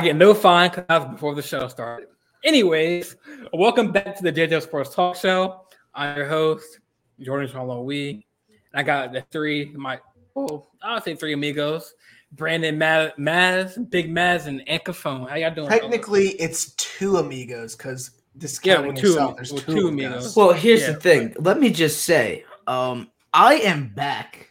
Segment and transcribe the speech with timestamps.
[0.00, 2.08] I get no fine because before the show started.
[2.42, 3.16] Anyways,
[3.52, 5.66] welcome back to the JJ Sports Talk Show.
[5.94, 6.80] I'm your host,
[7.20, 8.26] Jordan Charlo Wee.
[8.72, 9.98] I got the three, my
[10.34, 11.92] oh, I'll say three amigos.
[12.32, 15.28] Brandon Maz, Maz Big Maz, and Ankaphone.
[15.28, 15.68] How y'all doing?
[15.68, 20.12] Technically, it's two amigos because discounting Yeah, two yourself, there's well, two, two amigos.
[20.14, 20.36] amigos.
[20.36, 21.34] Well, here's Yeah, the thing.
[21.40, 24.48] Let me just say, um, I am back.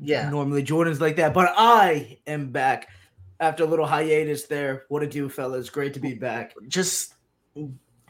[0.00, 2.86] Yeah, Normally Jordan's like that, but I am back
[3.42, 4.84] after a little hiatus there.
[4.88, 5.68] What a do, fellas.
[5.68, 6.54] Great to be back.
[6.68, 7.14] just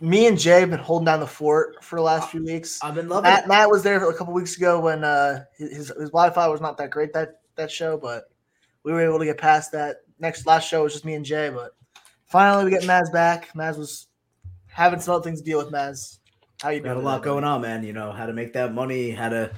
[0.00, 2.78] me and Jay have been holding down the fort for the last few weeks.
[2.82, 3.48] I've been loving Matt, it.
[3.48, 6.90] Matt was there a couple weeks ago when uh, his his Wi-Fi was not that
[6.90, 8.24] great that that show, but
[8.84, 10.02] we were able to get past that.
[10.18, 11.72] Next last show was just me and Jay, but
[12.26, 13.52] finally we get Maz back.
[13.54, 14.08] Maz was
[14.66, 15.72] having some other things to deal with.
[15.72, 16.18] Maz,
[16.60, 16.94] how you doing?
[16.94, 17.82] Got a lot going on, man.
[17.82, 19.50] You know, how to make that money, how to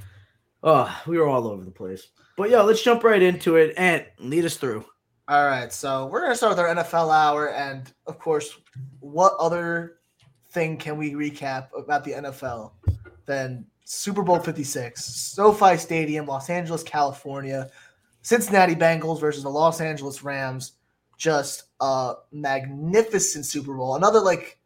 [0.62, 2.08] oh, we were all over the place.
[2.36, 4.84] But yo, let's jump right into it and lead us through.
[5.26, 8.58] All right, so we're gonna start with our NFL hour, and of course,
[9.00, 10.00] what other
[10.50, 12.72] thing can we recap about the NFL
[13.24, 17.70] than Super Bowl Fifty Six, SoFi Stadium, Los Angeles, California,
[18.20, 20.72] Cincinnati Bengals versus the Los Angeles Rams.
[21.16, 23.96] Just a magnificent Super Bowl.
[23.96, 24.58] Another like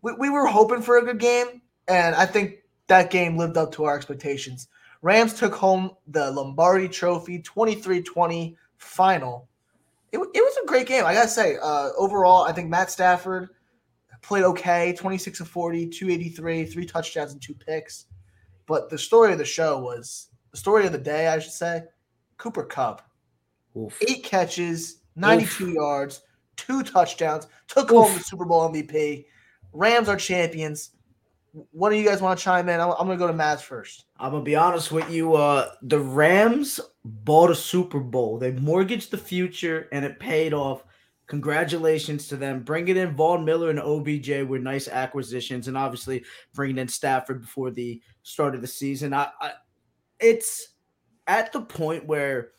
[0.00, 3.72] we, we were hoping for a good game, and I think that game lived up
[3.72, 4.68] to our expectations.
[5.02, 9.47] Rams took home the Lombardi Trophy 23-20 final
[10.12, 11.04] it, it was a great game.
[11.04, 13.50] I gotta say, uh, overall, I think Matt Stafford
[14.22, 18.06] played okay 26 of 40, 283, three touchdowns and two picks.
[18.66, 21.84] But the story of the show was the story of the day, I should say.
[22.36, 23.02] Cooper Kupp,
[23.76, 23.98] Oof.
[24.08, 26.22] eight catches, 92 yards,
[26.56, 29.24] two touchdowns, took home the Super Bowl MVP.
[29.72, 30.90] Rams are champions.
[31.72, 32.78] What do you guys want to chime in?
[32.78, 34.04] I'm, I'm gonna go to Matt first.
[34.18, 35.34] I'm gonna be honest with you.
[35.34, 38.38] Uh, the Rams bought a Super Bowl.
[38.38, 40.84] They mortgaged the future, and it paid off.
[41.26, 42.62] Congratulations to them.
[42.62, 46.24] Bringing in Von Miller and OBJ were nice acquisitions, and obviously
[46.54, 49.12] bringing in Stafford before the start of the season.
[49.12, 49.52] I, I
[50.20, 50.68] it's
[51.26, 52.52] at the point where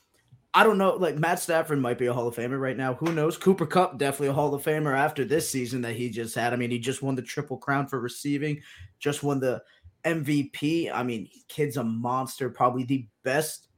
[0.53, 0.95] I don't know.
[0.95, 2.95] Like Matt Stafford might be a Hall of Famer right now.
[2.95, 3.37] Who knows?
[3.37, 6.53] Cooper Kupp definitely a Hall of Famer after this season that he just had.
[6.53, 8.61] I mean, he just won the triple crown for receiving,
[8.99, 9.61] just won the
[10.05, 10.91] MVP.
[10.93, 13.68] I mean, kid's a monster, probably the best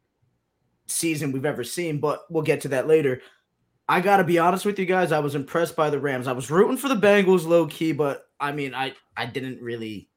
[0.92, 3.22] season we've ever seen, but we'll get to that later.
[3.88, 6.28] I got to be honest with you guys, I was impressed by the Rams.
[6.28, 10.10] I was rooting for the Bengals low key, but I mean, I I didn't really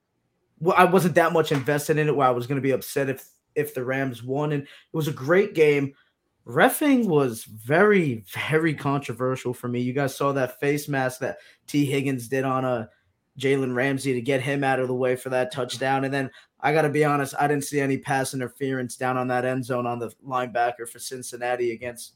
[0.61, 3.09] well, I wasn't that much invested in it where I was going to be upset
[3.09, 5.95] if if the Rams won and it was a great game.
[6.47, 9.81] Refing was very very controversial for me.
[9.81, 12.89] You guys saw that face mask that Tee Higgins did on a
[13.39, 16.05] Jalen Ramsey to get him out of the way for that touchdown.
[16.05, 16.31] And then
[16.61, 19.65] I got to be honest, I didn't see any pass interference down on that end
[19.65, 22.15] zone on the linebacker for Cincinnati against,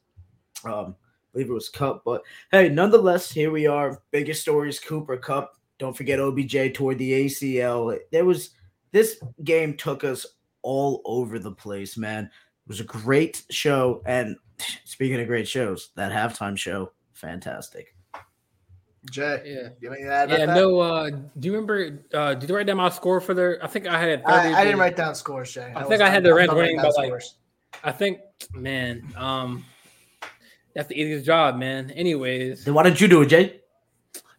[0.65, 2.03] um, I believe it was Kupp.
[2.05, 4.01] But hey, nonetheless, here we are.
[4.11, 5.57] Biggest stories Cooper Kupp.
[5.79, 7.99] Don't forget OBJ toward the ACL.
[8.11, 8.51] There was
[8.93, 10.27] this game took us
[10.63, 12.25] all over the place, man.
[12.25, 14.03] It was a great show.
[14.07, 14.37] And
[14.85, 17.95] speaking of great shows, that halftime show, fantastic.
[19.11, 19.69] Jay, Yeah.
[19.81, 20.79] you have anything to add about Yeah, no.
[20.81, 21.99] Uh, do you remember?
[22.13, 23.59] Uh, did you write down my score for the?
[23.63, 24.25] I think I had.
[24.25, 25.73] 30 I, I didn't write down scores, Jay.
[25.75, 27.23] I was- think I had I'm- the I'm winning writing down by, like.
[27.85, 28.21] I think,
[28.55, 29.03] man.
[29.17, 29.65] Um,
[30.75, 31.91] that's the easiest job, man.
[31.91, 33.61] Anyways, Then why don't you do it, Jay?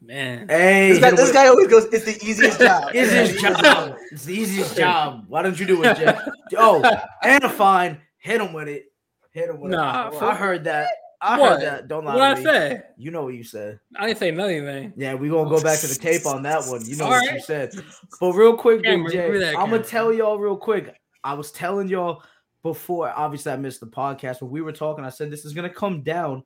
[0.02, 0.48] man.
[0.48, 2.96] Hey, This guy, this guy always goes, it's the easiest job.
[2.96, 3.98] Easiest Yeah, job.
[4.12, 5.26] It's the easiest job.
[5.28, 6.18] Why don't you do it, Jay?
[6.58, 6.82] Oh,
[7.24, 8.00] and a fine.
[8.18, 8.86] Hit him with it.
[9.32, 10.16] Hit him with Nah, it.
[10.16, 10.88] for- I heard that.
[11.22, 11.52] I What?
[11.52, 11.88] heard that.
[11.88, 12.44] Don't lie What to I me.
[12.44, 12.82] say?
[12.98, 13.80] You know what you said.
[13.98, 14.66] I didn't say nothing.
[14.66, 14.94] Man.
[14.96, 16.86] Yeah, we gonna go back to the tape on that one.
[16.86, 17.72] You know All what you said.
[18.20, 20.96] But real quick, Big Cameron, give me J, I'm gonna tell y'all real quick.
[21.24, 22.24] I was telling y'all
[22.64, 23.10] before.
[23.10, 25.04] Obviously, I missed the podcast, but we were talking.
[25.04, 26.44] I said this is gonna come down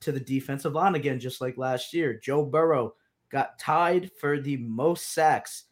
[0.00, 2.18] to the defensive line again, just like last year.
[2.22, 2.94] Joe Burrow
[3.30, 5.64] got tied for the most sacks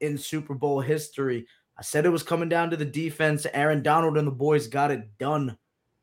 [0.00, 1.46] in Super Bowl history.
[1.78, 3.46] I said it was coming down to the defense.
[3.54, 5.56] Aaron Donald and the boys got it done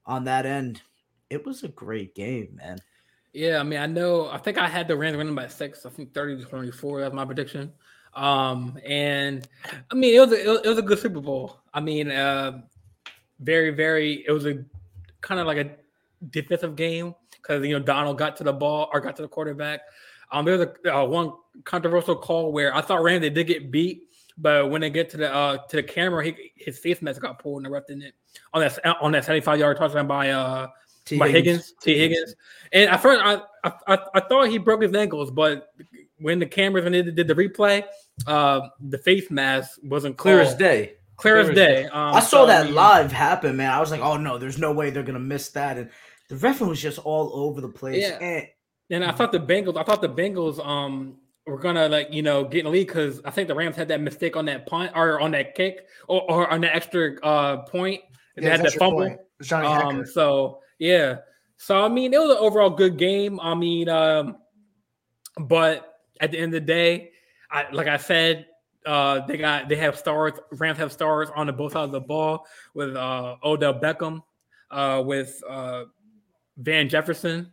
[0.05, 0.81] on that end.
[1.29, 2.79] It was a great game, man.
[3.33, 4.29] Yeah, I mean, I know.
[4.29, 5.85] I think I had the Rams winning by six.
[5.85, 7.01] I think thirty to twenty-four.
[7.01, 7.71] That's my prediction.
[8.13, 9.47] Um, and
[9.91, 11.59] I mean, it was a, it was- a good Super Bowl.
[11.73, 12.61] I mean, uh,
[13.39, 14.25] very, very.
[14.27, 14.63] It was a
[15.21, 15.69] kind of like a
[16.31, 19.81] defensive game because you know Donald got to the ball or got to the quarterback.
[20.31, 21.33] Um, there was a uh, one
[21.63, 25.33] controversial call where I thought Ramsey did get beat, but when they get to the
[25.33, 28.13] uh to the camera, he, his face mask got pulled and the it
[28.53, 30.67] on that on that seventy-five yard touchdown by uh
[31.07, 31.17] T.
[31.17, 32.35] by Higgins, Tee Higgins.
[32.71, 35.69] And at first, I, I I I thought he broke his ankles, but
[36.19, 37.83] when the cameras when they did the replay,
[38.25, 40.59] uh, the face mask wasn't Clear as called.
[40.59, 40.93] day.
[41.15, 41.85] Clear as day.
[41.85, 43.71] Um, I saw so, that mean, live happen, man.
[43.71, 45.77] I was like, oh no, there's no way they're gonna miss that.
[45.77, 45.89] And
[46.29, 48.03] the referee was just all over the place.
[48.03, 48.17] Yeah.
[48.19, 48.47] And
[48.89, 52.43] And I thought the Bengals, I thought the Bengals um were gonna like you know
[52.43, 54.91] get in the lead because I think the Rams had that mistake on that punt
[54.95, 58.01] or on that kick or, or on that extra uh point.
[58.35, 58.99] They Yeah, had that fumble.
[58.99, 59.19] point.
[59.41, 61.17] Johnny Um, so yeah.
[61.57, 63.39] So I mean, it was an overall good game.
[63.39, 64.37] I mean, um,
[65.39, 67.11] but at the end of the day,
[67.51, 68.45] I like I said,
[68.85, 70.33] uh, they got they have stars.
[70.51, 74.21] Rams have stars on the both sides of the ball with uh, Odell Beckham,
[74.71, 75.85] uh, with uh,
[76.57, 77.51] Van Jefferson,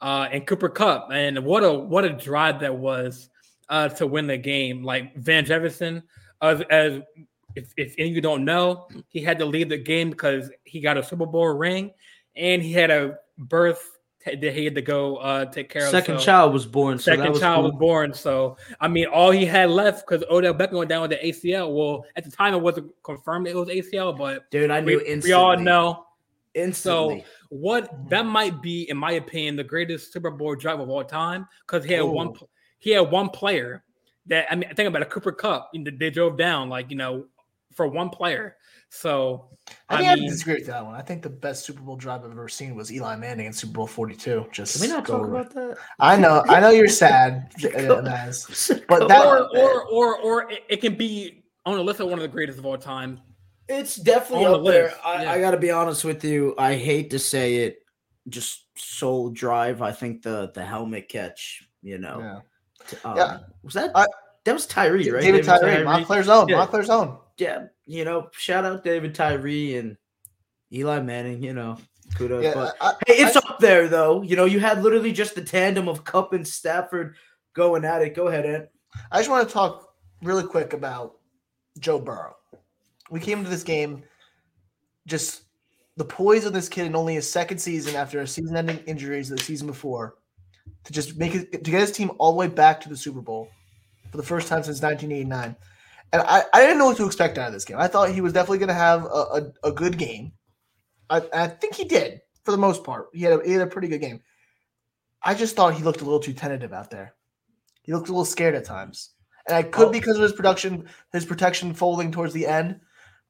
[0.00, 1.10] uh, and Cooper Kupp.
[1.12, 3.30] And what a what a drive that was
[3.68, 4.82] uh, to win the game.
[4.82, 6.02] Like Van Jefferson,
[6.42, 7.00] as, as
[7.54, 10.80] if, if any of you don't know, he had to leave the game because he
[10.80, 11.92] got a Super Bowl ring
[12.36, 13.92] and he had a birth
[14.24, 16.20] that he had to go uh, take care Second of.
[16.20, 16.98] So- child was born.
[16.98, 17.70] So second was child cool.
[17.70, 18.12] was born.
[18.14, 21.72] So I mean, all he had left because Odell Beckham went down with the ACL.
[21.72, 24.98] Well, at the time it wasn't confirmed it was ACL, but Dude, I we, knew
[24.98, 25.32] we instantly.
[25.32, 26.06] all know
[26.54, 27.20] instantly.
[27.20, 31.04] So what that might be, in my opinion, the greatest Super Bowl drive of all
[31.04, 32.32] time because he had one Ooh.
[32.32, 32.48] pl-
[32.78, 33.84] he had one player
[34.26, 35.70] that I mean, think about a Cooper Kupp.
[35.72, 37.26] you know, They drove down like you know
[37.74, 38.56] for one player.
[39.00, 39.48] So
[39.88, 40.94] I I, think I, mean, disagree with that one.
[40.94, 43.74] I think the best Super Bowl drive I've ever seen was Eli Manning in Super
[43.74, 44.46] Bowl 42.
[44.52, 45.76] Just Can we not talk over- about that?
[46.00, 48.70] I know, I know you're sad, uh, Naz.
[48.88, 52.18] But that- or or or or it, it can be on the list of one
[52.18, 53.20] of the greatest of all time.
[53.68, 54.84] It's definitely On the up there.
[54.84, 55.32] list, I, yeah.
[55.32, 56.54] I got to be honest with you.
[56.56, 57.78] I hate to say it,
[58.28, 59.82] just soul drive.
[59.82, 61.62] I think the the helmet catch.
[61.82, 62.98] You know, Yeah.
[63.04, 63.38] um, Yeah.
[63.62, 64.06] was that I-
[64.44, 65.22] that was Tyree, right?
[65.22, 66.58] David Tyree, Montclair's own, Yeah.
[66.58, 67.18] Montclair's own.
[67.36, 69.96] Yeah, you know, shout out David Tyree and
[70.72, 71.42] Eli Manning.
[71.42, 71.78] You know,
[72.16, 72.44] kudos.
[72.44, 74.22] Yeah, but I, hey, it's I- up there though.
[74.22, 77.16] You know, you had literally just the tandem of Kupp and Stafford
[77.54, 78.14] going at it.
[78.14, 78.68] Go ahead, Ant.
[79.10, 81.16] I just want to talk really quick about
[81.78, 82.36] Joe Burrow.
[83.10, 84.02] We came into this game
[85.06, 85.42] just
[85.96, 89.38] the poise of this kid in only his second season after a season-ending injuries the
[89.38, 90.16] season before
[90.84, 93.20] to just make it to get his team all the way back to the Super
[93.20, 93.48] Bowl
[94.10, 95.56] for the first time since 1989.
[96.12, 97.78] And I, I didn't know what to expect out of this game.
[97.78, 99.06] I thought he was definitely going to have a,
[99.64, 100.32] a, a good game.
[101.10, 103.08] I, I think he did for the most part.
[103.12, 104.20] He had a, he had a pretty good game.
[105.22, 107.14] I just thought he looked a little too tentative out there.
[107.82, 109.10] He looked a little scared at times.
[109.48, 109.92] And I could Oh.
[109.92, 112.80] because of his production, his protection folding towards the end.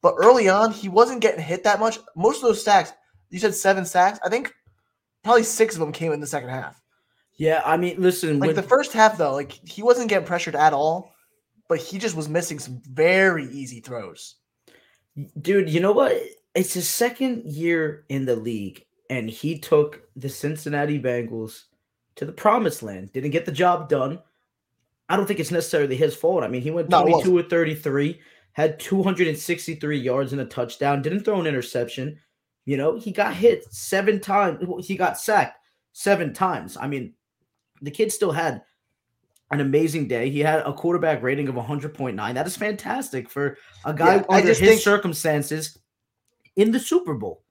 [0.01, 1.99] But early on, he wasn't getting hit that much.
[2.15, 2.93] Most of those sacks,
[3.29, 4.19] you said seven sacks.
[4.23, 4.53] I think
[5.23, 6.79] probably six of them came in the second half.
[7.35, 10.55] Yeah, I mean, listen, Like when, the first half, though, like he wasn't getting pressured
[10.55, 11.13] at all,
[11.67, 14.35] but he just was missing some very easy throws.
[15.41, 16.15] dude, you know what?
[16.55, 21.63] It's his second year in the league, and he took the Cincinnati Bengals
[22.15, 23.11] to the promised land.
[23.13, 24.19] Didn't get the job done.
[25.09, 26.43] I don't think it's necessarily his fault.
[26.43, 28.19] I mean, he went No, 22 or 33,
[28.53, 32.19] had 263 yards and a touchdown, didn't throw an interception.
[32.65, 34.85] You know, he got hit seven times.
[34.85, 35.59] He got sacked
[35.93, 36.75] seven times.
[36.75, 37.13] I mean,
[37.81, 38.63] the kid still had
[39.51, 40.29] an amazing day.
[40.29, 42.33] He had a quarterback rating of 100.9.
[42.33, 45.77] That is fantastic for a guy Yeah, under his think- circumstances
[46.55, 47.43] in the Super Bowl.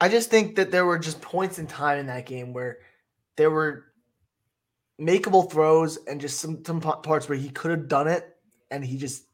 [0.00, 2.78] I just think that there were just points in time in that game where
[3.36, 3.86] there were
[5.00, 8.36] makeable throws and just some, some parts where he could have done it
[8.70, 9.24] and he just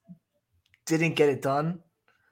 [0.87, 1.81] didn't get it done.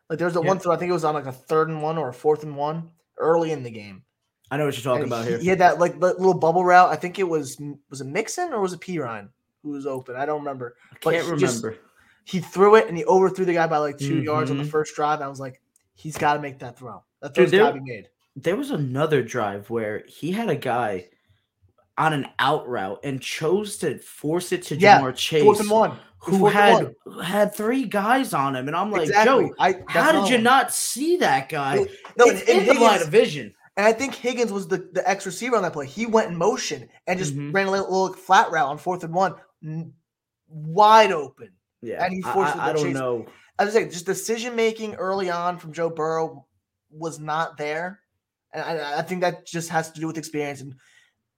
[0.09, 0.49] Like there was a Yeah.
[0.49, 2.43] one throw, I think it was on like a third and one or a fourth
[2.43, 4.03] and one early in the game.
[4.51, 5.39] I know what you're talking And about he, here.
[5.41, 6.91] he had that like little bubble route.
[6.91, 7.61] I think it was
[7.91, 9.31] was it Mixon or was it P Ryan
[9.65, 10.15] who was open?
[10.15, 10.77] I don't remember.
[10.93, 11.81] I can't he just- remember.
[12.27, 14.95] He threw it and he overthrew the guy by like 2 yards on the first
[14.95, 15.21] drive.
[15.21, 15.61] I was like,
[15.95, 17.03] he's got to make that throw.
[17.21, 18.09] That throw's got to there- be made.
[18.37, 21.09] there was another drive where he had a guy
[21.99, 25.71] on an out route and chose to force it to Yeah, Ja'Marr Chase, Fourth and
[25.71, 25.99] one.
[26.19, 27.21] Who fourth had one.
[27.23, 29.49] had three guys on him, and I'm like, exactly.
[29.49, 31.77] Joe, I, how did you not see that guy?
[31.81, 33.55] It- No, it's in the line of vision.
[33.77, 35.87] and I think Higgins was the, the X receiver on that play.
[35.87, 37.53] He went in motion and just Mhm.
[37.53, 39.35] ran a little, little flat route on fourth and one,
[40.49, 41.51] wide open.
[41.83, 42.95] Yeah, and he I- forced I, the I don't chase.
[42.95, 43.27] know.
[43.59, 46.47] I was saying, just decision making early on from Joe Burrow
[46.91, 48.01] was not there,
[48.53, 50.75] and I, I think that just has to do with experience and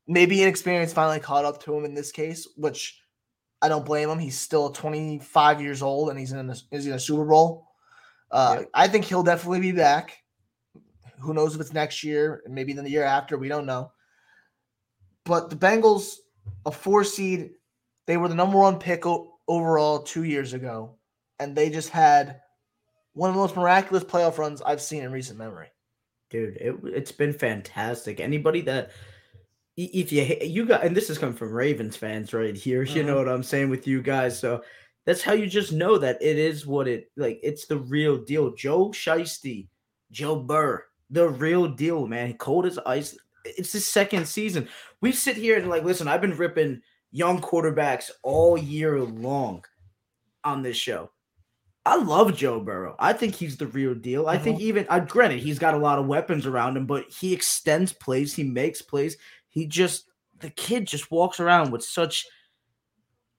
[0.07, 3.01] maybe inexperience finally caught up to him in this case, which
[3.61, 4.19] I don't blame him.
[4.19, 7.67] He's still 25 years old and he's in a, he's in a Super Bowl.
[8.31, 8.63] Uh.
[8.75, 10.17] I think he'll definitely be back.
[11.21, 13.39] Who knows if it's next year and maybe then the year after?
[13.39, 13.91] We don't know.
[15.25, 16.17] But the Bengals,
[16.65, 17.51] a four seed,
[18.07, 20.97] they were the number one pick o- overall two years ago
[21.39, 22.41] and they just had
[23.13, 25.69] one of the most miraculous playoff runs I've seen in recent memory.
[26.31, 28.21] dude it, it's been fantastic.
[28.21, 28.91] Anybody that
[29.77, 33.17] if you you got and this is coming from ravens fans right here you know
[33.17, 33.27] mm-hmm.
[33.27, 34.63] what i'm saying with you guys so
[35.07, 38.53] that's how you just know that it is what it like it's the real deal.
[38.55, 39.69] Joe Shiesty,
[40.11, 42.35] joe burr the real deal man.
[42.35, 43.17] Cold as ice.
[43.45, 44.69] It's his second season.
[45.01, 46.83] We sit here and like, listen, I've been ripping
[47.17, 49.65] young quarterbacks all year long
[50.45, 51.11] on this show.
[51.87, 52.95] I love Joe Burrow.
[52.99, 54.27] I think he's the real deal.
[54.27, 57.05] I think even I uh, granted he's got a lot of weapons around him, but
[57.09, 59.17] he extends plays, he makes plays.
[59.49, 62.27] He just the kid just walks around with such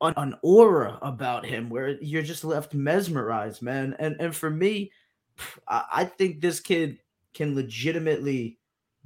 [0.02, 3.96] an, an aura about him where you're just left mesmerized, man.
[4.00, 4.92] And and for me,
[5.68, 7.00] I, I think this kid
[7.34, 8.58] can legitimately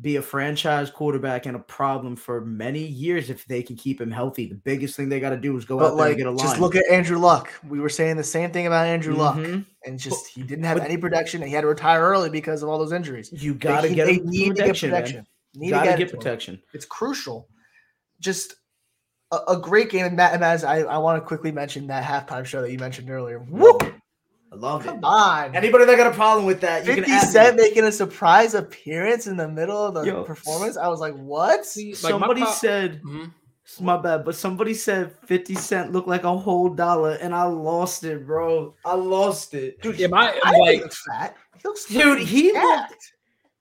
[0.01, 4.10] be a franchise quarterback and a problem for many years if they can keep him
[4.10, 4.48] healthy.
[4.48, 6.31] The biggest thing they got to do is go But out there and get a
[6.31, 6.39] line.
[6.48, 7.51] just look at Andrew Luck.
[7.67, 9.65] We were saying the same thing about Andrew Luck, Mhm.
[9.86, 12.63] and just he didn't have but- any production, and he had to retire early because
[12.63, 13.31] of all those injuries.
[13.31, 15.25] You got to get they need to get protection.
[15.53, 16.10] Need got to get him.
[16.10, 16.62] protection.
[16.74, 17.48] It's crucial.
[18.20, 18.55] Just
[19.31, 20.05] a, a great game.
[20.05, 22.79] And Matt, and as I, I want to quickly mention that halftime show that you
[22.79, 23.39] mentioned earlier.
[23.39, 23.90] Whoop!
[24.51, 24.89] I loved it.
[24.89, 25.55] Come on.
[25.55, 27.63] Anybody that got a problem with that, you 50 can ask Cent me.
[27.63, 30.24] making a surprise appearance in the middle of the Yo.
[30.24, 30.75] performance.
[30.75, 31.65] I was like, what?
[31.65, 33.34] See, like, my Somebody pro- said, Mhm.
[33.63, 37.43] it's my bad, but somebody said 50 Cent looked like a whole dollar, and I
[37.46, 38.75] lost it, bro.
[38.84, 39.81] I lost it.
[39.81, 41.38] Dude, Yeah, my I he like looks fat.
[41.55, 42.91] He looks Dude, he jacked.
[42.91, 43.13] looked.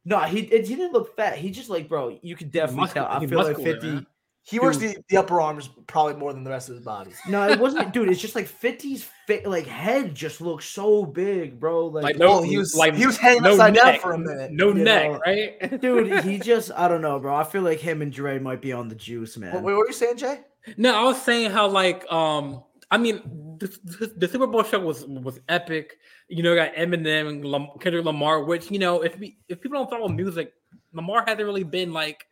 [0.07, 1.39] No, he he didn't look fat.
[1.39, 3.17] He just like, bro, you could definitely muscular- tell.
[3.17, 3.87] I he feel like 50.
[3.87, 4.07] man.
[4.43, 7.13] He works the, the upper arms probably more than the rest of his body.
[7.29, 8.09] No, it wasn't, dude.
[8.09, 11.87] It's just like 50's fit, like head just looks so big, bro.
[11.87, 14.13] Like, Like, no- Well, he was like, he was hanging no upside down neck, for
[14.13, 14.51] a minute.
[14.51, 15.81] no neck, know, right?
[15.81, 17.35] dude, he just I don't know, bro.
[17.35, 19.55] I feel like him and Dre might be on the juice, man.
[19.55, 20.41] What, what were you saying, Jay?
[20.77, 24.81] No, I was saying how like um I mean the, the, the Super Bowl show
[24.81, 25.99] was was epic.
[26.29, 29.61] You know, you got Eminem and Lam- Kendrick Lamar, which you know if we, if
[29.61, 30.55] people don't follow music,
[30.93, 32.27] Lamar hasn't really been like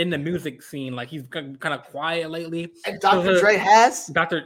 [0.00, 0.96] in the music scene.
[0.96, 2.72] Like he's kind of quiet lately.
[2.86, 3.34] And Dr.
[3.36, 4.06] So, Dre has.
[4.06, 4.44] Doctor,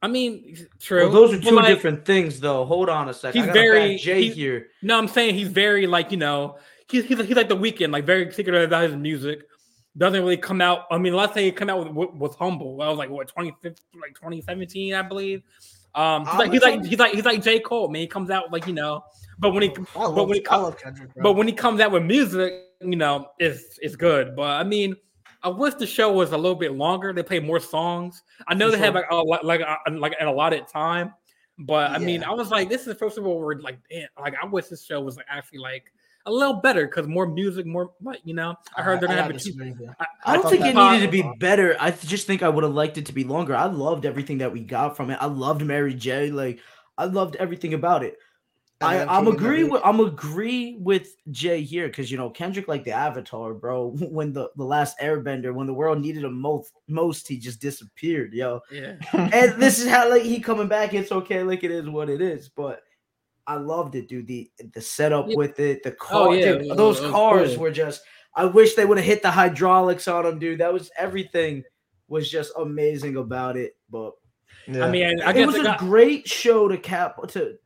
[0.00, 1.02] I mean, true.
[1.04, 2.64] Well, those are two like, different things, though.
[2.64, 3.40] Hold on a second.
[3.40, 4.68] He's I gotta very- back Jay he's- here.
[4.82, 8.06] No, I'm saying he's very like you know he's he's, he's like the Weeknd, like
[8.06, 9.46] very secretive about his music.
[9.96, 10.86] Doesn't really come out.
[10.90, 12.80] I mean, last thing he come out with was, was humble.
[12.80, 15.42] I was like what 2015, like 2017, I believe.
[15.94, 17.88] Um, he's like he's like he's like he's like J Cole.
[17.88, 19.04] Man, he comes out like you know,
[19.38, 21.22] but when he I love, but when he I comes love Kendrick, bro.
[21.22, 22.54] but when he comes out with music,
[22.84, 24.34] you know, it's it's good.
[24.36, 24.96] But I mean,
[25.42, 27.12] I wish the show was a little bit longer.
[27.12, 28.22] They play more songs.
[28.46, 31.12] I know For they have like a, lot- like uh, a, like an allotted time,
[31.58, 34.08] but I mean, I was like, this is the first of all where like, damn,
[34.20, 35.84] like I wish this show was like, actually like
[36.26, 38.54] a little better because more music, more like you know.
[38.76, 39.54] I heard they're gonna have a gotta cheap.
[39.54, 39.94] disagree with you.
[39.98, 41.76] I, I don't think it needed to be better.
[41.80, 43.56] I just think I would have liked it to be longer.
[43.56, 45.18] I loved everything that we got from it.
[45.20, 46.30] I loved Mary J.
[46.30, 46.60] Like
[46.96, 48.16] I loved everything about it.
[48.82, 52.84] I, And I'm agree with I'm agree with Jay here because you know Kendrick like
[52.84, 53.88] the Avatar, bro.
[54.00, 58.32] When the the last Airbender, when the world needed him most, most he just disappeared,
[58.34, 58.60] yo.
[58.70, 60.94] yeah, and this is how like he coming back.
[60.94, 62.48] It's okay, like it is what it is.
[62.48, 62.82] But
[63.46, 64.26] I loved it, dude.
[64.26, 65.36] The the setup Yeah.
[65.36, 67.62] with it, the oh, car, Oh, yeah, dude, it those cars cool.
[67.64, 68.02] were just.
[68.34, 70.60] I wish they would have hit the hydraulics on them, dude.
[70.60, 71.64] That was everything.
[72.08, 73.76] Was just amazing about it.
[73.90, 74.12] But
[74.66, 74.86] Yeah.
[74.86, 77.58] I mean, I it guess was a got, great show to cap to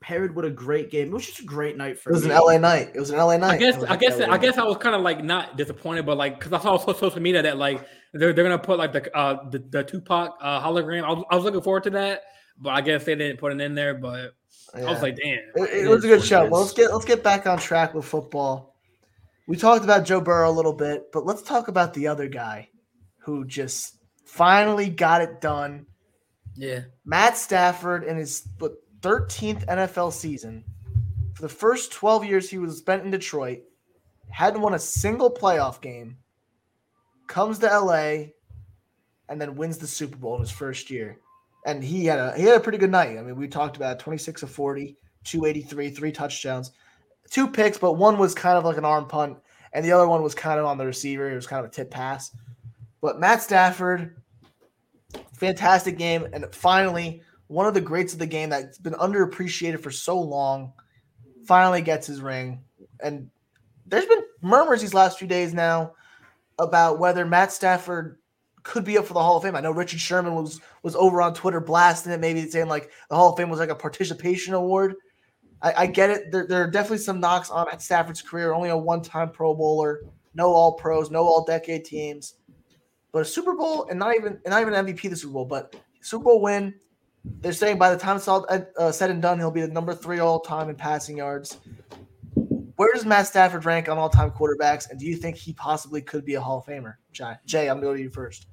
[0.00, 1.08] paired with a great game.
[1.08, 2.30] It was just a great night for it was me.
[2.30, 2.90] an LA night.
[2.94, 3.54] It was an LA night.
[3.54, 4.40] I guess I an guess LA I night.
[4.42, 7.20] guess I was kind of like not disappointed, but like because I saw on social
[7.20, 11.04] media that like they're, they're gonna put like the uh the, the Tupac uh, hologram.
[11.04, 12.22] I was, I was looking forward to that,
[12.58, 13.94] but I guess they didn't put it in there.
[13.94, 14.34] But
[14.74, 16.48] I was like, damn, It, it It was a good show.
[16.48, 18.74] Well, let's get let's get back on track with football.
[19.46, 22.68] We talked about Joe Burrow a little bit, but let's talk about the other guy
[23.18, 25.86] who just finally got it done.
[26.56, 30.64] yeah, Matt Stafford and his what, 13th NFL season.
[31.34, 33.60] For the first 12 years he was spent in Detroit,
[34.30, 36.16] hadn't won a single playoff game.
[37.26, 38.32] Comes to LA
[39.28, 41.18] and then wins the Super Bowl in his first year.
[41.64, 43.18] And he had a he had a pretty good night.
[43.18, 46.70] I mean, we talked about it, 26 of 40, 283, three touchdowns,
[47.30, 49.38] two picks, but one was kind of like an arm punt,
[49.72, 51.30] and the other one was kind of on the receiver.
[51.30, 52.30] It was kind of a tip pass.
[53.00, 54.16] But Matt Stafford,
[55.32, 59.90] fantastic game, and finally one of the greats of the game that's been underappreciated for
[59.90, 60.72] so long,
[61.46, 62.62] finally gets his ring.
[63.00, 63.30] And
[63.86, 65.92] there's been murmurs these last few days now
[66.58, 68.18] about whether Matt Stafford
[68.62, 69.54] could be up for the Hall of Fame.
[69.54, 73.14] I know Richard Sherman was was over on Twitter blasting it, maybe saying like the
[73.14, 74.94] Hall of Fame was like a participation award.
[75.62, 76.32] I, I get it.
[76.32, 78.52] There, there are definitely some knocks on Matt Stafford's career.
[78.52, 80.02] Only a one-time Pro Bowler,
[80.34, 82.34] no All Pros, no All-Decade teams,
[83.12, 85.76] but a Super Bowl and not even and not even MVP the Super Bowl, but
[86.00, 86.74] Super Bowl win.
[87.40, 89.94] They're saying by the time it's all uh, said and done, he'll be the number
[89.94, 91.58] three all time in passing yards.
[92.76, 96.26] Where does Matt Stafford rank on all-time quarterbacks, and do you think he possibly could
[96.26, 96.94] be a Hall of Famer?
[97.10, 98.48] Jay, Jay I'm going to go to you first.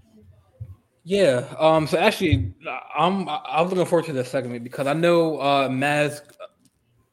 [1.04, 1.46] yeah.
[1.60, 2.54] Um, so actually,
[2.98, 6.22] I'm I'm looking forward to this segment because I know uh Maz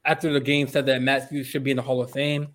[0.05, 2.49] after the game said that Matt should be in the Hall of Fame.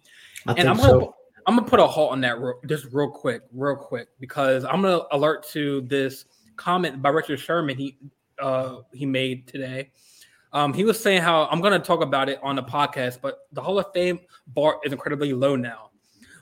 [0.48, 1.08] I and I'm gonna,
[1.48, 4.82] I'm gonna put a halt on that real, just real quick, real quick, because I'm
[4.82, 7.98] gonna alert to this comment by Richard Sherman he
[8.40, 9.92] uh he made today.
[10.54, 13.62] Um, he was saying how I'm gonna talk about it on the podcast, but the
[13.62, 15.90] Hall of Fame bar is incredibly low now.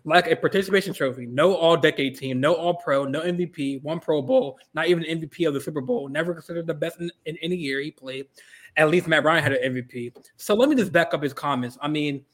[0.05, 4.21] Like a participation trophy, no all decade team, no all pro, no MVP, one Pro
[4.21, 7.55] Bowl, not even MVP of the Super Bowl, never considered the best in, in any
[7.55, 8.27] year he played.
[8.75, 10.13] At least Matt Ryan had an MVP.
[10.35, 11.77] So let me just back up his comments.
[11.81, 12.25] I mean,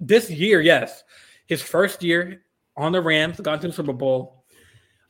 [0.00, 1.04] this year, yes,
[1.46, 2.42] his first year
[2.76, 4.43] on the Rams, got to the Super Bowl.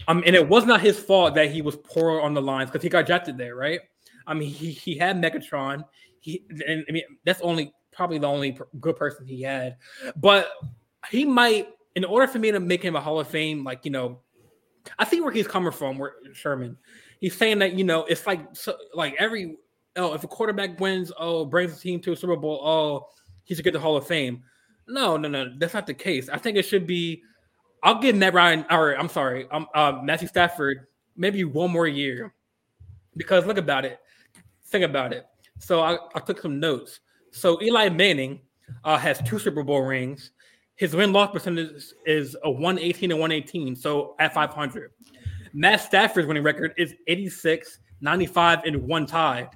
[0.09, 2.83] Um, and it was not his fault that he was poor on the lines because
[2.83, 3.81] he got drafted there, right?
[4.27, 5.85] I mean, he he had Megatron.
[6.21, 9.77] He and I mean that's only probably the only good person he had,
[10.17, 10.49] but
[11.11, 11.69] he might.
[11.97, 14.19] In order for me to make him a Hall of Fame, like you know,
[14.99, 15.97] I see where he's coming from.
[15.97, 16.77] Where Sherman,
[17.21, 19.57] he's saying that you know it's like so, like every
[19.97, 23.07] oh if a quarterback wins oh brings the team to a Super Bowl oh
[23.45, 24.43] he should get the Hall of Fame.
[24.89, 26.29] No, no, no, that's not the case.
[26.29, 27.23] I think it should be.
[27.85, 30.87] I'll give Matt Ryan, or I'm sorry, um, uh, Matthew Stafford,
[31.17, 32.35] maybe one more year,
[33.15, 34.01] because look about it,
[34.65, 35.27] think about it.
[35.59, 37.01] So I, I took some notes.
[37.31, 38.41] So Eli Manning
[38.85, 40.31] uh, has two Super Bowl rings.
[40.77, 44.91] His win loss percentage is a 118 and 118, so at 500.
[45.53, 49.49] Matt Stafford's winning record is 86, 95, and one tie,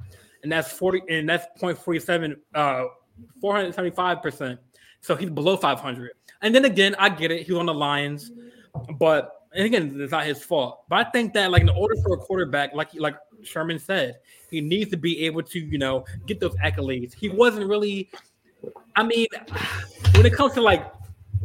[0.42, 2.84] and that's 40, and that's 0.47, uh,
[3.40, 4.60] 475 percent.
[5.00, 6.10] So he's below 500.
[6.42, 7.46] And then again, I get it.
[7.46, 8.30] He's on the Lions,
[8.98, 10.84] but and again, it's not his fault.
[10.88, 14.18] But I think that like in order for a quarterback, like like Sherman said,
[14.50, 17.14] he needs to be able to you know get those accolades.
[17.14, 18.10] He wasn't really.
[18.96, 19.26] I mean,
[20.14, 20.92] when it comes to like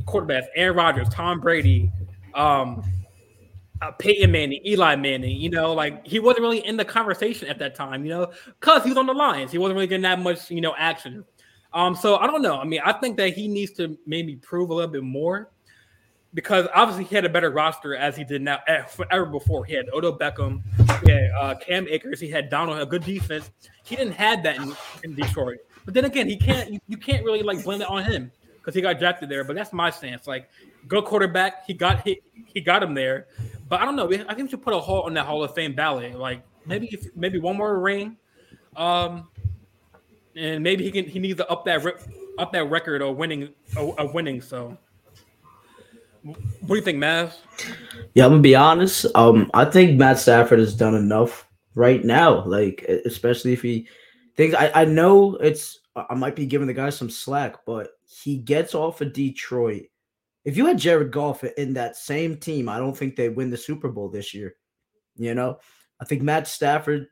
[0.06, 1.92] quarterbacks, Aaron Rodgers, Tom Brady,
[2.34, 2.84] um,
[3.82, 7.60] uh, Peyton Manning, Eli Manning, you know, like he wasn't really in the conversation at
[7.60, 9.52] that time, you know, because he was on the Lions.
[9.52, 11.24] He wasn't really getting that much, you know, action.
[11.74, 12.58] Um, so I don't know.
[12.58, 15.50] I mean, I think that he needs to maybe prove a little bit more
[16.34, 19.66] because obviously he had a better roster as he did now eh, ever before.
[19.66, 20.62] He had Odell Beckham,
[21.04, 23.52] he had uh, Cam Akers, he had Donald, a good defense.
[23.84, 25.60] He didn't have that in, in Detroit.
[25.86, 26.72] But then again, he can't.
[26.72, 29.44] You, you can't really like blame it on him because he got drafted there.
[29.44, 30.28] But that's my stance.
[30.28, 30.50] Like,
[30.88, 31.66] good quarterback.
[31.66, 33.28] He got he, he got him there.
[33.68, 34.06] But I don't know.
[34.12, 36.18] I think we should put a halt on that Hall of Fame ballot.
[36.18, 38.18] Like maybe if, maybe one more ring.
[38.76, 39.30] Um,
[40.36, 41.86] and maybe he can he needs to up that
[42.38, 44.42] up that record of winning of winning.
[44.42, 44.78] So,
[46.24, 47.38] what do you think, Matt?
[48.14, 49.06] Yeah, I'm gonna be honest.
[49.16, 52.44] Um, I think Matt Stafford has done enough right now.
[52.46, 53.88] Like, especially if he
[54.36, 58.38] thinks I, I know it's I might be giving the guy some slack, but he
[58.38, 59.84] gets off of Detroit.
[60.46, 63.58] If you had Jared Goff in that same team, I don't think they win the
[63.58, 64.56] Super Bowl this year.
[65.16, 65.60] You know,
[66.02, 67.08] I think Matt Stafford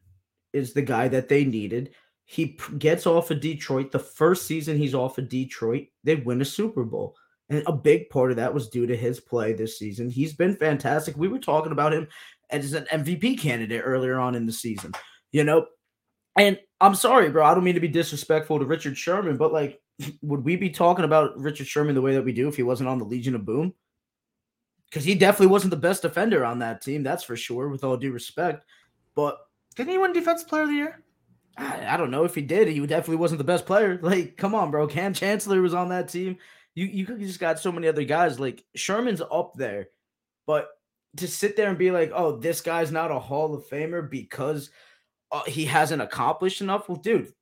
[0.53, 1.93] is the guy that they needed.
[2.31, 3.91] He gets off of Detroit.
[3.91, 7.17] The first season he's off of Detroit, they win a Super Bowl.
[7.49, 10.09] And a big part of that was due to his play this season.
[10.09, 11.17] He's been fantastic.
[11.17, 12.07] We were talking about him
[12.49, 14.93] as an MVP candidate earlier on in the season,
[15.33, 15.65] you know.
[16.37, 17.43] And I'm sorry, bro.
[17.43, 19.81] I don't mean to be disrespectful to Richard Sherman, but like,
[20.21, 22.87] would we be talking about Richard Sherman the way that we do if he wasn't
[22.87, 23.73] on the Legion of Boom?
[24.89, 27.97] Because he definitely wasn't the best defender on that team, that's for sure, with all
[27.97, 28.63] due respect.
[29.15, 29.37] But
[29.75, 31.03] didn't he win Defensive Player of the Year?
[31.57, 32.67] I, I, don't know if he did.
[32.67, 33.97] He definitely wasn't the best player.
[34.01, 34.87] Like, come on, bro.
[34.87, 36.37] Kam Chancellor was on that team.
[36.73, 38.39] You you just got so many other guys.
[38.39, 39.89] Like Sherman's up there,
[40.47, 40.69] but
[41.17, 44.69] to sit there and be like, oh, this guy's not a Hall of Famer because
[45.31, 46.87] uh, he hasn't accomplished enough.
[46.87, 47.33] Well, dude,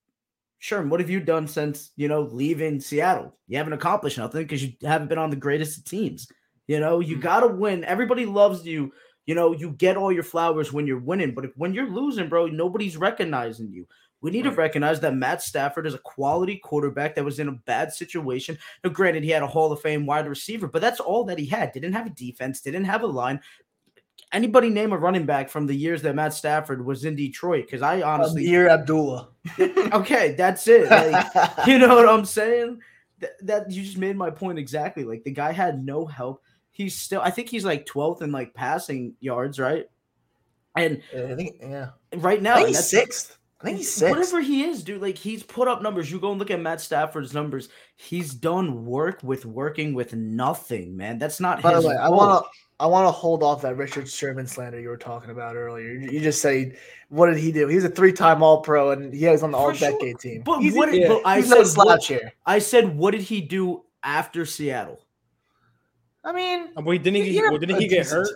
[0.57, 3.37] Sherman, what have you done since you know leaving Seattle?
[3.47, 6.27] You haven't accomplished nothing because you haven't been on the greatest of teams.
[6.67, 7.23] You know, you mm-hmm.
[7.23, 7.83] got to win.
[7.83, 8.91] Everybody loves you
[9.29, 12.27] you know, you get all your flowers when you're winning, but if, when you're losing,
[12.27, 13.85] bro, nobody's recognizing you.
[14.21, 14.49] We need right.
[14.49, 18.57] to recognize that Matt Stafford is a quality quarterback that was in a bad situation.
[18.83, 21.45] Now, granted, he had a Hall of Fame wide receiver, but that's all that he
[21.45, 21.73] had.
[21.73, 23.39] Didn't have a defense, didn't have a line.
[24.33, 27.67] Anybody name a running back from the years that Matt Stafford was in Detroit?
[27.67, 29.29] Because I honestly, Ameer Abdullah.
[29.93, 30.89] okay, that's it.
[30.89, 31.27] Like,
[31.67, 32.81] you know what I'm saying?
[33.19, 35.03] That, that you just made my point exactly.
[35.03, 36.41] Like the guy had no help
[36.79, 39.85] he's still I think he's like 12th in like passing yards, right?
[40.75, 41.89] And I think yeah.
[42.15, 43.37] Right now, he's sixth.
[43.59, 44.15] I think he's sixth.
[44.15, 46.09] Whatever he is, dude, like he's put up numbers.
[46.09, 47.67] You go and look at Matt Stafford's numbers.
[47.97, 51.19] He's done work with working with nothing, man.
[51.19, 51.61] That's not.
[51.61, 54.79] By the way, I want to I want to hold off that Richard Sherman slander
[54.79, 55.91] you were talking about earlier.
[55.91, 56.77] You just say,
[57.09, 57.67] what did he do?
[57.67, 60.17] He's a three-time All-Pro, and he was on the All-Decade sure.
[60.17, 60.43] team.
[60.45, 60.93] But he's, what?
[60.93, 62.31] Yeah, but I said what, here.
[62.45, 65.01] I said, what did he do after Seattle?
[66.29, 67.41] I mean, wait, didn't he?
[67.41, 68.27] Well, didn't he get hurt?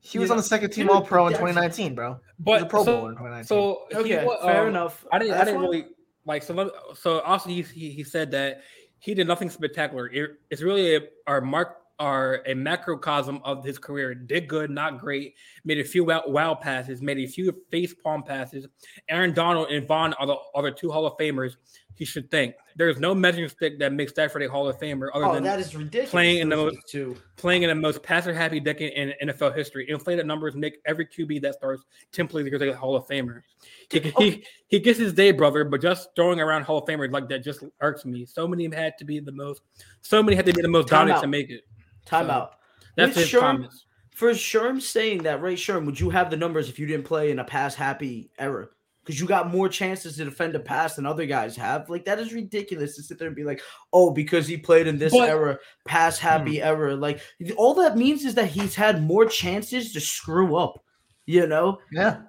[0.00, 2.18] He was on the second team All Pro in 2019, bro.
[2.38, 3.44] But Pro so, in 2019.
[3.44, 5.06] So okay, was, fair um, enough.
[5.10, 5.34] I didn't.
[5.34, 5.86] I didn't really
[6.26, 6.42] like.
[6.42, 8.60] So so also he, he he said that
[8.98, 10.08] he did nothing spectacular.
[10.08, 14.12] It, it's really a, our mark are a macrocosm of his career.
[14.12, 15.36] Did good, not great.
[15.64, 18.66] Made a few wow, wow passes, made a few face palm passes.
[19.08, 21.54] Aaron Donald and Von are the other two Hall of Famers.
[21.94, 25.10] He should think there is no measuring stick that makes Stafford a Hall of Famer
[25.14, 26.10] other Oh, than that is ridiculous.
[26.10, 27.16] playing in the most- two.
[27.36, 29.88] playing in the most passer happy decade in NFL history.
[29.88, 33.42] Inflated numbers make every QB that starts 10 plays because a Hall of Famer.
[33.90, 34.48] He, he, oh.
[34.66, 37.62] he gets his day, brother, but just throwing around Hall of Famers like that just
[37.80, 38.26] irks me.
[38.26, 39.62] So many had to be the most,
[40.00, 41.62] so many had to be the most dominant to make it.
[42.06, 42.50] Timeout.
[42.96, 43.86] That's With his Sherm- comments.
[44.14, 47.30] For Sherm saying that, right, Sherm, would you have the numbers if you didn't play
[47.30, 48.68] in a pass happy era?
[49.02, 51.88] Because you got more chances to defend a pass than other guys have.
[51.88, 53.60] Like that is ridiculous to sit there and be like,
[53.92, 56.26] oh, because he played in this But- era, pass hmm.
[56.28, 56.94] happy era.
[56.94, 57.20] Like
[57.56, 60.84] all that means is that he's had more chances to screw up.
[61.24, 62.22] You know, Yeah.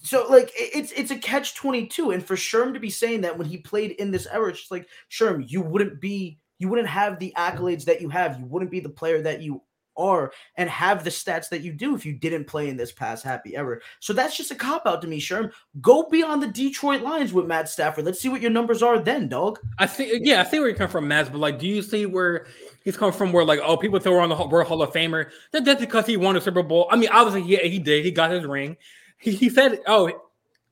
[0.00, 3.46] so like it's it's a catch 22 and for Sherm to be saying that when
[3.46, 7.18] he played in this era it's just like Sherm you wouldn't be you wouldn't have
[7.18, 9.62] the accolades that you have you wouldn't be the player that you
[9.96, 13.24] are and have the stats that you do if you didn't play in this past
[13.24, 13.82] happy ever.
[13.98, 17.32] so that's just a cop out to me Sherm go be on the Detroit Lions
[17.32, 20.20] with Matt Stafford let's see what your numbers are then dog I see.
[20.22, 21.30] Yeah, I see where you come from, Matt.
[21.30, 22.46] But like, do you see where
[22.82, 23.32] he's come from?
[23.32, 25.30] Where like, oh, people throw on the World Hall of Famer.
[25.52, 26.88] That, that's because he won a Super Bowl.
[26.90, 28.04] I mean, obviously, yeah, he did.
[28.04, 28.76] He got his ring.
[29.18, 30.10] He, he said, "Oh,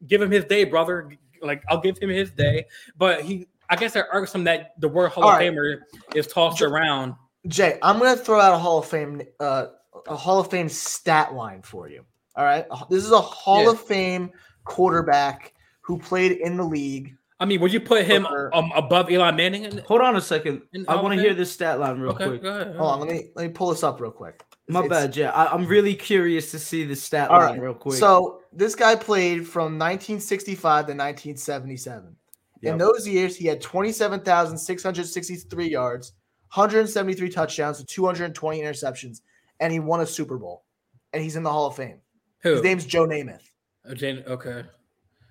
[0.07, 1.11] give him his day, brother.
[1.41, 4.89] Like, I'll give him his day." But he, I guess, it irks him that the
[4.89, 5.53] word Hall All of right.
[5.53, 5.79] Famer
[6.15, 7.15] is tossed Ju- around.
[7.49, 9.67] Jay, I'm gonna throw out a Hall of Fame, uh,
[10.09, 12.05] a Hall of Fame stat line for you.
[12.37, 13.71] All right, this is a Hall Yeah.
[13.71, 14.31] of Fame
[14.65, 17.17] quarterback who played in the league.
[17.39, 19.65] I mean, would you put him Over- um, above Eli Manning?
[19.65, 22.43] In, hold on a second I want to hear this stat line real okay, quick
[22.43, 22.77] go ahead.
[22.77, 24.43] Hold on, let me let me pull this up real quick.
[24.69, 27.75] my It's- bad yeah I, I'm really curious to see the stat line right, real
[27.75, 32.17] quick So this guy played from 1965 to 1977.
[32.63, 32.79] In Yep.
[32.79, 36.13] those years, he had 27,663 yards,
[36.55, 39.21] 173 touchdowns, and 220 interceptions,
[39.61, 40.65] and he won a Super Bowl.
[41.13, 42.01] And he's in the Hall of Fame.
[42.43, 42.55] Who?
[42.55, 43.43] His name's Joe Namath.
[43.89, 44.65] Oh, Jane, okay.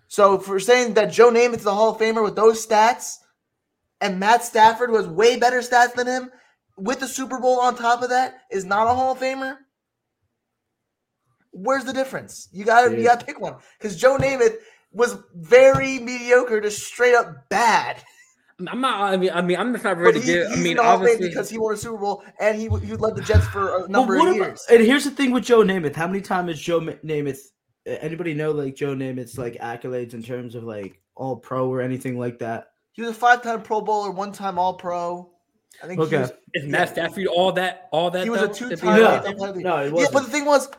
[0.08, 3.18] So for saying that Joe Namath is the Hall of Famer with those stats,
[4.02, 6.32] and Matt Stafford was way better stats than him,
[6.78, 9.58] with the Super Bowl on top of that, is not a Hall of Famer.
[11.52, 12.50] Where's the difference?
[12.52, 14.56] You got to you got to pick one because Joe Namath
[14.96, 18.02] was very mediocre to straight up bad.
[18.68, 19.14] I'm not.
[19.14, 20.48] I mean, I mean, I'm just not ready he, to get.
[20.48, 22.58] he's I mean, in the Hall of obviously, because he won a Super Bowl and
[22.58, 24.66] he he led the Jets for a number what of about- years.
[24.70, 25.96] and here's the thing with Joe Namath.
[25.96, 27.40] How many times has Joe Ma- Namath?
[27.86, 32.18] Anybody know like Joe Namath's like accolades in terms of like All Pro or anything
[32.18, 32.70] like that?
[32.94, 35.30] He was a five-time Pro Bowler, one-time All-Pro.
[35.84, 36.20] I think he Okay.
[36.22, 37.90] was, is Matt Stafford all that?
[37.92, 38.24] All that?
[38.24, 38.96] he was a though, be two-time.
[39.02, 39.04] No.
[39.04, 40.14] like- NFL player of the No, it Yeah, wasn't.
[40.14, 40.70] but the thing was,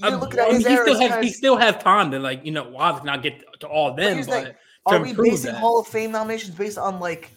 [0.00, 2.18] you're Um, looking at I mean, his he still has he still has time to
[2.18, 4.54] like you know obviously not get to all them, here's the but thing,
[4.88, 5.60] to Are we basing that.
[5.60, 7.30] Hall of Fame nominations based on like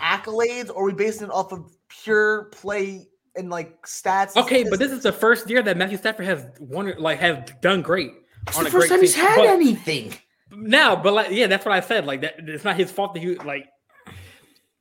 [0.00, 4.36] accolades, or are we basing it off of pure play and like stats?
[4.36, 7.82] Okay, but this is the first year that Matthew Stafford has won, like has done
[7.82, 8.12] great.
[8.46, 10.14] It's on the a first time he's had But anything.
[10.50, 12.06] Now, but like yeah, that's what I said.
[12.06, 13.66] Like that, it's not his fault that he like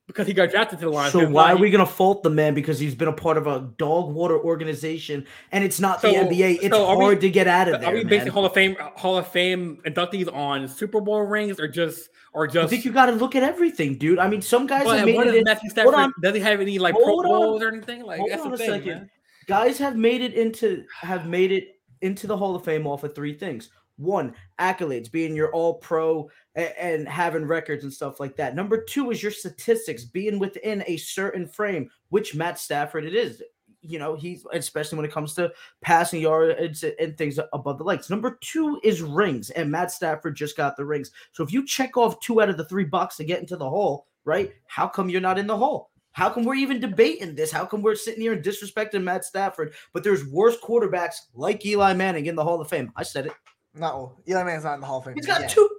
[0.08, 1.12] because he got drafted to the Lions.
[1.12, 3.70] So why are we gonna fault the man because he's been a part of a
[3.78, 6.60] dog water organization and it's not the NBA?
[6.64, 7.94] It's so are we- hard to get out of Are there.
[7.94, 8.34] we basing man.
[8.34, 12.52] Hall of Fame Hall of Fame inductees on Super Bowl rings or just or I
[12.52, 12.70] just?
[12.70, 14.20] think you got to look at everything, dude.
[14.20, 15.24] I mean, some guys But have made it.
[15.26, 15.94] does in- Matthew hold Stafford?
[15.96, 16.14] on.
[16.22, 17.24] Does he have any like Pro.
[17.24, 18.04] Bowls or anything?
[18.04, 19.10] Like Hold that's on the a thing,
[19.48, 23.16] guys have made it into have made it into the Hall of Fame off of
[23.16, 23.70] three things.
[23.98, 28.56] One, accolades, being your all pro and having records and stuff like that.
[28.56, 33.42] Number two is your statistics, being within a certain frame, which Matt Stafford it is.
[33.82, 38.10] You know, he's especially when it comes to passing yards and things above the legs.
[38.10, 41.12] Number two is rings, and Matt Stafford just got the rings.
[41.32, 43.70] So if you check off two out of the three boxes to get into the
[43.70, 44.52] hall, right?
[44.68, 45.92] How come you're not in the hall?
[46.12, 47.52] How come we're even debating this?
[47.52, 49.74] How come we're sitting here and disrespecting Matt Stafford?
[49.94, 52.92] But there's worse quarterbacks like Eli Manning in the Hall of Fame.
[52.96, 53.34] I said it.
[53.80, 54.18] No.
[54.28, 55.16] Eli Manning's not in the Hall of Fame.
[55.16, 55.50] He's got yet.
[55.50, 55.70] two.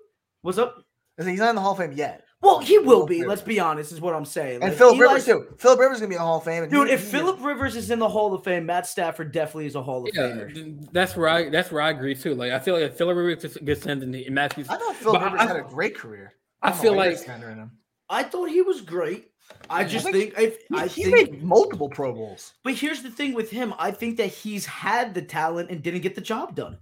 [0.43, 0.85] What's up?
[1.19, 2.25] He's not in the Hall of Fame yet.
[2.41, 3.15] Well, he will Philip be.
[3.17, 3.29] Rivers.
[3.29, 3.91] Let's be honest.
[3.91, 4.57] Is what I'm saying.
[4.63, 5.47] And Like, Philip Rivers too.
[5.59, 6.63] Philip Rivers is gonna be in the Hall of Fame.
[6.63, 9.67] and Dude, if he- Philip Rivers is in the Hall of Fame, Matt Stafford definitely
[9.67, 10.93] is a Hall of Yeah, Famer.
[10.93, 12.37] that's where I that's where I agree too.
[12.37, 14.69] Like I feel like if Philip Rivers just gets sent in the Matthews.
[14.69, 16.35] I thought Philip Rivers I- had a great career.
[16.63, 17.73] I don't feel like him.
[18.09, 19.31] I thought he was great.
[19.69, 22.53] I just think think, if He, I he think, made multiple Pro Bowls.
[22.63, 23.75] but here's the thing with him.
[23.79, 26.79] I think that he's had the talent and didn't get the job done.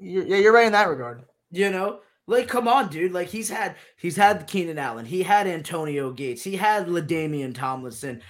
[0.00, 1.24] Yeah, you're right in that regard.
[1.50, 3.12] You know, like come on, dude.
[3.12, 8.22] Like he's had he's had Keenan Allen, he had Antonio Gates, he had LaDainian Tomlinson.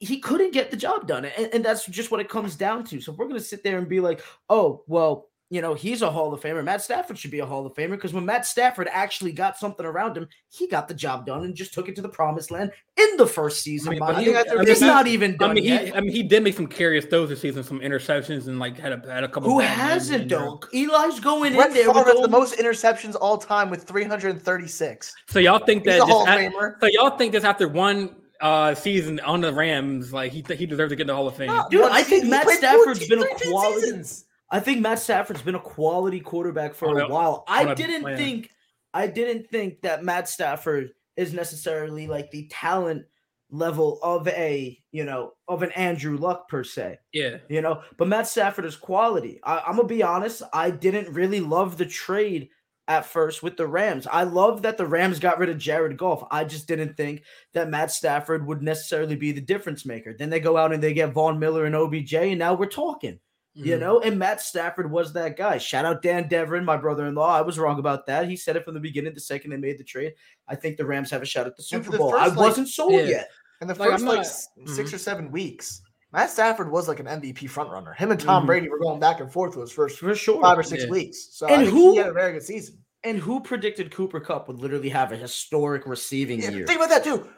[0.00, 3.00] He couldn't get the job done, and, and that's just what it comes down to.
[3.00, 6.34] So we're gonna sit there and be like, oh, well, you know, he's a Hall
[6.34, 6.62] of Famer.
[6.62, 9.86] Matt Stafford should be a Hall of Famer because when Matt Stafford actually got something
[9.86, 12.70] around him, he got the job done and just took it to the promised land
[12.98, 13.88] in the first season.
[13.88, 14.32] I mean, but you.
[14.32, 15.86] he- I mean, it's he- not even done I mean, yet.
[15.86, 18.78] he, I mean, he did make some curious throws this season, some interceptions, and like
[18.78, 19.50] had a had a couple.
[19.50, 20.60] Who bad games hasn't in though?
[20.74, 23.84] Eli's going Brett in there Favre with has the the most interceptions all time with
[23.84, 25.14] 336.
[25.28, 26.74] So y'all think He's that a Hall of at- Famer.
[26.80, 30.90] so y'all think this after one uh season on the Rams, like he he deserves
[30.92, 31.48] to get in the Hall of Fame.
[31.48, 34.24] No, Dude, I think Matt Stafford's been a quality- seasons.
[34.50, 37.44] I think Matt Stafford's been a quality quarterback for On a while.
[37.46, 38.16] I didn't plan.
[38.16, 38.50] think
[38.94, 43.04] I didn't think that Matt Stafford is necessarily like the talent
[43.50, 46.98] level of a, you know, of an Andrew Luck per se.
[47.12, 49.40] Yeah, You know, but Matt Stafford is quality.
[49.42, 52.48] I, I'm gonna be honest, I didn't really love the trade
[52.86, 54.06] at first with the Rams.
[54.10, 56.26] I love that the Rams got rid of Jared Goff.
[56.30, 60.14] I just didn't think that Matt Stafford would necessarily be the difference maker.
[60.18, 63.18] Then they go out and they get Von Miller and OBJ, and now we're talking
[63.58, 63.80] you Mhm.
[63.80, 65.58] know, and Matt Stafford was that guy.
[65.58, 67.36] Shout out Dan Devrin, my brother-in-law.
[67.36, 68.28] I was wrong about that.
[68.28, 69.14] He said it from the beginning.
[69.14, 70.14] The second they made the trade,
[70.46, 72.14] I think the Rams have a shot at the Super for the Bowl.
[72.14, 73.02] I like, wasn't sold Yeah.
[73.02, 73.30] yet.
[73.60, 74.72] In the Like, first I'm like not- s- mm-hmm.
[74.74, 77.94] six or seven weeks, Matt Stafford was like an MVP frontrunner.
[77.96, 78.46] Him and Tom Mhm.
[78.46, 80.40] Brady were going back and forth those first For sure.
[80.40, 80.90] five or six Yeah.
[80.90, 81.28] weeks.
[81.32, 82.78] So And who- he had a very good season.
[83.04, 86.66] And who predicted Cooper Kupp would literally have a historic receiving Yeah, year?
[86.66, 87.28] think about that too.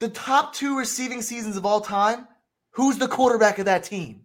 [0.00, 2.26] The top two receiving seasons of all time.
[2.72, 4.24] Who's the quarterback of that team?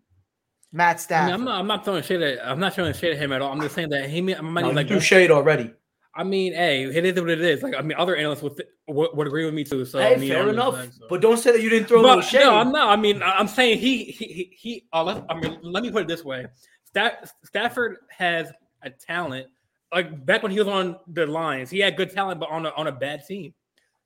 [0.76, 1.34] Matt I mean, Stafford.
[1.34, 3.52] I'm not I'm not throwing shade at I'm not throwing shade at him at all.
[3.54, 5.74] I'm just saying that he I might No, you like do shade already.
[6.14, 7.64] I mean, hey, it is what it is.
[7.64, 9.86] Like I mean, other analysts would would, would agree with me too.
[9.86, 10.76] So hey, I mean, fair enough.
[10.76, 11.06] saying, so.
[11.10, 12.40] But don't say that you didn't throw But no shade.
[12.42, 12.90] no, I'm not.
[12.90, 14.52] I mean, I- I'm saying he he he.
[14.54, 16.46] he uh, let, I mean, let me put it this way:
[16.84, 18.52] Stat, Stafford has
[18.84, 19.48] a talent.
[19.94, 22.70] Like back when he was on the Lions, he had good talent, but on a
[22.72, 23.54] on a bad team,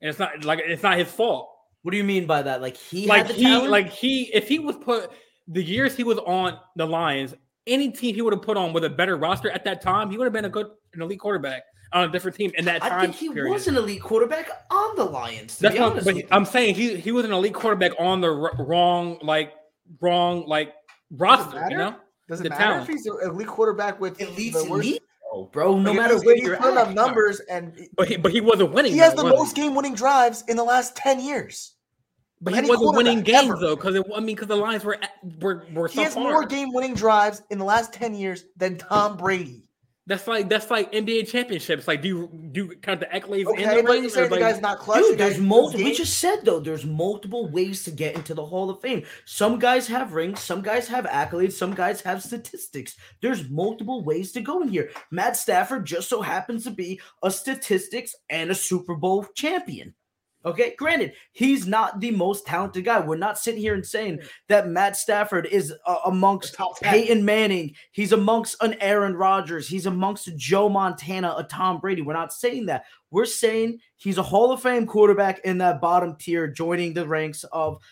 [0.00, 1.50] and it's not like it's not his fault.
[1.82, 2.60] what do you mean by that?
[2.62, 3.70] Like he like had the he talent?
[3.70, 5.10] like he if he was put
[5.50, 7.34] the years he was on the Lions,
[7.66, 10.16] any team he would have put on with a better roster at that time, he
[10.16, 12.92] would have been a good an elite quarterback on a different team in that time
[12.92, 13.52] I think he period.
[13.52, 15.56] was an elite quarterback on the Lions.
[15.56, 16.26] To That's be what, honest but with.
[16.30, 19.52] I'm saying he he was an elite quarterback on the r- wrong like
[20.00, 20.72] wrong like
[21.10, 21.66] roster.
[21.70, 21.96] You know,
[22.28, 22.82] Does it the matter talent.
[22.88, 24.86] if he's an elite quarterback with Elite's the worst?
[24.88, 25.78] elite, though, bro.
[25.78, 28.72] No Like, matter he's- where you're putting up numbers, and but he but he wasn't
[28.72, 28.92] winning.
[28.92, 31.74] he has though, the was most game-winning drives in the last ten years.
[32.42, 33.56] But he wasn't winning games ever.
[33.58, 34.98] though, because I mean, because the Lions were
[35.40, 36.24] were were He so has far.
[36.24, 39.64] more game-winning drives in the last ten years than Tom Brady.
[40.06, 41.86] That's like that's like NBA championships.
[41.86, 44.02] Like, do you do you count the accolades in Okay, the but ring?
[44.02, 45.02] you're saying the like- guy's not clutch.
[45.02, 45.84] Dude, the there's multiple.
[45.84, 49.04] We just said though, there's multiple ways to get into the Hall of Fame.
[49.26, 52.96] Some guys have rings, some guys have accolades, some guys have statistics.
[53.20, 54.90] There's multiple ways to go in here.
[55.12, 59.94] Matt Stafford just so happens to be a statistics and a Super Bowl champion.
[60.44, 62.98] Okay, granted, he's not the most talented guy.
[62.98, 67.74] We're not sitting here and saying that Matt Stafford is uh, amongst Peyton Manning.
[67.92, 69.68] He's amongst an Aaron Rodgers.
[69.68, 72.00] He's amongst Joe Montana, a Tom Brady.
[72.00, 72.84] We're not saying that.
[73.10, 77.44] We're saying he's a Hall of Fame quarterback in that bottom tier, joining the ranks
[77.52, 77.82] of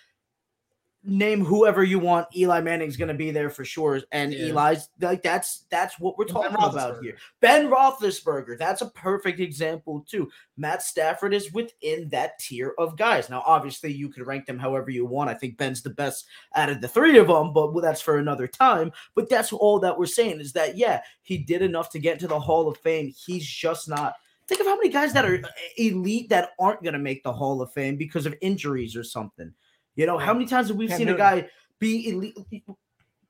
[1.05, 2.27] name whoever you want.
[2.37, 4.47] Eli Manning's going to be there for sure, and Yeah.
[4.47, 7.17] Eli's like that's that's what we're Ben talking about here.
[7.41, 10.31] Ben Roethlisberger, that's a perfect example too.
[10.57, 13.31] Matt Stafford is within that tier of guys.
[13.31, 15.31] Now, obviously, you could rank them however you want.
[15.31, 18.19] I think Ben's the best out of the three of them, but well, that's for
[18.19, 18.93] another time.
[19.15, 22.29] But that's all that we're saying is that yeah, he did enough to get into
[22.29, 23.13] the Hall of Fame.
[23.17, 24.15] He's just not.
[24.49, 27.33] Think of how many guys that are uh, elite that aren't going to make the
[27.33, 29.53] Hall of Fame because of injuries or something.
[29.99, 31.49] You know, how many times have we seen a guy
[31.81, 32.39] be elite?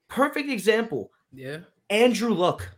[0.09, 1.11] Perfect example.
[1.33, 1.59] yeah.
[1.91, 2.69] Andrew Luck.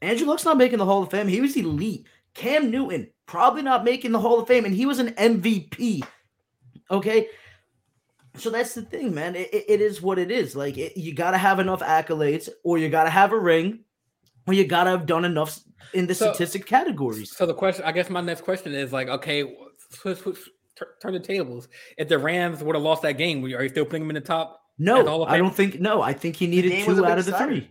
[0.00, 1.28] Andrew Luck's not making the Hall of Fame.
[1.28, 2.06] He was elite.
[2.32, 6.02] Cam Newton probably not making the Hall of Fame, and he was an MVP.
[6.90, 7.28] Okay.
[8.36, 9.36] So that's the thing, man.
[9.36, 10.56] It, it- it is what it is.
[10.56, 13.80] Like it, you got to have enough accolades, or you got to have a ring,
[14.46, 15.60] or you got to have done enough
[15.92, 17.36] in the So- statistic categories.
[17.36, 19.54] So the question, I guess, my next question is like, okay,
[20.76, 21.68] switch, switch, turn the tables.
[21.96, 24.20] If the Rams would have lost that game, are you still putting them in the
[24.20, 24.60] top?
[24.78, 25.80] No, of I don't think.
[25.80, 27.52] No, I think he needed game was a two out of the decider.
[27.52, 27.70] three.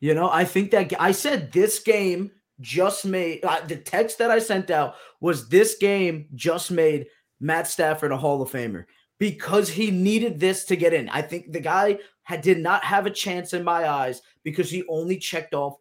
[0.00, 2.30] You know, I think that I said this game
[2.60, 7.06] just made uh, the text that I sent out was this game just made
[7.40, 8.84] Matt Stafford a Hall of Famer
[9.18, 11.08] because he needed this to get in.
[11.08, 14.84] I think the guy had, did not have a chance in my eyes because he
[14.88, 15.76] only checked off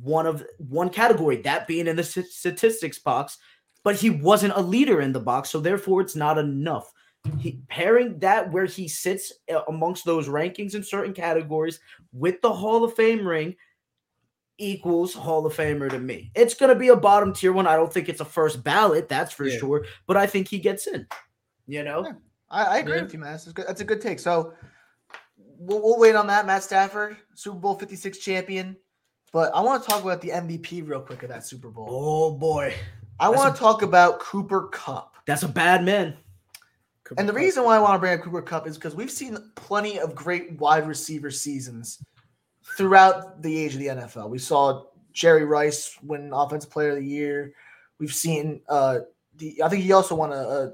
[0.00, 3.38] one of one category, that being in the statistics box,
[3.84, 6.92] but he wasn't a leader in the box, so therefore it's not enough.
[7.38, 11.78] He, pairing that where he sits uh, amongst those rankings in certain categories
[12.12, 13.54] with the Hall of Fame ring
[14.58, 16.30] equals Hall of Famer to me.
[16.34, 17.66] It's going to be a bottom tier one.
[17.66, 19.58] I don't think it's a first ballot, that's for Yeah.
[19.58, 21.06] sure, but I think he gets in.
[21.66, 22.04] You know?
[22.04, 22.12] Yeah.
[22.50, 23.02] I, I agree Yeah.
[23.02, 23.32] with you, man.
[23.32, 24.18] That's a good, that's a good take.
[24.18, 24.52] So
[25.36, 26.46] we'll, we'll wait on that.
[26.46, 28.76] Matt Stafford, Super Bowl 56 champion.
[29.32, 31.86] But I want to talk about the MVP real quick of that Super Bowl.
[31.88, 32.74] Oh boy,
[33.22, 35.14] I want to talk about Cooper Kupp.
[35.26, 36.16] that's a bad man.
[37.18, 39.36] And the reason why I want to bring up Cooper Kupp is because we've seen
[39.54, 42.02] plenty of great wide receiver seasons
[42.76, 44.30] throughout the age of the NFL.
[44.30, 47.54] We saw Jerry Rice win Offensive Player of the Year.
[47.98, 49.00] We've seen uh
[49.36, 50.72] the I think he also won a, a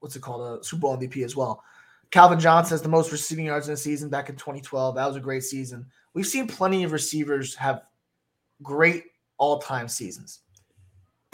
[0.00, 1.62] what's it called a Super Bowl MVP as well.
[2.10, 4.94] Calvin Johnson has the most receiving yards in a season back in 2012.
[4.94, 5.86] That was a great season.
[6.12, 7.82] We've seen plenty of receivers have
[8.62, 9.04] great
[9.36, 10.40] all-time seasons.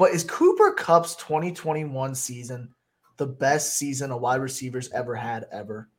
[0.00, 2.70] But is Cooper Kupp's 2021 season
[3.18, 5.90] the best season a wide receivers ever had ever?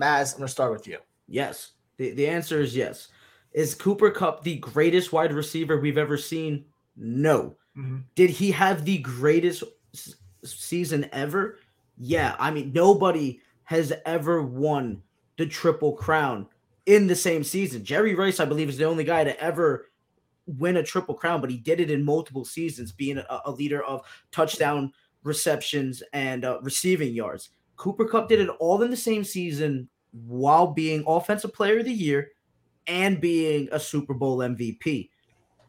[0.00, 0.98] Maz, I'm gonna start with you.
[1.28, 1.74] Yes.
[1.98, 3.06] The, the answer is yes.
[3.52, 6.64] Is Cooper Kupp the greatest wide receiver we've ever seen?
[6.96, 7.54] No.
[7.76, 7.98] Mm-hmm.
[8.16, 9.62] Did he have the greatest
[9.94, 11.60] s- season ever?
[11.96, 12.34] Yeah.
[12.40, 15.00] I mean, nobody has ever won
[15.36, 16.48] the Triple Crown
[16.86, 17.84] in the same season.
[17.84, 19.87] Jerry Rice, I believe, is the only guy to ever
[20.48, 23.84] win a Triple Crown, but he did it in multiple seasons, being a, a leader
[23.84, 27.50] of touchdown receptions and uh, receiving yards.
[27.76, 29.88] Cooper Kupp did it all in the same season
[30.26, 32.32] while being Offensive Player of the Year
[32.86, 35.10] and being a Super Bowl MVP.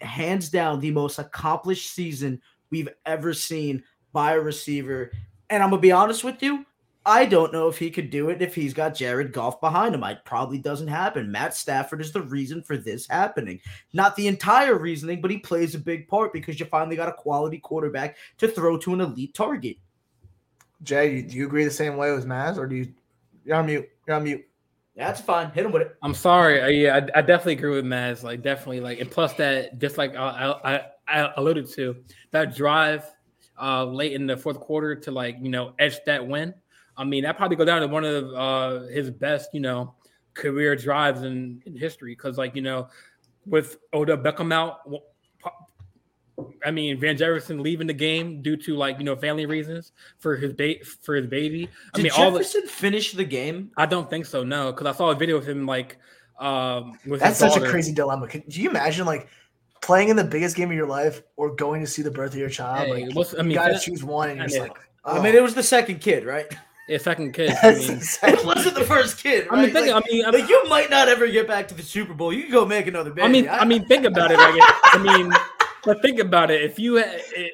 [0.02, 5.12] Hands down, the most accomplished season we've ever seen by a receiver.
[5.50, 6.66] And I'm gonna be honest with you,
[7.10, 10.04] I don't know if he could do it if he's got Jared Goff behind him.
[10.04, 11.32] It probably doesn't happen.
[11.32, 13.60] Matt Stafford is the reason for this happening.
[13.94, 17.14] Not the entire reasoning, but he plays a big part because you finally got a
[17.14, 19.78] quality quarterback to throw to an elite target.
[20.84, 22.94] Jay, do you agree the same way with Maz, or do you?
[23.44, 23.90] You're on mute.
[24.06, 24.46] You're on mute.
[24.96, 25.50] That's fine.
[25.50, 25.96] Hit him with it.
[26.04, 26.62] I'm sorry.
[26.62, 28.22] Uh, yeah, I, I definitely agree with Maz.
[28.22, 28.82] Like, definitely.
[28.82, 31.96] Like, and plus that, just like I, I, I alluded to,
[32.30, 33.04] that drive
[33.60, 36.54] uh, late in the fourth quarter to like you know edge that win.
[37.00, 39.96] I mean, that probably go down to one of uh, his best you know
[40.36, 42.12] career drives in, in history.
[42.12, 42.90] Because like you know,
[43.48, 44.82] with Odell Beckham out,
[46.66, 50.36] I mean Van Jefferson leaving the game due to like you know family reasons for
[50.36, 51.70] his ba- for his baby.
[51.94, 53.72] I Did mean, all the, Jefferson finish the game?
[53.78, 54.44] I don't think so.
[54.44, 55.98] No, because I saw a video of him like
[56.40, 58.28] um with That's his such a crazy dilemma.
[58.28, 59.28] Can, do you imagine like
[59.82, 62.40] playing in the biggest game of your life or going to see the birth of
[62.40, 62.88] your child?
[62.88, 64.68] Hey, like, what's- I you mean, gotta that- choose one, and you're I just mean,
[64.70, 66.46] like, I mean, it was the second kid, right?
[66.90, 67.52] Yeah, second kid.
[67.52, 70.26] I That's mean, exactly- It wasn't the first kid, I mean, think, like, I mean,
[70.26, 72.34] I, like, you might not ever get back to the Super Bowl.
[72.34, 73.22] You can go make another baby.
[73.22, 74.38] I mean, I mean, think about it.
[74.40, 75.32] Like, I mean,
[75.84, 76.62] but think about it.
[76.64, 77.54] If you, had- it,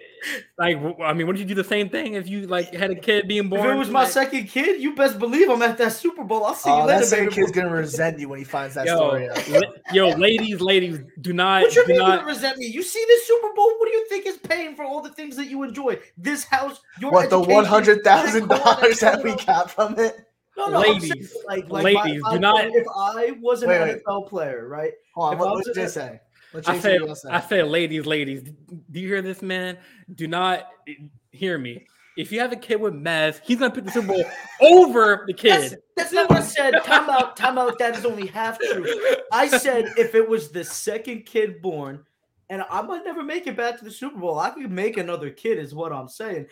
[0.57, 3.27] like, I mean, wouldn't you do the same thing if you like had a kid
[3.27, 3.59] being born?
[3.59, 3.75] if born?
[3.75, 6.45] it was my like, second kid, you best believe I'm at that Super Bowl.
[6.45, 7.35] I'll see you Oh, that later, second baby.
[7.35, 9.63] kid's gonna resent you when he finds that Yo, story out.
[9.93, 12.25] yo, ladies, ladies, do not, What you do mean you not.
[12.25, 12.65] resent me?
[12.65, 13.71] You see this Super Bowl?
[13.77, 15.99] What do you think is paying for all the things that you enjoy?
[16.17, 20.25] This house, your What the one hundred thousand dollars that we got from it?
[20.57, 23.61] No, no, I'm saying, Ladies, like, like ladies, my, do my not- If I was
[23.61, 24.03] an Wait, wait.
[24.05, 24.93] NFL player, right?
[25.13, 26.19] Hold on, If what, I what was did you a- say?
[26.55, 27.29] What I said, say?
[27.29, 29.77] I said, ladies, ladies, do you hear this, man?
[30.13, 30.93] Do not eh,
[31.31, 31.85] hear me.
[32.17, 34.23] If you have a kid with Maz, he's gonna pick the Super Bowl
[34.61, 35.77] over the kid.
[35.97, 36.81] that's not what I said.
[36.85, 37.77] Time out, time out.
[37.77, 38.85] That is only half true.
[39.33, 42.05] I said if it was the second kid born,
[42.49, 45.29] and I might never make it back to the Super Bowl, I could make another
[45.29, 46.45] kid, is what I'm saying.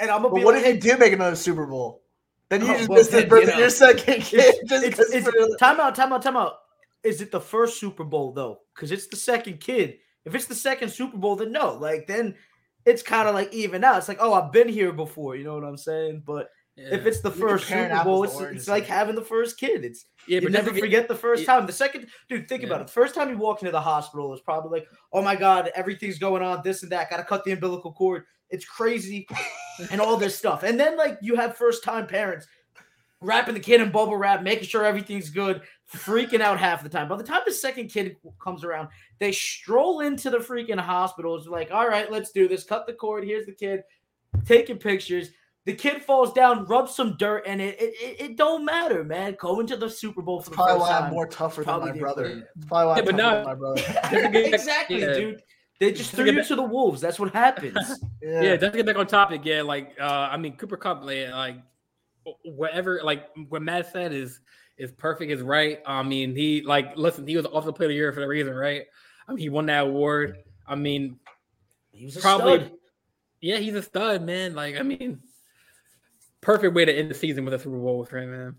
[0.00, 2.02] And I'm gonna But be what like, if you do make another Super Bowl?
[2.48, 4.40] Then you Oh, just well, missed the birth you of your second kid.
[4.40, 6.54] it's, just it's, 'cause it's, time out, time out, time out.
[7.06, 8.58] Is it the first Super Bowl though?
[8.74, 9.98] Because it's the second kid.
[10.24, 11.74] If it's the second Super Bowl, then no.
[11.74, 12.34] Like then
[12.84, 13.98] it's kind of like even out.
[13.98, 15.36] It's like, oh, I've been here before.
[15.36, 16.24] You know what I'm saying?
[16.26, 19.58] But if it's the You're first comparing Super Bowl, it's, it's like having the first
[19.58, 19.84] kid.
[19.84, 21.54] It's yeah, you but never never forget the first yeah.
[21.54, 21.66] time.
[21.66, 22.68] The second, dude, think Yeah.
[22.68, 22.88] about it.
[22.88, 26.18] The first time you walk into the hospital is probably like, oh my god, everything's
[26.18, 27.08] going on, this and that.
[27.08, 28.24] Got to cut the umbilical cord.
[28.50, 29.26] It's crazy,
[29.90, 30.64] and all this stuff.
[30.64, 32.46] And then like you have first time parents
[33.26, 35.62] wrapping the kid in bubble wrap, making sure everything's good,
[35.92, 37.08] freaking out half the time.
[37.08, 41.36] By the time the second kid comes around, they stroll into the freaking hospital.
[41.36, 42.64] It's like, all right, let's do this.
[42.64, 43.24] Cut the cord.
[43.24, 43.82] Here's the kid
[44.44, 45.30] taking pictures.
[45.64, 49.36] The kid falls down, rubs some dirt, and it it, it, it don't matter, man.
[49.40, 51.90] Going to the Super Bowl for the probably first why I'm more tougher than my
[51.92, 52.44] brother.
[52.56, 53.82] It's probably why Yeah, I'm but tougher than my brother.
[53.82, 55.12] Just to get back- exactly, yeah.
[55.14, 55.42] dude.
[55.80, 57.00] They just Just threw you back- to the wolves.
[57.00, 57.76] That's what happens.
[58.22, 58.42] Yeah.
[58.42, 59.42] Yeah, just to get back on topic.
[59.44, 61.56] Yeah, like uh, I mean, Cooper Kupp, like,
[62.44, 64.40] whatever, like what Matt said is
[64.78, 65.80] is perfect, is right.
[65.86, 68.54] I mean, he like listen, he was also player of the year for the reason,
[68.54, 68.84] right?
[69.28, 70.38] I mean, he won that award.
[70.66, 71.18] I mean,
[71.92, 72.72] He was a probably, stud.
[73.40, 74.54] yeah, he's a stud, man.
[74.54, 75.20] Like, I mean,
[76.40, 78.56] perfect way to end the season with a Super Bowl with him, man.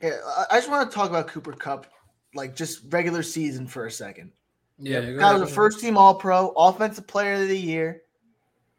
[0.00, 0.18] Yeah,
[0.50, 1.86] I- just want to talk about Cooper Kupp,
[2.34, 4.32] like just regular season for a second.
[4.78, 8.02] Yeah, Guy was a first team All Pro, Offensive Player of the Year.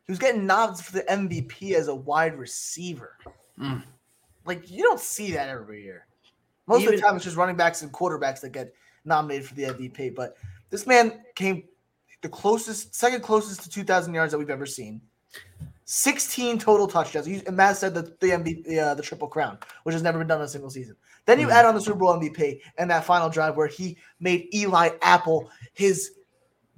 [0.05, 3.17] He was getting nods for the MVP as a wide receiver.
[3.59, 3.83] Mm.
[4.45, 6.05] Like you don't see that every year.
[6.67, 8.73] Most of the time, it's just running backs and quarterbacks that get
[9.05, 10.15] nominated for the MVP.
[10.15, 10.37] But
[10.69, 11.63] this man came
[12.21, 15.01] the closest, second closest to 2,000 yards that we've ever seen.
[15.85, 17.25] 16 total touchdowns.
[17.25, 20.17] He, and Matt said that the MVP, the, uh, the triple crown, which has never
[20.17, 20.95] been done in a single season.
[21.25, 21.51] Then you Mhm.
[21.51, 25.49] add on the Super Bowl MVP and that final drive where he made Eli Apple
[25.73, 26.11] his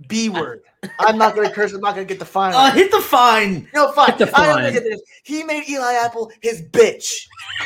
[0.07, 0.61] B word.
[0.99, 1.71] I'm not going to curse.
[1.73, 2.59] I'm not going to get the final.
[2.59, 3.67] Uh, hit the fine.
[3.73, 4.09] No, fine.
[4.09, 4.55] Hit the I am fine.
[4.63, 5.01] gonna get this.
[5.23, 7.25] He made Eli Apple his bitch.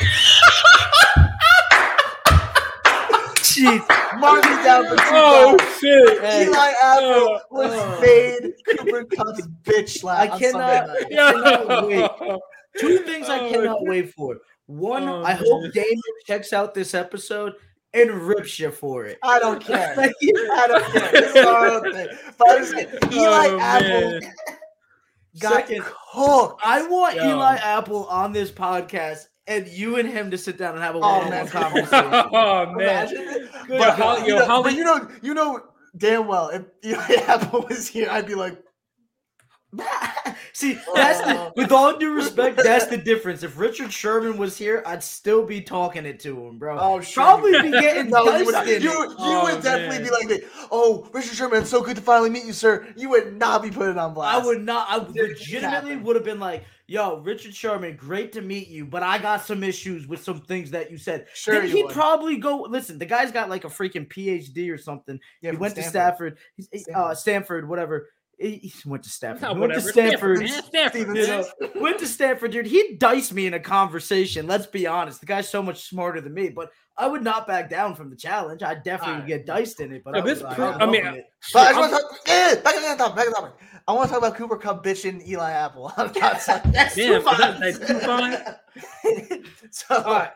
[3.40, 4.18] Jeez.
[4.20, 5.78] Mark me down for two Oh dollars.
[5.80, 6.20] shit!
[6.20, 6.46] Hey.
[6.46, 8.00] Eli Apple Oh, was oh.
[8.00, 10.20] made Cooper Kupp's bitch slap.
[10.20, 11.06] I cannot- Sunday night.
[11.10, 11.32] Yeah.
[11.32, 12.40] cannot wait.
[12.78, 14.38] Two things I Oh, cannot wait for.
[14.66, 15.72] One, Oh, I hope man.
[15.74, 17.54] Daniel checks out this episode
[17.94, 19.18] and rips you for it.
[19.22, 19.94] I don't care.
[19.96, 21.12] Like, I don't care.
[21.12, 22.08] This our own thing.
[22.38, 24.20] But I'm just saying, Eli Oh, Apple man.
[25.40, 25.82] got Second,
[26.12, 26.60] cooked.
[26.64, 27.28] I want Yo.
[27.30, 30.98] Eli Apple on this podcast and you and him to sit down and have a
[30.98, 31.48] Oh, one-on-one man.
[31.48, 31.90] conversation.
[32.32, 33.08] oh man!
[33.08, 33.48] Imagine.
[33.68, 35.60] Yo, But, Holly- you yo, know, Holly- but you know, you know
[35.96, 38.62] damn well if Eli Apple was here, I'd be like,
[40.52, 41.52] See, that's the, Oh.
[41.56, 43.42] with all due respect, that's the difference.
[43.42, 46.76] If Richard Sherman was here, I'd still be talking it to him, bro.
[46.78, 47.22] oh, sure.
[47.22, 50.26] Probably be getting No, you would, you, you Oh, would definitely man.
[50.28, 53.36] be like, "Oh, Richard Sherman, it's so good to finally meet you, sir." You would
[53.36, 54.42] not be putting on blast.
[54.42, 54.86] I would not.
[54.90, 59.02] I Didn't legitimately would have been like, "Yo, Richard Sherman, great to meet you, but
[59.04, 62.62] I got some issues with some things that you said." Sure, he'd probably go.
[62.68, 65.18] Listen, the guy's got like a freaking PhD or something.
[65.42, 66.38] Yeah, he from went to Stanford.
[66.56, 66.70] Stafford.
[66.72, 67.18] He's, uh, Stanford.
[67.18, 68.08] Stanford, whatever.
[68.40, 69.42] He, he went to Stanford.
[69.42, 69.92] Not He went to whatever.
[69.92, 70.38] Stanford.
[70.38, 70.62] man.
[70.62, 71.00] Stanford.
[71.02, 71.44] Steven You know,
[71.76, 72.66] went to Stanford, dude.
[72.66, 74.46] He'd dice me in a conversation.
[74.46, 75.20] Let's be honest.
[75.20, 78.16] The guy's so much smarter than me, but I would not back down from the
[78.16, 78.62] challenge.
[78.62, 80.02] I definitely would get diced in it.
[80.04, 81.22] But Yo, I, this like, pro- I'm I mean, loving.
[81.52, 82.18] But I just want to talk.
[82.26, 83.16] Yeah, back on the topic.
[83.16, 83.52] Back on the topic.
[83.88, 85.92] I want to talk about Cooper Kupp bitching Eli Apple.
[85.98, 87.60] I'm not saying- That's Damn, too is that- fine.
[87.60, 89.44] that's too fine?
[89.70, 90.30] so All right.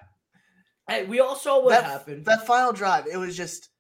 [0.88, 2.26] Hey, we all saw what that, happened.
[2.26, 3.70] that final drive, it was just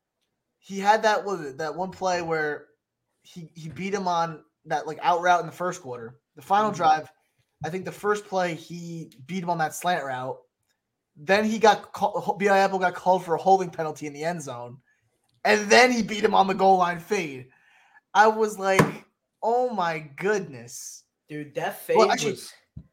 [0.58, 2.66] he had that was it that one play where
[3.24, 6.20] he he beat him on that like out route in the first quarter.
[6.36, 6.76] The final Mhm.
[6.76, 7.12] drive,
[7.64, 10.38] I think the first play he beat him on that slant route.
[11.16, 14.42] Then he got called, Bi Apple got called for a holding penalty in the end
[14.42, 14.78] zone,
[15.44, 17.48] and then he beat him on the goal line fade.
[18.14, 18.80] I was like,
[19.42, 21.04] oh my goodness.
[21.28, 22.52] Dude, that fade Well, actually, was.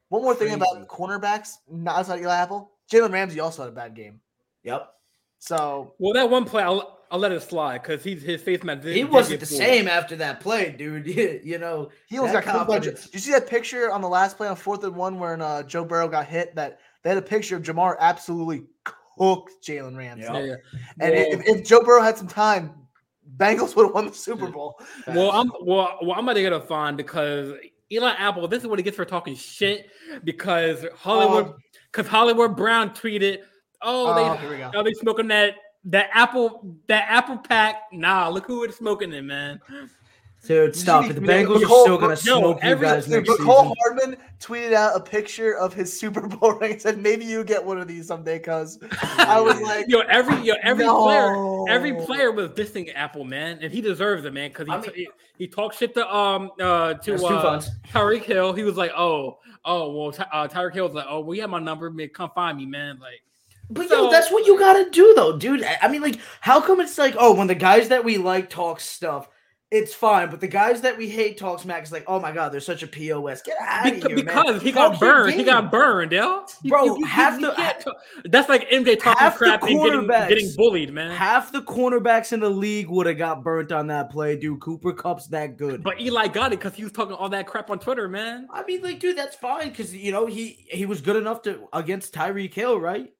[0.09, 0.61] One more thing Crazy.
[0.61, 2.71] about cornerbacks, not outside Eli Apple.
[2.91, 4.19] Jalen Ramsey also had a bad game.
[4.63, 4.93] Yep.
[5.39, 8.81] So Well, that one play, I'll, I'll let it slide because he's his face man.
[8.81, 9.59] He wasn't the fooled.
[9.59, 11.05] same after that play, dude.
[11.43, 12.83] you know, he almost That got cooked.
[12.83, 13.09] Did confidence.
[13.13, 15.83] you see that picture on the last play on fourth and one when uh, Joe
[15.85, 16.55] Burrow got hit?
[16.55, 18.63] That they had a picture of Ja'Marr absolutely
[19.17, 20.23] cooked Jalen Ramsey.
[20.23, 20.39] Yeah.
[20.39, 20.55] Yeah, yeah.
[21.01, 22.73] And Well- if, if Joe Burrow had some time,
[23.37, 24.79] Bengals would have won the Super Bowl.
[25.07, 27.53] Well, I'm well, well, I'm gonna get a fine because
[27.91, 28.47] Eli Apple.
[28.47, 29.89] This is what he gets for talking shit
[30.23, 31.55] because Hollywood, Um,
[31.91, 33.39] because Hollywood Brown tweeted,
[33.81, 34.71] "Oh, Oh, they, here we go.
[34.79, 35.55] are they smoking that
[35.85, 37.83] that apple that apple pack?
[37.91, 39.59] Nah, look who it's smoking it, man.
[40.45, 41.13] dude, stop it.
[41.13, 43.45] The the- Bengals are still gonna no, smoke you guys Dude, next but season.
[43.45, 47.43] Cole Hardman tweeted out a picture of his Super Bowl ring and said, "Maybe you
[47.43, 48.79] get one of these someday." Cause
[49.17, 53.59] I was like, Yo, every yo, every player, every "No." player was dissing Apple, man,
[53.61, 56.51] and he deserves it, man, because he, I mean- he he talked shit to um
[56.59, 57.61] uh to That's uh.
[57.91, 58.53] Tyreek Hill.
[58.53, 61.41] He was like, oh oh well, Ty- uh, Tyreek Hill was like, oh, well, you
[61.41, 62.99] have my number, man, come find me, man.
[62.99, 63.21] Like,
[63.73, 65.63] But So- yo, that's what you gotta do, though, dude.
[65.81, 68.79] I mean, like, how come it's like, oh, when the guys that we like talk
[68.79, 69.27] stuff,
[69.69, 72.51] it's fine, but the guys that we hate talk smack is like, oh my god,
[72.51, 73.41] they're such a pos.
[73.41, 74.59] Get out of beca- here, because man.
[74.59, 75.45] he Talk got your burned, he game.
[75.45, 76.43] got burned, yo.
[76.61, 77.95] You- Bro, you- you- half you the- can't talk-
[78.25, 81.11] that's like MJ talking half the crap and getting, quarterbacks- getting bullied, man.
[81.11, 84.59] Half the cornerbacks in the league would have got burnt on that play, dude.
[84.59, 85.81] Cooper Kupp's that good.
[85.83, 88.47] But Eli got it because he was talking all that crap on Twitter, man.
[88.51, 91.69] I mean, like, dude, that's fine because you know he he was good enough to
[91.71, 93.13] against Tyreek Hill, right?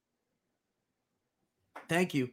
[1.92, 2.30] Thank you.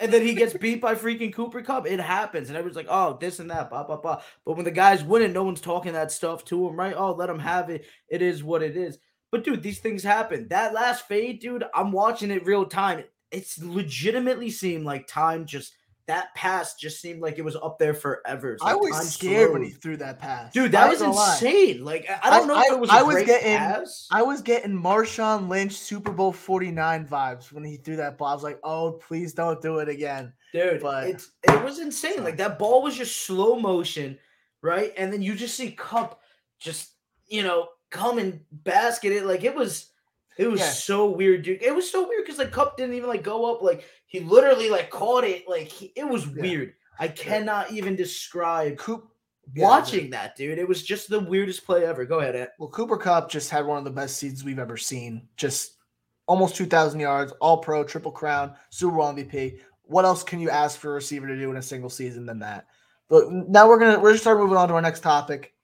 [0.00, 1.86] And then he gets beat by freaking Cooper Kupp.
[1.86, 4.70] It happens, and everyone's like, "Oh, this and that, blah blah blah." But when the
[4.70, 6.94] guy's winning, no one's talking that stuff to him, right?
[6.96, 7.84] Oh, let him have it.
[8.08, 8.98] It is what it is.
[9.30, 10.48] But dude, these things happen.
[10.48, 13.04] That last fade, dude, I'm watching it real time.
[13.30, 15.74] It's legitimately seemed like time just
[16.08, 18.54] that pass just seemed like it was up there forever.
[18.54, 20.52] It's I was scared when he threw that pass.
[20.52, 21.32] Dude, that was gonna lie.
[21.34, 21.84] insane.
[21.84, 22.90] Like I, I don't know I- if it was.
[22.90, 24.08] I was getting- pass.
[24.10, 28.28] I was getting Marshawn Lynch Super Bowl 49 vibes when he threw that ball.
[28.28, 30.32] I was like, oh, please don't do it again.
[30.52, 30.82] dude.
[30.82, 32.24] but- it's it was insane.
[32.24, 34.18] Like that ball was just slow motion,
[34.60, 34.92] right?
[34.96, 36.20] And then you just see Kupp
[36.58, 36.90] just
[37.28, 39.24] you know come and basket it.
[39.24, 39.90] Like it was,
[40.36, 40.70] it was Yeah.
[40.70, 41.62] so weird, dude.
[41.62, 43.62] It was so weird because like Kupp didn't even like go up.
[43.62, 45.48] Like he literally like caught it.
[45.48, 46.42] Like he, it was Yeah.
[46.42, 46.74] weird.
[46.98, 49.08] I cannot even describe Coop
[49.54, 50.58] yeah, watching that, dude.
[50.58, 52.04] It was just the weirdest play ever.
[52.04, 52.50] Go ahead.
[52.58, 55.26] Well, Cooper Kupp just had one of the best seasons we've ever seen.
[55.38, 55.78] Just
[56.26, 59.60] almost 2,000 yards, all pro, triple crown, Super Bowl MVP.
[59.84, 62.38] What else can you ask for a receiver to do in a single season than
[62.40, 62.66] that?
[63.08, 65.54] But now we're gonna we're gonna start moving on to our next topic.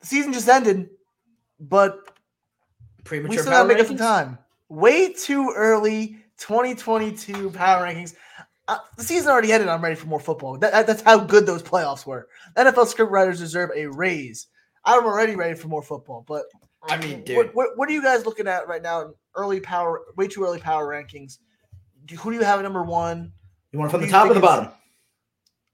[0.00, 0.88] The season just ended,
[1.60, 2.00] but
[3.04, 3.98] Premature we still to make up rankings?
[3.98, 4.38] time.
[4.70, 6.21] Way too early.
[6.42, 8.14] 2022 power rankings.
[8.68, 9.68] Uh, the season already ended.
[9.68, 10.58] I'm ready for more football.
[10.58, 12.28] That, that- that's how good those playoffs were.
[12.56, 14.48] NFL script writers deserve a raise.
[14.84, 16.24] I'm already ready for more football.
[16.26, 16.44] But
[16.88, 17.54] I mean, what, dude.
[17.54, 19.00] what, what are you guys looking at right now?
[19.02, 21.38] in Early power, way too early power rankings.
[22.04, 23.32] Do- Who do you have at number one?
[23.72, 24.68] You want Who from the top or the bottom?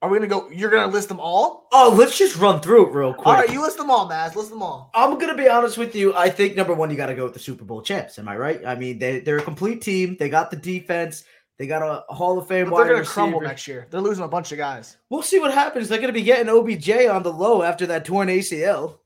[0.00, 0.48] Are we gonna go?
[0.50, 1.66] You're gonna list them all?
[1.72, 3.26] Oh, let's just run through it real quick.
[3.26, 4.36] All right, you list them all, Maz.
[4.36, 4.90] List them all.
[4.94, 6.14] I'm gonna be honest with you.
[6.14, 8.16] I think number one, you got to go with the Super Bowl champs.
[8.18, 8.64] Am I right?
[8.64, 10.16] I mean, they they're a complete team.
[10.16, 11.24] They got the defense.
[11.58, 13.88] They got a Hall of Fame But wide they're gonna crumble next year.
[13.90, 14.96] They're losing a bunch of guys.
[15.10, 15.88] We'll see what happens.
[15.88, 18.98] They're gonna be getting OBJ on the low after that torn ACL.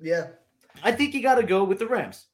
[0.00, 0.28] Yeah.
[0.82, 2.26] I think you got to go with the Rams.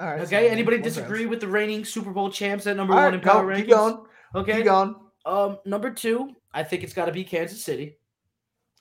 [0.00, 0.20] All right.
[0.22, 0.46] Okay.
[0.46, 3.14] so Anybody one disagree with the reigning Super Bowl champs at number All one right,
[3.14, 3.56] in power go, rankings?
[3.56, 3.98] keep going.
[4.34, 4.56] Okay.
[4.56, 4.94] Keep going.
[5.26, 7.96] Um, number two, I think it's got to be Kansas City.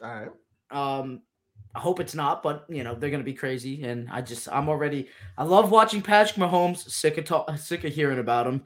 [0.02, 0.32] All right.
[0.72, 1.22] Um,
[1.76, 4.70] I hope it's not, but you know they're gonna be crazy, and I just I'm
[4.70, 5.08] already
[5.38, 6.90] I love watching Patrick Mahomes.
[6.90, 8.64] Sick of talk, sick of hearing about him,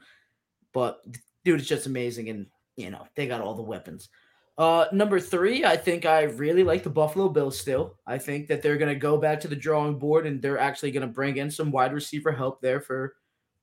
[0.72, 1.04] but
[1.44, 2.46] dude, it's just amazing, and
[2.76, 4.08] you know they got all the weapons.
[4.56, 7.58] Uh, number three, I think I really like the Buffalo Bills.
[7.58, 10.90] Still, I think that they're gonna go back to the drawing board, and they're actually
[10.90, 13.16] gonna bring in some wide receiver help there for,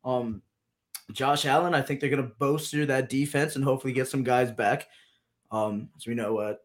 [0.03, 0.43] um,
[1.13, 1.73] Josh Allen.
[1.73, 4.87] I think they're gonna bolster that defense and hopefully get some guys back.
[5.51, 6.55] Um, as we know, uh,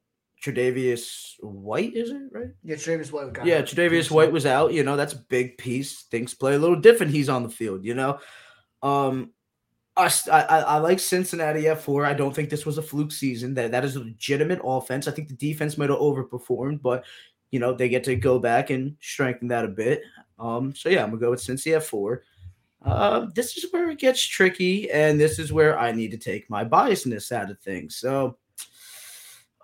[0.45, 2.51] Tre'Davious White is it right?
[2.63, 3.33] Yeah, Travis White.
[3.33, 3.63] got Yeah.
[3.63, 4.73] Tre'Davious White was out.
[4.73, 6.03] You know, that's a big piece.
[6.03, 7.13] Things play a little different.
[7.13, 7.85] He's on the field.
[7.85, 8.19] You know,
[8.83, 9.33] um,
[9.97, 12.05] I I, I I like Cincinnati at four.
[12.05, 13.55] I don't think this was a fluke season.
[13.55, 15.09] That that is a legitimate offense.
[15.09, 17.05] I think the defense might have overperformed, but
[17.51, 20.03] you know they get to go back and strengthen that a bit.
[20.39, 22.23] Um, so yeah, I'm gonna go with Cincy at four.
[22.85, 26.49] Uh, this is where it gets tricky, and this is where I need to take
[26.49, 27.97] my biasness out of things.
[27.97, 28.37] So,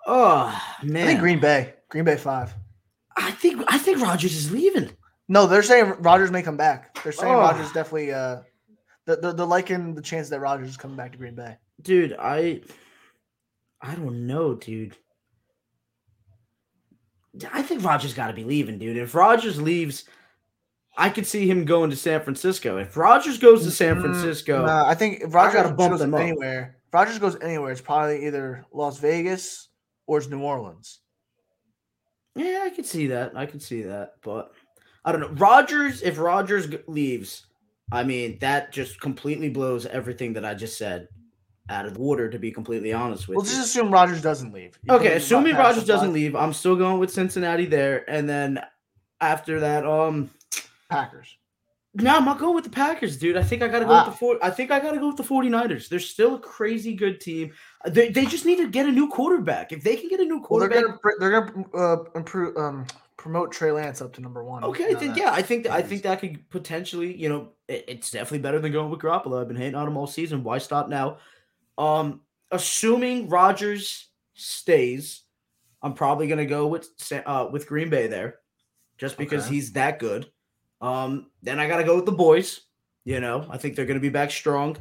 [0.06, 1.74] oh man, I think Green Bay.
[1.88, 2.54] Green Bay five.
[3.16, 4.90] I think I think Rodgers is leaving.
[5.28, 7.02] No, they're saying Rodgers may come back.
[7.02, 7.38] They're saying Oh.
[7.38, 8.12] Rodgers definitely.
[8.12, 8.40] Uh,
[9.06, 11.56] they're, liking the chance that Rodgers is coming back to Green Bay.
[11.82, 12.60] dude i
[13.80, 14.96] i don't know dude
[17.52, 20.04] i think rodgers got to be leaving dude if rodgers leaves
[20.96, 24.64] i could see him going to san francisco if rodgers goes to san Mm, francisco
[24.66, 26.20] Nah, I think if Rodgers goes them up.
[26.20, 29.68] anywhere, if Rodgers goes anywhere, it's probably either Las Vegas
[30.12, 31.00] or it's New Orleans.
[32.36, 34.52] yeah i could see that i could see that but
[35.04, 37.46] i don't know rodgers if rodgers leaves
[37.90, 41.08] i mean that just completely blows everything that i just said
[41.70, 43.52] out of the water to be completely honest with We'll you.
[43.52, 44.76] just assume Rodgers doesn't leave.
[44.82, 48.60] You Okay, assuming Rodgers doesn't five leave, I'm still going with Cincinnati there, and then
[49.20, 50.28] after that, um,
[50.90, 51.36] Packers.
[51.94, 53.36] No, I'm not going with the Packers, dude.
[53.36, 54.04] I think I gotta go Wow.
[54.06, 54.38] with the four.
[54.42, 55.88] I think I gotta go with the 49ers.
[55.90, 57.52] They're still a crazy good team.
[57.84, 59.72] Uh, They, they just need to get a new quarterback.
[59.72, 61.40] If they can get a new Well, they're quarterback, gonna they're
[61.74, 62.86] gonna uh, improve um
[63.18, 64.64] promote Trey Lance up to number one.
[64.64, 68.10] okay, then yeah, I think that, I think that could potentially, you know, it- it's
[68.10, 69.40] definitely better than going with Garoppolo.
[69.40, 70.42] I've been hating on him all season.
[70.42, 71.18] Why stop now?
[71.78, 75.22] Um, assuming Rodgers stays,
[75.82, 76.88] I'm probably gonna go with
[77.26, 78.38] uh with Green Bay there,
[78.96, 79.54] just because Okay.
[79.56, 80.30] he's that good.
[80.82, 82.60] Um, then I gotta go with the boys.
[83.04, 84.76] You know, I think they're gonna be back strong.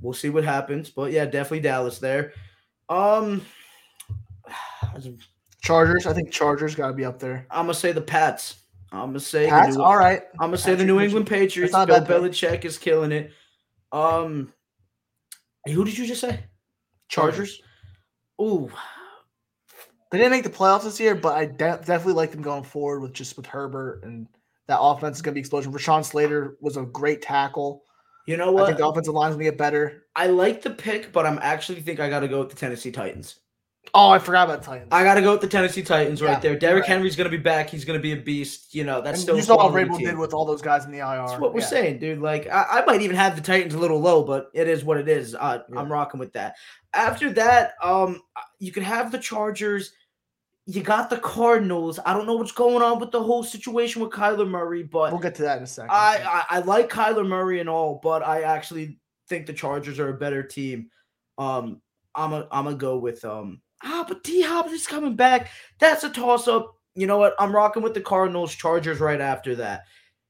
[0.00, 2.32] We'll see what happens, but yeah, definitely Dallas there.
[2.88, 3.42] Um,
[5.62, 6.06] Chargers.
[6.06, 7.46] I think Chargers got to be up there.
[7.50, 8.62] I'm gonna say the Pats.
[8.92, 9.76] I'm gonna say Pats.
[9.76, 10.22] New- All right.
[10.40, 11.72] I'm gonna say the New England Patriots.
[11.72, 11.86] Bill.
[11.86, 13.30] Belichick is killing it.
[13.92, 14.52] Um,
[15.66, 16.40] who did you just say?
[17.08, 17.60] Chargers.
[18.40, 18.70] Ooh,
[20.10, 23.00] They didn't make the playoffs this year, but I de- definitely like them going forward
[23.00, 24.26] with just with Herbert and
[24.70, 25.72] that offense is going to be explosion.
[25.72, 27.82] Rashawn Slater was a great tackle.
[28.26, 28.62] you know what?
[28.64, 30.04] I think the offensive line is going to get better.
[30.16, 33.38] I like the pick, but I'm actually think I gotta go with the Tennessee Titans.
[33.94, 34.88] Oh, I forgot about Titans.
[34.92, 36.56] I gotta go with the Tennessee Titans right Yeah, there.
[36.58, 36.88] Derrick right.
[36.90, 37.70] Henry's gonna be back.
[37.70, 38.74] He's gonna be a beast.
[38.74, 39.98] You know that's and still you saw what team.
[40.06, 41.26] did with all those guys in the IR.
[41.28, 41.66] That's what we're Yeah.
[41.66, 42.20] saying, dude.
[42.20, 44.98] Like I, I might even have the Titans a little low, but it is what
[44.98, 45.34] it is.
[45.34, 45.80] Uh, Yeah.
[45.80, 46.56] I'm rocking with that.
[46.92, 48.20] After that, um,
[48.58, 49.92] you could have the Chargers.
[50.66, 51.98] You got the Cardinals.
[52.04, 55.20] I don't know what's going on with the whole situation with Kyler Murray, but We'll
[55.20, 55.90] get to that in a second.
[55.90, 58.98] I, I I like Kyler Murray and all, but I actually
[59.28, 60.90] think the Chargers are a better team.
[61.38, 61.80] Um,
[62.14, 65.48] I'm a I'm gonna go with um ah, but D Hop is coming back.
[65.80, 66.74] That's a toss up.
[66.94, 67.34] You know what?
[67.38, 69.84] I'm rocking with the Cardinals, Chargers right after that.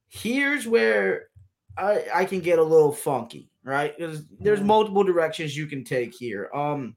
[0.08, 1.28] Here's where
[1.76, 3.94] I I can get a little funky, right?
[3.98, 4.66] There's there's Mhm.
[4.66, 6.50] multiple directions you can take here.
[6.54, 6.96] Um,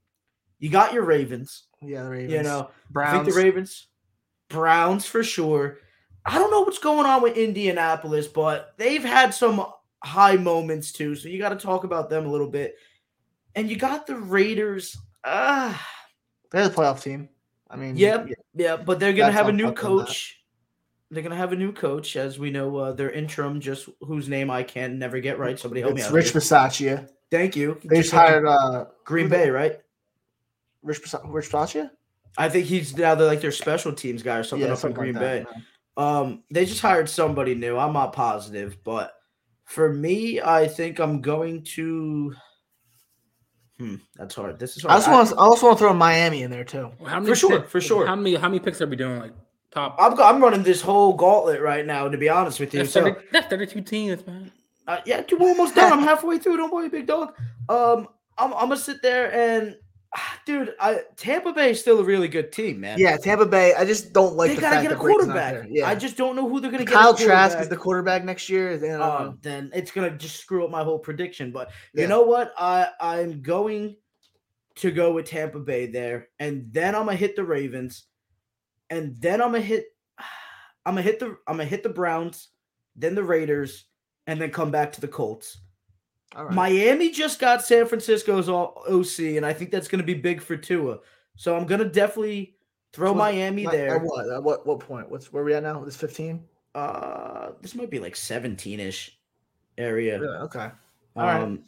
[0.60, 1.64] you got your Ravens.
[1.88, 2.32] Yeah, the Ravens.
[2.32, 3.12] You know, I Browns.
[3.24, 3.86] think the Ravens,
[4.48, 5.78] Browns for sure.
[6.26, 9.64] I don't know what's going on with Indianapolis, but they've had some
[10.02, 12.76] high moments too, so you got to talk about them a little bit.
[13.54, 14.96] And you got the Raiders.
[15.24, 15.80] Ah,
[16.50, 17.28] They're the playoff team.
[17.70, 18.26] I mean, Yep.
[18.28, 20.04] yeah, yeah, but they're gonna have a new fucked on that.
[20.06, 20.40] coach.
[21.10, 22.76] They're gonna have a new coach, as we know.
[22.76, 25.58] Uh, their interim, just whose name I can never get right.
[25.58, 26.14] Somebody help me it's out.
[26.14, 26.40] Rich here.
[26.40, 27.08] Bisaccia.
[27.30, 27.78] Thank you.
[27.84, 29.80] They just Just hired uh, Green Bay, right?
[30.84, 31.90] Rich Bisa- Rich Bisaccia.
[32.38, 35.14] I think he's now they're like their special teams guy or something up in Green
[35.14, 35.38] like Bay.
[35.48, 35.62] that, yeah.
[35.96, 37.76] Um, they just hired somebody new.
[37.78, 39.12] I'm not positive, but
[39.64, 42.34] for me, I think I'm going to.
[43.78, 44.58] Hmm, that's hard.
[44.58, 44.92] This is hard.
[44.92, 45.32] I also want.
[45.32, 46.90] I also want to throw Miami in there too.
[47.06, 48.06] How For sure, pick- for sure.
[48.06, 49.20] How many how many picks are we doing?
[49.20, 49.32] Like
[49.72, 49.96] top?
[49.98, 52.08] I'm, I'm running this whole gauntlet right now.
[52.08, 54.52] To be honest with you, That's, so 30, that's 32 teams, man.
[54.86, 55.92] uh, yeah, dude, we're almost done.
[55.92, 56.56] I'm halfway through.
[56.56, 57.34] Don't worry, big dog.
[57.68, 58.08] Um,
[58.38, 59.76] I'm, I'm gonna sit there and,
[60.46, 62.98] dude, I Tampa Bay is still a really good team, man.
[62.98, 63.74] Yeah, Tampa Bay.
[63.74, 65.66] I just don't like they the gotta get a quarterback.
[65.68, 66.94] Yeah, I just don't know who they're gonna get.
[66.94, 68.76] Kyle Trask is the quarterback next year.
[68.76, 71.50] Then, um, then it's gonna just screw up my whole prediction.
[71.50, 72.02] But Yeah.
[72.02, 72.52] you know what?
[72.58, 73.96] I I'm going
[74.76, 78.04] to go with Tampa Bay there, and then I'm gonna hit the Ravens,
[78.90, 79.86] and then I'm gonna hit
[80.86, 82.48] I'm gonna hit the I'm gonna hit the Browns,
[82.96, 83.86] then the Raiders,
[84.26, 85.58] and then come back to the Colts.
[86.36, 86.54] All right.
[86.54, 90.56] Miami just got San Francisco's all OC, and I think that's gonna be big for
[90.56, 90.98] Tua.
[91.36, 92.56] So I'm gonna definitely
[92.92, 93.96] throw So, Miami there.
[93.96, 94.30] At what?
[94.32, 94.66] At what?
[94.66, 95.10] What point?
[95.10, 95.82] What's where we at now?
[95.84, 96.44] This fifteen.
[96.74, 99.10] Uh, this might be like 17ish
[99.78, 100.18] area.
[100.20, 100.36] Really?
[100.38, 100.70] Okay.
[101.16, 101.40] All right.
[101.42, 101.62] Um,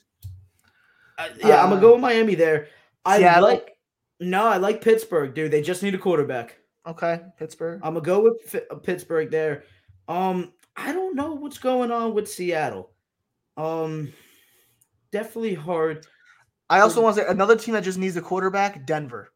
[1.18, 2.68] I- yeah, I'm Uh, gonna go with Miami there.
[3.04, 3.42] I Seattle?
[3.48, 3.76] like
[4.18, 5.50] no, I like Pittsburgh, dude.
[5.52, 6.58] They just need a quarterback.
[6.86, 7.20] Okay.
[7.38, 7.80] Pittsburgh.
[7.84, 9.64] I'm gonna go with Fi- uh, Pittsburgh there.
[10.08, 12.90] Um, I don't know what's going on with Seattle.
[13.56, 14.12] Um,
[15.10, 16.06] definitely hard.
[16.68, 18.86] I also want to say another team that just needs a quarterback.
[18.86, 19.32] Denver.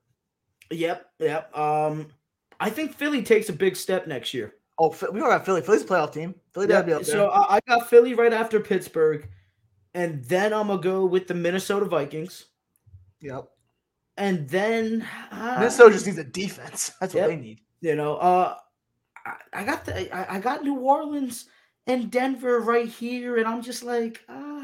[0.70, 1.56] Yep, yep.
[1.56, 2.08] Um,
[2.58, 4.54] I think Philly takes a big step next year.
[4.78, 5.60] Oh, we don't have Philly.
[5.62, 6.34] Philly's a playoff team.
[6.54, 7.14] Philly gotta be up there.
[7.14, 9.28] so I, got Philly right after Pittsburgh,
[9.94, 12.46] and then I'm gonna go with the Minnesota Vikings,
[13.20, 13.48] yep.
[14.16, 16.92] and then uh, Minnesota just needs a defense.
[17.00, 17.28] That's what Yep.
[17.28, 17.60] they need.
[17.82, 18.56] You know, uh,
[19.52, 21.46] I, got the I, I got New Orleans
[21.86, 24.59] and Denver right here, and I'm just like, ah,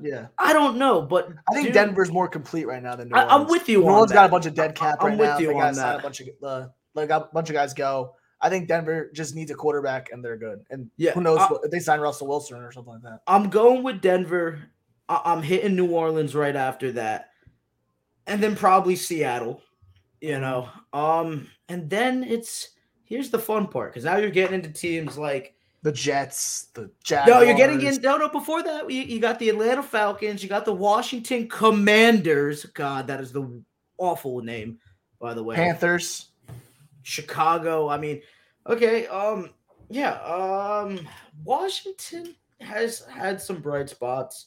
[0.00, 0.26] Yeah.
[0.38, 3.24] I don't know, but I think dude, Denver's more complete right now than New I-
[3.24, 3.42] Orleans.
[3.42, 4.14] I'm with you New on Orleans that.
[4.16, 5.38] got a bunch of dead cap I'm right with now.
[5.38, 5.98] you they on got that.
[6.00, 8.14] a bunch of uh, like a bunch of guys go.
[8.40, 10.64] I think Denver just needs a quarterback and they're good.
[10.70, 13.20] And Yeah, who knows I- what, if they sign Russell Wilson or something like that.
[13.26, 14.60] I'm going with Denver.
[15.08, 17.30] I, I'm hitting New Orleans right after that,
[18.26, 19.62] and then probably Seattle.
[20.20, 22.70] You know, um, and then it's
[23.04, 25.53] here's the fun part because now you're getting into teams like
[25.84, 27.28] The Jets, the Jaguars.
[27.28, 28.00] No, you're getting in.
[28.00, 28.30] No, no.
[28.30, 30.42] Before that, you, you got the Atlanta Falcons.
[30.42, 32.64] You got the Washington Commanders.
[32.64, 33.62] God, that is the
[33.98, 34.78] awful name,
[35.20, 35.56] by the way.
[35.56, 36.30] Panthers.
[37.02, 37.90] Chicago.
[37.90, 38.22] I mean,
[38.66, 39.06] okay.
[39.08, 39.50] Um,
[39.90, 40.14] yeah.
[40.22, 41.06] Um,
[41.44, 44.46] Washington has had some bright spots.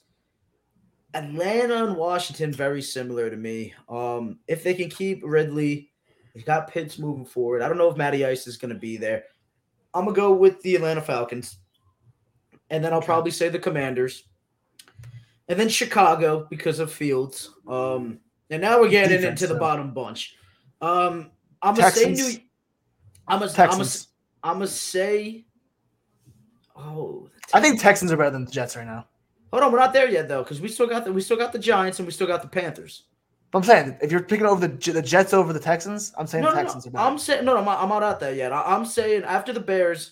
[1.14, 3.76] Atlanta and Washington very similar to me.
[3.90, 5.92] Um, if they can keep Ridley,
[6.34, 7.62] they got Pitts moving forward.
[7.62, 9.26] I don't know if Matty Ice is going to be there.
[9.98, 11.58] I'm gonna go with the Atlanta Falcons,
[12.70, 14.24] and then I'll probably say the Commanders,
[15.48, 17.52] and then Chicago because of Fields.
[17.68, 18.20] Um,
[18.50, 20.36] and now we're getting Defense, into the bottom bunch.
[20.82, 21.32] Um,
[21.62, 22.38] I'm gonna say New.
[23.28, 23.52] I'm gonna.
[23.52, 23.68] I'm gonna.
[23.78, 24.08] Texans.
[24.44, 25.46] I'm gonna say.
[26.76, 29.08] Oh, I think Texans are better than the Jets right now.
[29.52, 31.52] Hold on, we're not there yet though, because we still got the we still got
[31.52, 33.07] the Giants and we still got the Panthers.
[33.52, 36.44] But I'm saying if you're picking over the the Jets over the Texans, I'm saying
[36.44, 36.90] No, the no, Texans no.
[36.90, 37.06] are better.
[37.06, 38.52] I'm saying no, no, I'm not, I'm not out there yet.
[38.52, 40.12] I, am saying after the Bears,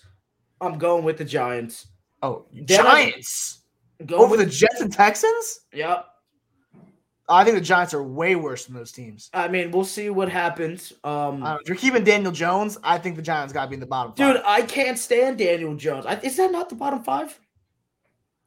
[0.60, 1.88] I'm going with the Giants.
[2.22, 3.62] oh, Then Giants
[4.04, 5.60] Going over the Jets and Texans.
[5.72, 6.06] Yep.
[7.28, 9.30] I think the Giants are way worse than those teams.
[9.34, 10.92] I mean, we'll see what happens.
[11.02, 13.80] Um, Uh, if you're keeping Daniel Jones, I think the Giants got to be in
[13.80, 14.12] the bottom.
[14.14, 14.44] dude, five.
[14.46, 16.06] I can't stand Daniel Jones.
[16.06, 17.38] I, is that not the bottom five?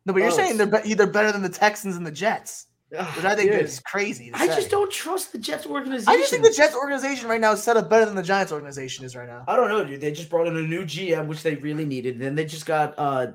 [0.06, 2.68] no, but you're oh, saying they're be- either better than the Texans and the Jets,
[2.90, 4.32] which I think Dude, is crazy.
[4.32, 4.56] To I say.
[4.56, 6.10] just don't trust the Jets organization.
[6.12, 8.52] I just think the Jets organization right now is set up better than the Giants
[8.52, 9.44] organization is right now.
[9.48, 10.02] I don't know, dude.
[10.02, 12.16] They just brought in a new GM, which they really needed.
[12.16, 13.28] And then they just got uh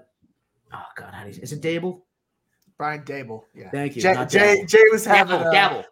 [0.72, 2.02] oh god, how do you is it Daboll?
[2.76, 3.70] Brian Daboll, yeah.
[3.70, 4.02] Thank you.
[4.02, 5.84] Jay, Jay, Jay was having Dabble, uh, Dabble.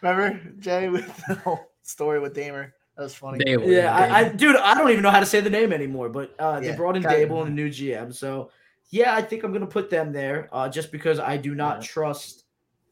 [0.00, 2.72] Remember Jay with the whole story with Damer?
[2.96, 3.44] That was funny.
[3.44, 5.72] They were- Yeah, I, I dude, I don't even know how to say the name
[5.74, 6.08] anymore.
[6.08, 7.02] But uh, they Yeah, brought in.
[7.02, 8.50] Daboll and a new GM, so
[8.88, 11.86] yeah, I think I'm gonna put them there, uh, just because I do not Yeah.
[11.88, 12.39] trust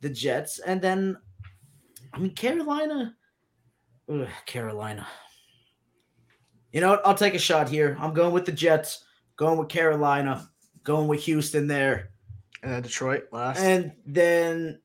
[0.01, 0.59] the Jets.
[0.59, 1.17] And then,
[2.13, 3.15] I mean, Carolina,
[4.11, 5.07] Ugh, Carolina.
[6.73, 7.07] You know what?
[7.07, 7.97] I'll take a shot here.
[8.01, 9.05] I'm going with the Jets.
[9.37, 10.49] Going with Carolina.
[10.83, 12.11] Going with Houston there.
[12.63, 13.61] And then Detroit last.
[13.61, 14.81] And then,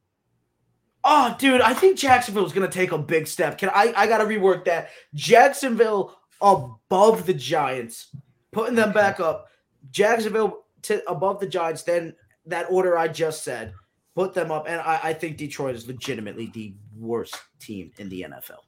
[1.03, 3.57] oh, dude, I think Jacksonville's gonna take a big step.
[3.57, 3.93] Can I?
[3.95, 4.89] I gotta rework that.
[5.13, 8.15] Jacksonville above the Giants,
[8.51, 9.47] putting them back up.
[9.91, 13.73] Jacksonville to above the Giants, then that order I just said,
[14.15, 18.25] put them up, and I, I think Detroit is legitimately the worst team in the
[18.29, 18.59] NFL.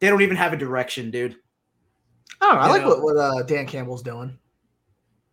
[0.00, 1.36] They don't even have a direction, dude.
[2.40, 2.60] I don't know.
[2.60, 2.88] I like know.
[2.88, 4.38] what, what uh, Dan Campbell's doing.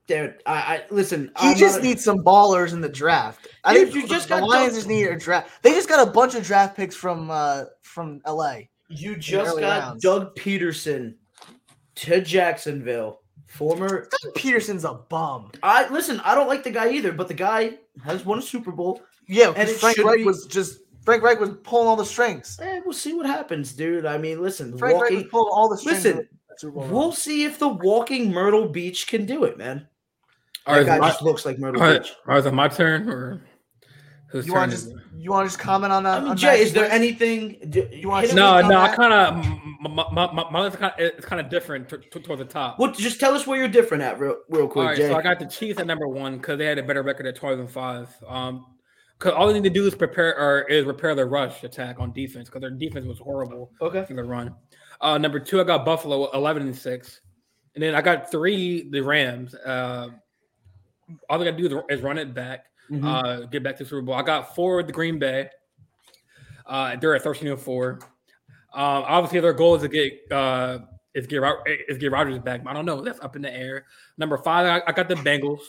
[0.07, 1.31] Dude, I, I listen.
[1.39, 3.47] He I'm just a- needs some ballers in the draft.
[3.63, 5.63] I Dude, think you just the got Lions just need a draft.
[5.63, 8.59] They just got a bunch of draft picks from uh from LA.
[8.89, 10.03] You just got rounds.
[10.03, 11.15] Doug Pederson
[11.95, 14.09] to Jacksonville, former.
[14.23, 15.51] Doug Pederson's a bum.
[15.63, 16.19] I listen.
[16.21, 19.01] I don't like the guy either, but the guy has won a Super Bowl.
[19.31, 22.59] Yeah, And because Frank Reich be- was just Frank Reich was pulling all the strings.
[22.61, 24.05] Eh, we'll see what happens, dude.
[24.05, 26.03] I mean, listen, Frank Reich was pulling all the strings.
[26.03, 29.57] Listen, of the Super Bowl We'll see if the walking Myrtle Beach can do it,
[29.57, 29.87] man.
[30.67, 32.11] All That right, guy my, just looks like Myrtle all right, Beach.
[32.27, 33.41] all right, is it my turn or
[34.27, 35.01] whose You want to is just it?
[35.17, 36.17] you want to just comment on that?
[36.17, 36.93] I mean, on Jay, Max's is there list?
[36.95, 37.57] anything?
[37.69, 38.95] Do, You want hit to- him No, with- on no, I that?
[38.97, 39.45] kind of
[39.81, 42.45] my, my, my, my list kind of it's kind of different t- t- toward the
[42.45, 42.77] top.
[42.77, 45.07] Well, just tell us where you're different at, real, real quick, All right, Jay.
[45.09, 47.35] so I got the Chiefs at number one because they had a better record at
[47.37, 48.07] twelve and five.
[48.27, 48.67] Um,
[49.21, 52.11] because all they need to do is prepare or is repair their rush attack on
[52.11, 54.03] defense because their defense was horrible okay.
[54.03, 54.55] for the run.
[54.99, 57.21] Uh, number two, I got Buffalo eleven and six,
[57.75, 59.53] and then I got three the Rams.
[59.53, 60.09] Uh,
[61.29, 63.05] all they got to do is, is run it back, Mhm.
[63.05, 64.15] uh, get back to the Super Bowl.
[64.15, 65.49] I got four the Green Bay.
[66.65, 67.99] Uh, they're at thirteen and four.
[68.73, 70.79] Um, obviously, their goal is to get uh,
[71.13, 71.43] is get
[71.87, 72.61] is get Rodgers back.
[72.65, 73.01] I don't know.
[73.01, 73.85] That's up in the air.
[74.17, 75.61] Number five, I, I got the Bengals.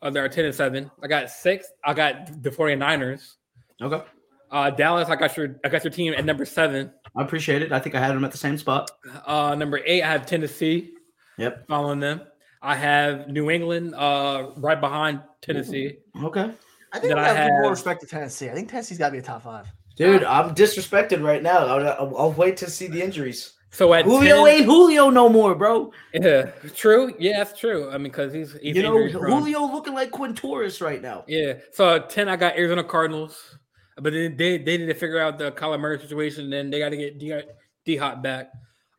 [0.00, 0.90] Uh, they're ten and seven.
[1.02, 1.66] I got six.
[1.84, 3.34] I got the 49ers.
[3.82, 4.02] okay.
[4.50, 6.90] Uh, Dallas, I got your I got your team at number seven.
[7.16, 7.72] I appreciate it.
[7.72, 8.90] I think I had them at the same spot.
[9.26, 10.94] Uh, number eight, I have Tennessee.
[11.36, 11.68] Yep.
[11.68, 12.22] Following them,
[12.62, 13.94] I have New England.
[13.94, 15.98] Uh, right behind Tennessee.
[16.22, 16.50] Okay.
[16.92, 18.48] I think that I have to more respect to Tennessee.
[18.48, 19.66] I think Tennessee's got to be a top five.
[19.96, 21.66] Dude, I'm disrespected right now.
[21.66, 23.52] I'll, I'll, I'll wait to see the injuries.
[23.70, 25.92] So at Julio 10, ain't Julio no more, bro.
[26.14, 27.14] yeah, true.
[27.18, 27.90] Yeah, that's true.
[27.90, 29.08] I mean, because he's, he's you know.
[29.08, 31.24] Julio looking like Quintorris right now.
[31.28, 31.54] Yeah.
[31.72, 33.58] So at ten, I got Arizona Cardinals,
[33.96, 36.44] but then they they need to figure out the Kyler Murray situation.
[36.44, 37.40] And then they got to get D,
[37.84, 38.50] D Hop back.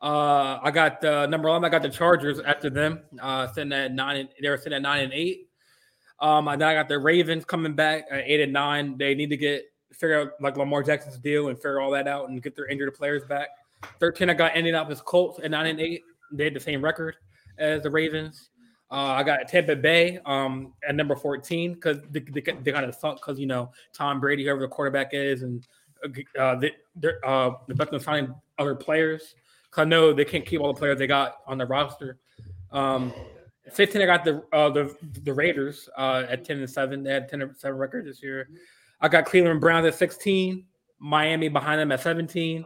[0.01, 1.65] Uh, I got uh, number eleven.
[1.65, 3.01] I got the Chargers after them.
[3.19, 4.17] Uh, sitting at nine.
[4.17, 5.49] And, they were sitting at nine and eight.
[6.19, 8.97] Um, and then I got the Ravens coming back at eight and nine.
[8.97, 9.63] They need to get
[9.93, 12.93] figure out like Lamar Jackson's deal and figure all that out and get their injured
[12.93, 13.49] players back.
[13.99, 16.03] Thirteen, I got Indianapolis Colts at nine and eight.
[16.31, 17.15] They had the same record
[17.57, 18.49] as the Ravens.
[18.91, 22.95] Uh, I got Tampa Bay um, at number 14 because they, they, they kind of
[22.95, 25.67] suck because, you know, Tom Brady, whoever the quarterback is, and
[26.39, 29.35] uh, they, they're uh, the best of signing other players.
[29.65, 32.17] Because I know they can't keep all the players they got on the roster.
[32.71, 33.13] Um,
[33.71, 37.03] 15, I got the uh, the the Raiders uh, at 10 and 7.
[37.03, 38.49] They had 10 and 7 record this year.
[39.01, 40.65] I got Cleveland Browns at 16,
[40.97, 42.65] Miami behind them at 17.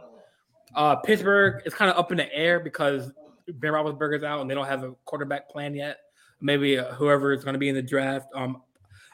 [0.74, 3.10] Uh, Pittsburgh is kind of up in the air because
[3.48, 5.98] Ben Roethlisberger's out and they don't have a quarterback plan yet.
[6.40, 8.28] Maybe uh, whoever is going to be in the draft.
[8.34, 8.62] Um,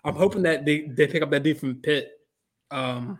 [0.04, 2.12] I'm hoping that they, they pick up that dude from Pitt,
[2.70, 3.18] um,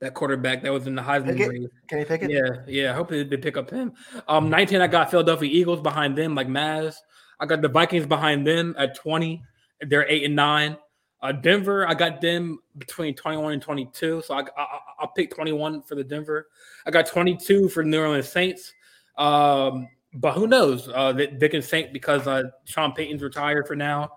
[0.00, 1.48] that quarterback that was in the Heisman Pickett?
[1.48, 1.68] race.
[1.88, 2.30] Can you pick it?
[2.30, 2.92] Yeah, yeah.
[2.92, 3.92] I hope they, they pick up him.
[4.26, 6.96] Um, 19, I got Philadelphia Eagles behind them, like Maz.
[7.40, 9.42] I got the Vikings behind them at 20.
[9.82, 10.76] They're eight and nine.
[11.20, 14.22] Uh, Denver, I got them between 21 and 22.
[14.24, 14.66] So I, I,
[15.00, 16.48] I'll pick 21 for the Denver.
[16.86, 18.72] I got 22 for New Orleans Saints.
[19.16, 20.88] Um, but who knows?
[20.88, 24.12] Uh, they, they can sink because uh, Sean Payton's retired for now.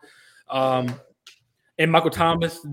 [0.50, 0.94] Um,
[1.80, 2.66] and Michael Thomas,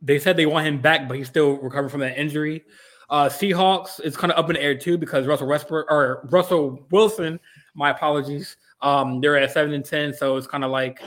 [0.00, 2.64] they said they want him back, but he's still recovering from that injury.
[3.10, 6.86] Uh, Seahawks is kind of up in the air too because Russell Westbrook or Russell
[6.90, 7.38] Wilson,
[7.74, 8.56] my apologies.
[8.80, 11.00] Um, they're at seven and ten, so it's kind of like,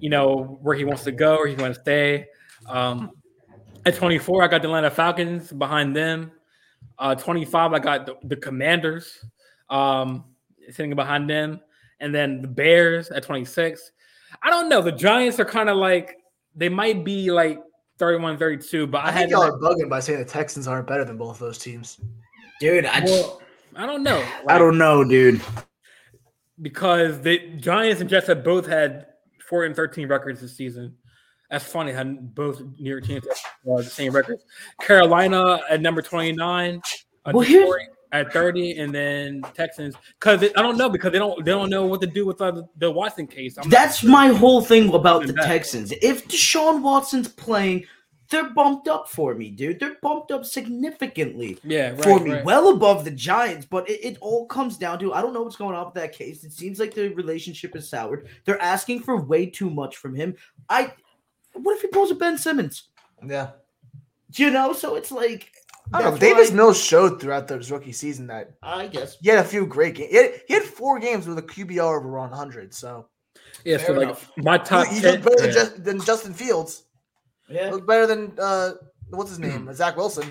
[0.00, 2.26] you know, where he wants to go or he wants to stay.
[2.68, 3.10] Um,
[3.84, 6.32] at 24, I got the Atlanta Falcons behind them.
[6.98, 9.24] Uh, 25, I got the, the Commanders
[9.70, 10.24] um,
[10.70, 11.60] sitting behind them,
[12.00, 13.92] and then the Bears at 26.
[14.42, 14.82] I don't know.
[14.82, 16.16] The Giants are kind of like
[16.54, 17.60] they might be like
[17.98, 20.24] 31, 32, but I, I had think them y'all at- are bugging by saying the
[20.24, 22.00] Texans aren't better than both those teams.
[22.60, 23.42] Dude, I, well,
[23.74, 24.26] I don't know.
[24.48, 25.40] I don't know, dude.
[26.62, 29.06] because the Giants and Jets have both had
[29.48, 30.94] four and thirteen records this season.
[31.50, 34.44] That's funny how both New York teams have uh, the same records.
[34.80, 36.80] Carolina at number twenty nine,
[37.24, 39.94] uh, Well, Detroit at thirty, and then Texans.
[40.18, 42.62] Because I don't know because they don't they don't know what to do with uh,
[42.76, 43.56] the, Watson case.
[43.58, 44.10] I'm That's sure.
[44.10, 45.34] my whole thing about the.
[45.34, 45.92] Texans.
[46.02, 47.84] If Deshaun Watson's playing,
[48.28, 49.78] they're bumped up for me, dude.
[49.80, 52.44] They're bumped up significantly yeah right, for me, right.
[52.44, 53.66] well above the Giants.
[53.66, 56.12] But it, it all comes down to I don't know what's going on with that
[56.12, 56.44] case.
[56.44, 58.28] It seems like the relationship is soured.
[58.44, 60.34] They're asking for way too much from him.
[60.68, 60.92] I
[61.54, 62.88] what if he pulls a Ben Simmons?
[63.26, 63.50] Yeah.
[64.34, 65.52] You know, so it's like
[65.92, 66.18] I don't know.
[66.20, 69.66] Davis why- Mills showed throughout his rookie season that I guess he had a few
[69.66, 70.10] great games.
[70.10, 72.74] He had, he had four games with a QBR over 100.
[72.74, 73.06] So
[73.64, 74.30] Yeah, Fair so like enough.
[74.36, 75.68] my top He, he 10, looked better yeah.
[75.78, 76.82] Than Justin Fields.
[77.48, 77.70] Yeah.
[77.70, 78.72] Looked better than uh,
[79.10, 79.72] what's his name?
[79.72, 80.30] Zach Wilson.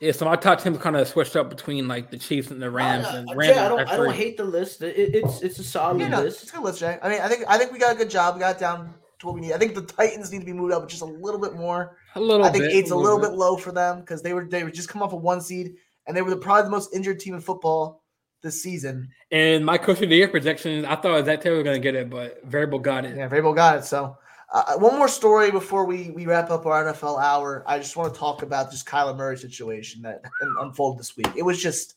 [0.00, 2.70] yeah, so my top ten kind of switched up between like the Chiefs and the
[2.70, 3.06] Rams.
[3.06, 4.82] I, and Rams Jay, I don't, I don't hate the list.
[4.82, 6.98] It, it- it's it's a solid Yeah, no, it's a good list, Jay.
[7.02, 8.34] I mean, I think I think we got a good job.
[8.34, 9.52] We got it down to what we need.
[9.52, 11.96] I think the Titans need to be moved up just a little bit more.
[12.14, 12.44] a little.
[12.44, 14.70] I think bit, eight's a little bit low for them because they were they were
[14.70, 15.74] just come off a one seed
[16.06, 18.02] and they were the, probably the most injured team in football
[18.42, 19.08] this season.
[19.30, 22.08] And my coach of the year projections, I thought Zac Taylor was gonna get it,
[22.08, 23.14] but Vrabel got it.
[23.16, 23.84] Yeah, Vrabel got it.
[23.84, 24.16] So,
[24.52, 27.62] uh, one more story before we we wrap up our NFL hour.
[27.66, 30.22] I just want to talk about this Kyler Murray situation that
[30.60, 31.28] unfolded this week.
[31.36, 31.94] It was just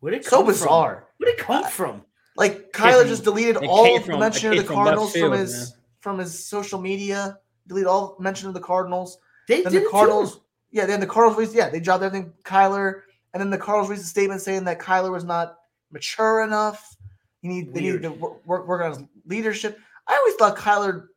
[0.00, 0.52] Where did it so come from?
[0.54, 1.04] bizarre.
[1.18, 2.02] Where did it come from?
[2.36, 5.12] Like Kyler from- just deleted all of the from- mention of the came from Cardinals
[5.16, 5.66] from his man.
[6.00, 7.38] from his social media.
[7.68, 9.18] Delete all mention of the Cardinals.
[9.46, 10.42] They Then did the Cardinals, too.
[10.72, 12.32] yeah, then the Cardinals, yeah, they dropped everything.
[12.44, 13.02] Kyler,
[13.34, 15.58] and then the Cardinals released a statement saying that Kyler was not
[15.92, 16.96] mature enough.
[17.42, 19.78] He need they needed to work, work work on his leadership.
[20.08, 21.08] I always thought Kyler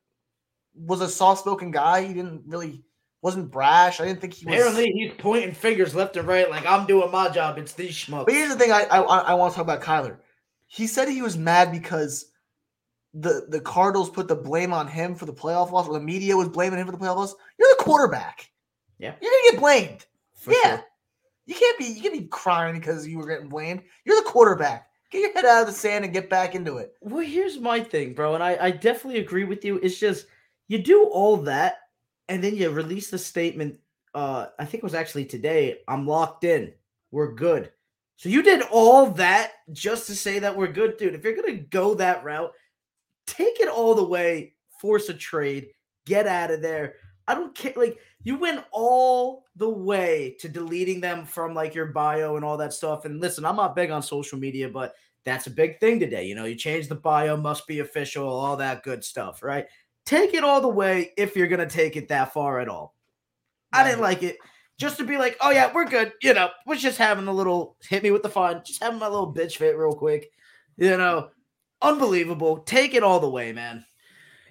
[0.76, 2.04] was a soft spoken guy.
[2.04, 2.84] He didn't really
[3.22, 4.00] wasn't brash.
[4.00, 4.56] I didn't think he was.
[4.56, 7.58] Apparently, he's pointing fingers left and right, like I'm doing my job.
[7.58, 8.26] It's these schmucks.
[8.26, 10.18] But here's the thing: I I, I want to talk about Kyler.
[10.68, 12.32] He said he was mad because
[13.14, 16.36] the the Cardinals put the blame on him for the playoff loss, or the media
[16.36, 17.36] was blaming him for the playoff loss.
[17.58, 18.50] You're the quarterback.
[19.00, 19.14] Yeah.
[19.22, 20.06] you're gonna get blamed.
[20.36, 20.86] For yeah, sure.
[21.48, 23.82] you can't be you can't be crying because you were getting blamed.
[24.06, 24.90] You're the quarterback.
[25.12, 26.94] Get your head out of the sand and get back into it.
[27.02, 29.78] Well, here's my thing, bro, and I, I definitely agree with you.
[29.78, 30.26] It's just
[30.68, 31.76] you do all that,
[32.30, 33.80] and then you release the statement.
[34.14, 35.80] Uh, I think it was actually today.
[35.88, 36.74] I'm locked in.
[37.12, 37.72] We're good.
[38.18, 41.16] So you did all that just to say that we're good, dude.
[41.16, 42.52] If you're gonna go that route,
[43.28, 44.54] take it all the way.
[44.80, 45.70] Force a trade.
[46.06, 46.96] Get out of there.
[47.28, 47.74] I don't care.
[47.76, 52.58] Like you went all the way to deleting them from like your bio and all
[52.58, 53.06] that stuff.
[53.06, 54.94] And listen, I'm not big on social media, but
[55.26, 56.26] that's a big thing today.
[56.26, 59.66] You know, you change the bio, must be official, all that good stuff, right?
[60.06, 62.96] Take it all the way if you're gonna take it that far at all.
[63.74, 64.38] I didn't like it.
[64.78, 66.14] Just to be like, oh yeah, we're good.
[66.22, 69.08] You know, we're just having a little hit me with the fun, just having my
[69.08, 70.32] little bitch fit real quick.
[70.78, 71.30] You know,
[71.82, 72.60] unbelievable.
[72.60, 73.86] Take it all the way, man.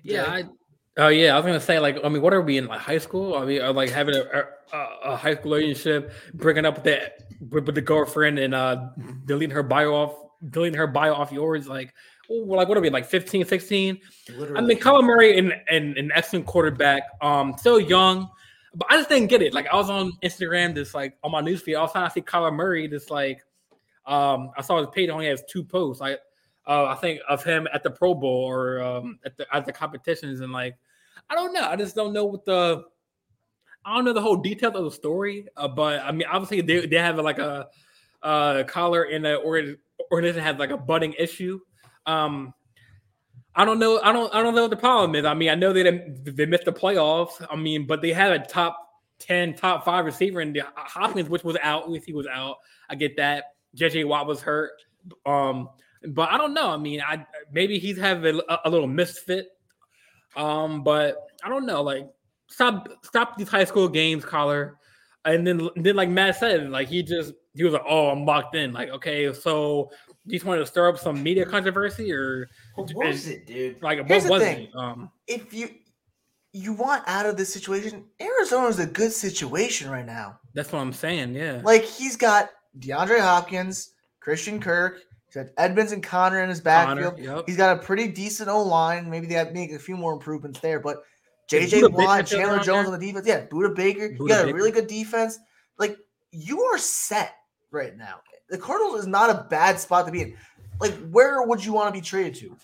[0.03, 0.25] Yeah?
[0.27, 0.45] I.
[0.97, 2.99] Oh yeah, I was gonna say like I mean, what are we in like high
[2.99, 3.35] school?
[3.35, 7.13] I mean, or, like having a, a, a high school relationship, breaking up with the
[7.51, 8.91] with, with the girlfriend and uh
[9.25, 10.15] deleting her bio off,
[10.51, 11.67] deleting her bio off yours.
[11.67, 11.93] Like,
[12.29, 14.01] like what are we like 15, 16?
[14.57, 17.03] I mean, Kyler Murray and and an excellent quarterback.
[17.21, 18.29] Um, still young,
[18.75, 19.55] but I just didn't get it.
[19.55, 22.23] Like I was on Instagram, just like on my newsfeed, I was trying to see
[22.23, 22.89] Kyler Murray.
[22.89, 23.43] Just like,
[24.07, 26.01] um, I saw his page only has two posts.
[26.01, 26.21] Like,
[26.67, 29.73] uh, I think of him at the Pro Bowl or um at the at the
[29.73, 30.77] competitions, and like,
[31.31, 31.69] I don't know.
[31.69, 32.85] I just don't know what the.
[33.87, 36.87] I don't know the whole details of the story, uh, but I mean, obviously they,
[36.87, 37.69] they have like a
[38.23, 39.77] uh, collar in the organ-
[40.11, 41.61] organization has like a budding issue.
[42.07, 42.55] Um,
[43.55, 44.01] I don't know.
[44.03, 44.35] I don't.
[44.35, 45.25] I don't know what the problem is.
[45.25, 45.83] I mean, I know they
[46.25, 47.45] they missed the playoffs.
[47.49, 48.79] I mean, but they had a top
[49.19, 51.85] ten, top five receiver in the Hopkins, which was out.
[51.89, 52.57] If he was out,
[52.91, 53.45] I get that.
[53.77, 54.73] JJ Watt was hurt.
[55.25, 55.69] Um,
[56.09, 56.71] but I don't know.
[56.71, 59.49] I mean, I maybe he's having a, a little misfit.
[60.37, 61.83] Um, but I don't know.
[61.83, 62.09] Like,
[62.49, 64.79] stop, stop these high school games, collar.
[65.25, 68.55] And then, then like Matt said, like he just he was like, "Oh, I'm locked
[68.57, 69.91] in." Like, okay, so
[70.27, 73.83] you just wanted to stir up some media controversy, or what was it, dude?
[73.83, 74.63] like what Here's the was thing.
[74.65, 74.71] it?
[74.77, 75.69] Um, If you
[76.53, 80.39] you want out of this situation, Arizona's a good situation right now.
[80.55, 81.35] that's what I'm saying.
[81.35, 86.61] Yeah, Like he's got DeAndre Hopkins, Christian Kirk, he's got Edmonds and Conner in his
[86.61, 87.17] backfield.
[87.17, 87.45] Conner, yep.
[87.47, 89.11] He's got a pretty decent O line.
[89.11, 90.99] Maybe they have make a few more improvements there, but
[91.53, 92.95] Is JJ Budda Watt, Chandler Jones there?
[92.95, 93.27] on the defense.
[93.27, 94.07] Yeah, Budda Baker.
[94.07, 95.39] you Budda got a really good defense.
[95.79, 95.99] Like
[96.31, 97.35] you are set
[97.73, 98.21] right now.
[98.49, 100.37] The Cardinals is not a bad spot to be in.
[100.81, 102.57] Like where would you want to be traded to?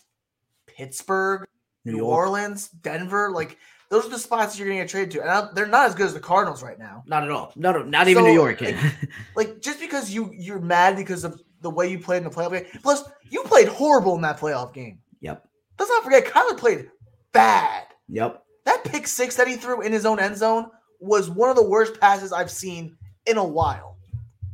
[0.66, 1.46] Pittsburgh,
[1.84, 3.30] New New, Orleans, Denver.
[3.30, 3.58] Like
[3.88, 6.06] those are the spots you're gonna get traded to, and I- they're not as good
[6.06, 7.02] as the Cardinals right now.
[7.06, 7.52] Not at all.
[7.56, 8.60] No, no, not even So, New York.
[8.60, 8.76] like,
[9.36, 12.52] Like just because you you're mad because of the way you played in the playoff
[12.52, 12.66] game.
[12.82, 14.98] Plus, you played horrible in that playoff game.
[15.20, 15.46] yep.
[15.78, 16.90] Let's not forget, Kyler played
[17.32, 17.84] bad.
[18.08, 18.42] Yep.
[18.64, 20.70] That pick six that he threw in his own end zone
[21.00, 23.96] was one of the worst passes I've seen in a while.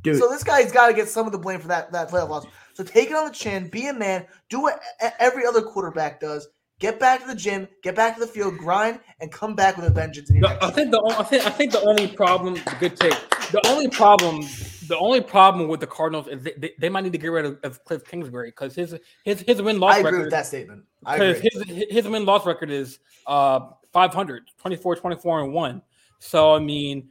[0.06, 0.18] Dude.
[0.20, 2.46] So this guy's got to get some of the blame for that that playoff loss.
[2.74, 4.80] So take it on the chin, be a man, do what
[5.18, 6.48] every other quarterback does.
[6.78, 9.86] Get back to the gym, get back to the field, grind, and come back with
[9.86, 10.28] a vengeance.
[10.28, 12.96] In your The- I think the o- I think I think the only problem, good
[12.98, 13.14] take.
[13.50, 14.42] The only problem,
[14.88, 17.46] the only problem with the Cardinals is they, they, they might need to get rid
[17.46, 18.94] of, of Cliff Kingsbury because his
[19.24, 20.24] his his win loss I agree record.
[20.24, 20.84] with that statement.
[21.00, 23.60] Because his his win loss record is uh
[23.94, 25.82] 500 24 24 and 1
[26.18, 27.08] so i mean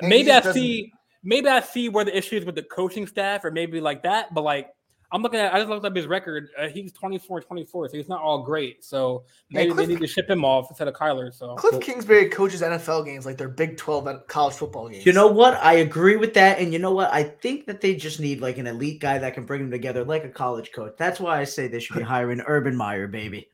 [0.00, 0.93] And maybe i see
[1.24, 4.32] maybe i see where the issue is with the coaching staff or maybe like that
[4.32, 4.70] but like
[5.14, 5.54] I'm looking at.
[5.54, 6.48] I just looked up his record.
[6.58, 8.84] Uh, he's 24 24, so he's not all great.
[8.84, 11.32] So maybe Cliff- they need to ship him off instead of Kyler.
[11.32, 15.06] So Cliff Kingsbury coaches NFL games like they're Big 12 at college football games.
[15.06, 15.54] You know what?
[15.62, 16.58] I agree with that.
[16.58, 17.12] And you know what?
[17.12, 20.04] I think that they just need like an elite guy that can bring them together
[20.04, 20.94] like a college coach.
[20.98, 23.48] That's why I say they should be hiring Urban Meyer, baby.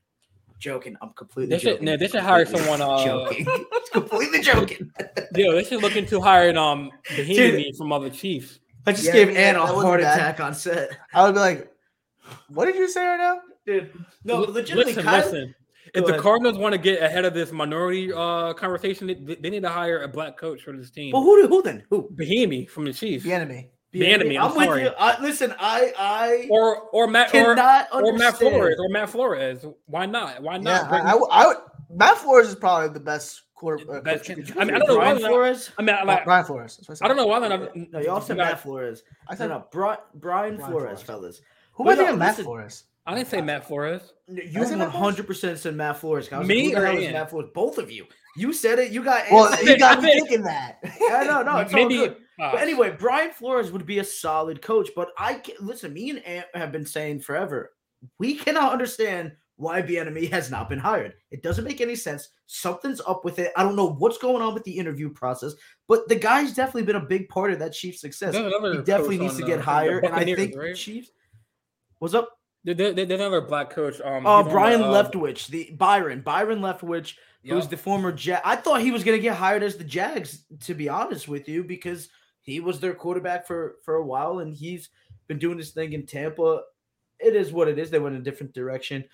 [0.61, 0.95] Joking.
[1.03, 1.85] I'm completely They should- joking.
[1.87, 3.47] no, they should hire Completely someone, uh, joking.
[3.73, 4.91] It's completely joking.
[5.35, 8.61] yeah, they should look into hiring um Bahini from other Chiefs.
[8.87, 10.19] I just Yeah, gave yeah, Anna a that wasn't heart bad.
[10.19, 10.91] attack on set.
[11.15, 11.73] I would be like,
[12.49, 13.41] what did you say right now?
[13.67, 13.91] Dude.
[14.25, 15.55] No, Li- legitimately, listen, Kyler- listen.
[15.95, 16.19] If the.
[16.19, 20.03] Cardinals want to get ahead of this minority uh conversation, they, they need to hire
[20.03, 21.13] a black coach for this team.
[21.13, 21.85] Well, who, who then?
[21.91, 22.09] Who?
[22.15, 23.71] Bahimi from the Chiefs, The enemy.
[23.93, 24.83] The enemy, I'm with sorry.
[24.85, 24.91] you.
[24.99, 28.37] I, listen, I I or or Matt or, cannot or Matt.
[28.39, 29.65] Flores or Matt Flores.
[29.87, 30.43] Why not?
[30.43, 30.85] Why Yeah, not?
[30.85, 31.57] I, bring- I, would- I would.
[31.93, 33.83] Matt Flores is probably the best quarter.
[33.97, 35.71] Uh, Best coach you can- could I mean, I don't know why Brian they're Flores.
[35.77, 36.81] I mean, I, like, Brian Flores.
[36.87, 37.03] that's.
[37.03, 37.75] I don't know why they're not.
[37.77, 39.03] No, you all said got- Matt Flores.
[39.29, 41.03] I No, said no, Bri- Brian, Brian Flores, Flores.
[41.03, 41.41] fellas.
[41.73, 42.19] Who But am I no, thinking?
[42.21, 42.85] Matt listen- Flores.
[43.07, 44.13] I didn't say Matt Flores.
[44.29, 46.31] You said 100% said Matt Flores.
[46.33, 47.49] I was Me like, who the or hell is Matt Flores?
[47.53, 48.07] Both of you.
[48.37, 48.93] You said it.
[48.93, 49.69] You got Well, answers.
[49.69, 50.79] he got I me think- thinking that.
[51.01, 52.15] Yeah, no, no, it's Maybe.
[52.53, 54.89] But anyway, Brian Flores would be a solid coach.
[54.97, 55.93] But I can, listen.
[55.93, 57.73] Me and Ant have been saying forever.
[58.19, 61.13] We cannot understand why Bieniemy has not been hired.
[61.31, 62.31] It doesn't make any sense.
[62.47, 63.53] Something's up with it.
[63.57, 65.53] I don't know what's going on with the interview process.
[65.87, 68.35] But the guy's definitely been a big part of that Chiefs success.
[68.35, 68.43] He
[68.85, 70.05] definitely needs to on, get uh, hired.
[70.05, 70.75] the And I think right?
[70.75, 71.11] Chiefs.
[71.99, 72.31] What's up?
[72.65, 74.01] There- There's another black coach.
[74.01, 78.41] Um, Uh, he's on Brian uh, Leftwich, the Byron, Byron Leftwich, who's the former Jag.
[78.45, 81.49] I thought he was going to get hired as the Jags, to be honest with
[81.49, 82.09] you, because
[82.43, 84.91] he was their quarterback for for a while, and he's
[85.29, 86.63] been doing this thing in Tampa.
[87.19, 87.91] It is what it is.
[87.91, 89.05] They went in a different direction.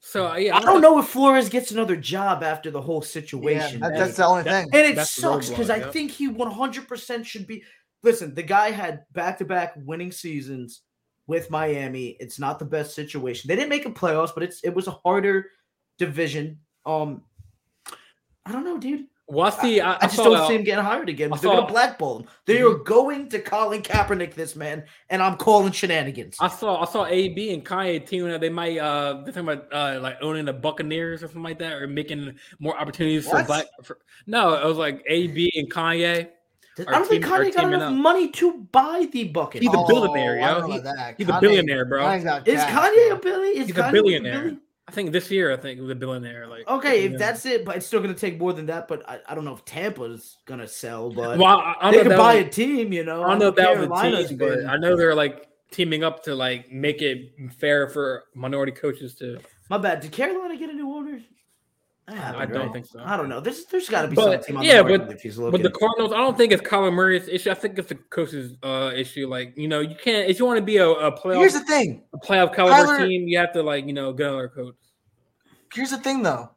[0.00, 3.80] So uh, yeah, I don't know if Flores gets another job after the whole situation,
[3.80, 5.92] Yeah, that, that's the only thing, and it that's sucks because I yep.
[5.94, 7.62] think he 100% should be.
[8.02, 10.82] Listen, the guy had back to back winning seasons
[11.26, 12.18] with Miami.
[12.20, 13.48] It's not the best situation.
[13.48, 15.46] They didn't make a playoffs, but it's it was a harder
[15.98, 16.58] division.
[16.84, 17.22] Um,
[18.44, 19.06] I don't know, dude.
[19.26, 19.80] Well, I see.
[19.80, 21.32] I, I, just don't uh, see him getting hired again.
[21.32, 22.26] I They're gonna blackball him.
[22.44, 26.36] They are going to Colin Kaepernick this man, and I'm calling shenanigans.
[26.40, 28.42] I saw I saw AB and Kanye teaming up.
[28.42, 31.72] They might uh they're talking about uh like owning the Buccaneers or something like that,
[31.72, 33.66] or making more opportunities for black.
[33.82, 36.28] For, no, it was like AB and Kanye.
[36.78, 37.92] I don't think team- our Kanye got enough up.
[37.92, 39.62] money to buy the bucket.
[39.62, 40.66] He's a billionaire, I yo.
[40.66, 41.14] He- about that.
[41.16, 42.04] he's a billionaire, bro.
[42.04, 43.48] Kanye's Is Kanye a billy?
[43.50, 44.42] Is He's a Kanye billionaire.
[44.42, 44.58] billy?
[44.86, 46.46] I think this year I think the billionaire.
[46.46, 47.18] Like Okay, if know.
[47.18, 48.86] that's it, but it's still gonna take more than that.
[48.86, 52.16] But I, I don't know if Tampa's gonna sell, but well, I, I they could
[52.16, 53.22] buy that a team, you know.
[53.22, 56.22] I don't know if that was a team, but I know they're like teaming up
[56.24, 59.38] to like make it fair for minority coaches to.
[59.70, 60.00] my bad.
[60.00, 61.20] Did Carolina get a new owner?
[62.06, 62.72] That happened, I don't right?
[62.72, 63.00] think so.
[63.02, 63.40] I don't know.
[63.40, 65.62] There's there's got to be But, some team on yeah, the but- if he's But
[65.62, 67.50] the Cardinals, I don't think it's Kyler Murray's issue.
[67.50, 69.26] I think it's the coach's uh, issue.
[69.26, 71.64] Like you know, you can't if you want to be a, a playoff Here's the
[71.64, 72.02] thing.
[72.12, 74.74] a playoff caliber Kyler- team, you have to like you know get another coach.
[75.72, 76.50] Here's the thing, though.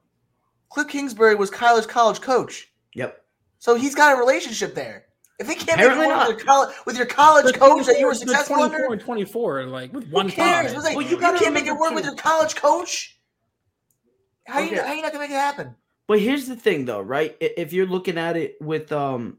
[0.70, 3.24] Cliff Kingsbury was Kyler's college coach, yep.
[3.58, 5.06] so he's got a relationship there.
[5.40, 6.28] If they can't Apparently make it work not.
[6.30, 8.76] with your, college, with your college The coach that you were 24 the successful 24
[8.82, 10.74] under, and 24, like with who one cares?
[10.74, 10.80] tie.
[10.80, 13.17] Like, Well, you you, can't make it work too- with your college coach.
[14.48, 15.76] How you how you not gonna make it happen?
[16.08, 17.36] But here's the thing, though, right?
[17.42, 19.38] If you're looking at it with um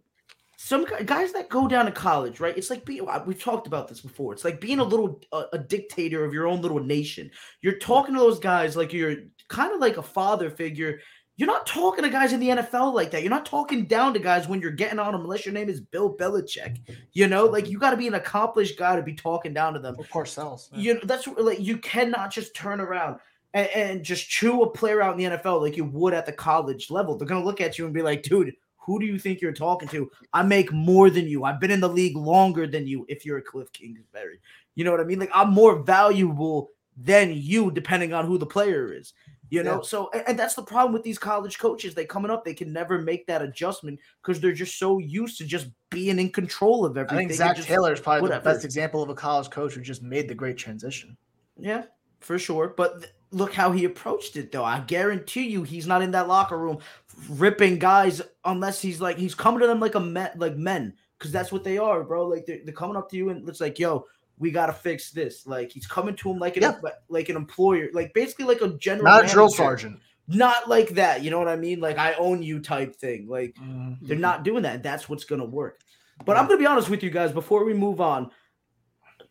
[0.60, 2.56] some guys that go down to college, right?
[2.56, 4.32] It's like being uh, we've talked about this before.
[4.32, 7.30] It's like being a little uh, a dictator of your own little nation.
[7.62, 9.16] You're talking to those guys like you're
[9.48, 10.98] kind of like a father figure.
[11.36, 13.22] You're not talking to guys in the NFL like that.
[13.22, 15.80] You're not talking down to guys when you're getting on them unless your name is
[15.80, 16.80] Bill Belichick.
[17.12, 19.78] You know, like you got to be an accomplished guy to be talking down to
[19.78, 19.94] them.
[19.96, 20.68] Of course, sells.
[20.74, 23.20] You know, that's like you cannot just turn around
[23.54, 26.32] and, and just chew a player out in the NFL like you would at the
[26.32, 27.16] college level.
[27.16, 29.88] They're gonna look at you and be like, dude, who do you think you're talking
[29.88, 30.10] to?
[30.32, 31.44] I make more than you.
[31.44, 34.40] I've been in the league longer than you if you're a Cliff Kingsbury.
[34.74, 35.18] You know what I mean?
[35.18, 39.12] Like I'm more valuable than you, depending on who the player is.
[39.50, 39.82] You know, Yeah.
[39.82, 41.94] so and, that's the problem with these college coaches.
[41.94, 45.46] They coming up, they can never make that adjustment because they're just so used to
[45.46, 47.28] just being in control of I everything.
[47.28, 48.44] think Zac just- Taylor is probably whatever.
[48.44, 51.16] the best example of a college coach who just made the great transition.
[51.58, 51.84] Yeah,
[52.20, 52.74] for sure.
[52.76, 54.64] But th- look how he approached it, though.
[54.64, 56.78] I guarantee you, he's not in that locker room
[57.28, 61.32] ripping guys unless he's like he's coming to them like a men, like men, because
[61.32, 62.26] that's what they are, bro.
[62.26, 64.06] Like they're, they're coming up to you and it's like, yo,
[64.38, 65.46] we gotta fix this.
[65.46, 66.76] Like he's coming to him like an Yeah.
[67.08, 69.98] like an employer, like basically like a general, Not a drill sergeant.
[70.28, 71.22] Not like that.
[71.22, 71.80] You know what I mean?
[71.80, 73.26] Like I own you type thing.
[73.28, 73.96] Like Mm.
[74.02, 74.82] they're not doing that.
[74.82, 75.80] That's what's gonna work.
[76.24, 78.30] But I'm gonna be honest with you guys before we move on.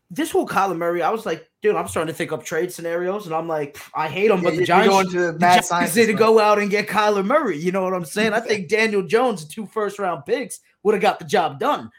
[0.09, 3.25] This whole Kyler Murray, I was like, dude, I'm starting to think up trade scenarios,
[3.25, 5.33] and I'm like, I hate him, Yeah, but you- the you Giants, go into the
[5.33, 5.95] mad Giants science.
[5.97, 7.57] need to go out and get Kyler Murray.
[7.57, 8.31] You know what I'm saying?
[8.33, 11.89] I think Daniel Jones, and two first round picks, would have got the job done.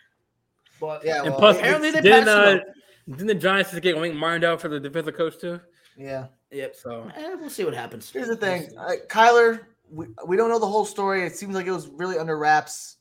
[0.81, 2.63] But Yeah, And well, plus, apparently they didn't passed uh, up.
[3.11, 5.61] Didn't the Giants just get Wink Martindale for the defensive coach too?
[5.97, 6.27] Yeah.
[6.51, 6.77] Yep.
[6.77, 8.09] So Eh, we'll see what happens.
[8.11, 9.61] Here's the thing, uh, Kyler.
[9.91, 11.25] We, we don't know the whole story.
[11.27, 12.97] It seems like it was really under wraps.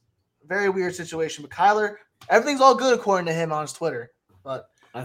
[0.45, 1.43] Very weird situation.
[1.43, 1.95] But Kyler,
[2.30, 4.12] everything's all good according to him on his Twitter.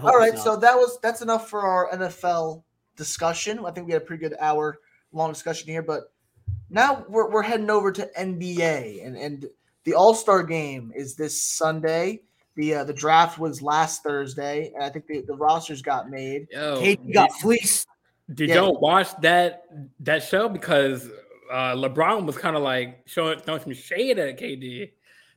[0.01, 2.63] But I hope all right, so that was that's enough for our NFL
[2.95, 3.59] discussion.
[3.65, 4.79] I think we had a pretty good hour
[5.11, 5.81] long discussion here.
[5.81, 6.11] But
[6.69, 9.45] now we're, we're heading over to NBA and and
[9.83, 12.21] the All Star game is this Sunday.
[12.55, 16.47] The uh, the draft was last Thursday, and I think the, the rosters got made.
[16.51, 17.87] yo, KD did, got fleeced.
[18.33, 18.55] did Yeah.
[18.55, 19.63] y'all watch that
[20.01, 20.47] that show?
[20.49, 21.09] Because
[21.51, 24.91] uh LeBron was kind of like showing throwing some shade at KD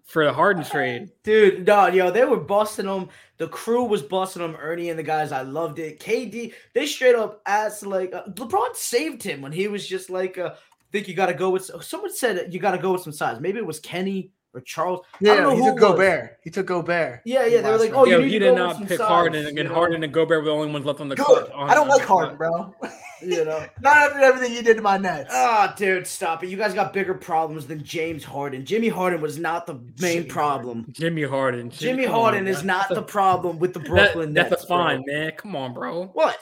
[0.04, 1.11] for the Harden trade.
[1.24, 3.09] Dude, no, yo, they were busting them.
[3.39, 4.57] The crew was busting them.
[4.59, 6.01] Ernie and the guys, I loved it.
[6.01, 10.39] KD, they straight up asked like uh, LeBron saved him when he was just like,
[10.39, 10.55] uh,
[10.93, 11.70] think you got to go with.
[11.84, 13.41] Someone said you got to go with some size.
[13.41, 15.01] Maybe it was Kenny or Charles.
[15.14, 15.80] I Yeah, don't know he who took it.
[15.80, 16.39] Gobert.
[16.43, 17.20] He took Gobert.
[17.26, 17.97] Yeah, yeah, they were like, round.
[18.03, 19.49] oh, you Yo, need he to did go not with some pick size, Harden, you
[19.61, 19.74] and know?
[19.74, 21.51] Harden and Gobert were the only ones left on the Go- court.
[21.55, 22.74] I don't like on- Harden, bro.
[23.23, 23.64] You know.
[23.81, 25.31] Not after everything you did to my Nets.
[25.33, 26.49] Ah, dude, stop it.
[26.51, 28.64] You guys got bigger problems than James Harden.
[28.64, 30.87] Jimmy Harden was not the main Jimmy problem.
[30.93, 31.71] Jimmy Harden.
[31.71, 32.67] Jimmy come Harden on, is man.
[32.67, 34.64] not the problem with the that- Brooklyn That's Nets.
[34.64, 34.77] a bro.
[34.77, 35.33] fine, man.
[35.37, 36.07] Come on, bro.
[36.12, 36.39] What?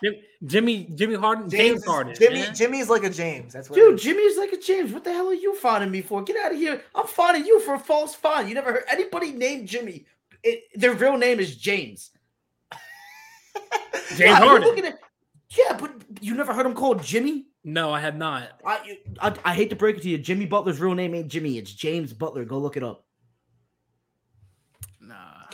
[0.46, 2.14] Jimmy Jimmy Harden, James, James, Harden.
[2.18, 2.54] Jimmy, man.
[2.54, 3.52] Jimmy's like a James.
[3.52, 3.76] That's what.
[3.76, 4.92] Dude, Jimmy is like a James.
[4.92, 6.22] What the hell are you finding me for?
[6.22, 6.82] Get out of here.
[6.94, 8.48] I'm finding you for a false find.
[8.48, 10.04] You never heard anybody named Jimmy.
[10.42, 12.10] It, their real name is James.
[14.10, 14.68] James Yeah, Harden.
[14.68, 14.98] looking at-
[15.56, 17.46] yeah, but you never heard him called Jimmy?
[17.64, 18.48] No, I have not.
[18.64, 20.18] I, I I hate to break it to you.
[20.18, 21.58] Jimmy Butler's real name ain't Jimmy.
[21.58, 22.44] It's James Butler.
[22.44, 23.06] Go look it up.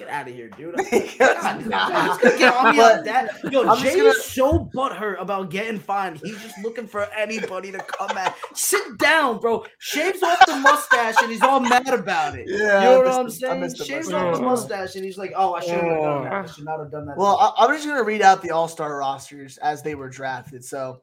[0.01, 0.07] Nah.
[0.07, 0.77] Get out of here, dude.
[0.77, 2.15] Because- God, nah.
[2.15, 3.53] he's gonna get on me But on that.
[3.53, 6.21] Yo, I'm Jay gonna- is so butthurt about getting fined.
[6.23, 8.37] He's just looking for anybody to come at.
[8.55, 9.65] Sit down, bro.
[9.79, 12.47] Shaves off the mustache and he's all mad about it.
[12.49, 13.79] Yeah, you know what missed I'm the- I saying?
[13.79, 14.23] the Shaves mustache.
[14.25, 16.33] off his mustache and he's like, "Oh, I shouldn't have done that.
[16.33, 18.69] I should not have done that." Well, I, I'm just gonna read out the All
[18.69, 20.65] Star rosters as they were drafted.
[20.65, 21.01] So,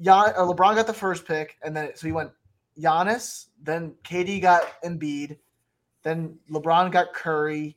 [0.00, 2.30] Gian, uh, LeBron got the first pick, and then so he went
[2.78, 5.36] Giannis, then KD got Embiid,
[6.02, 7.76] then LeBron got Curry,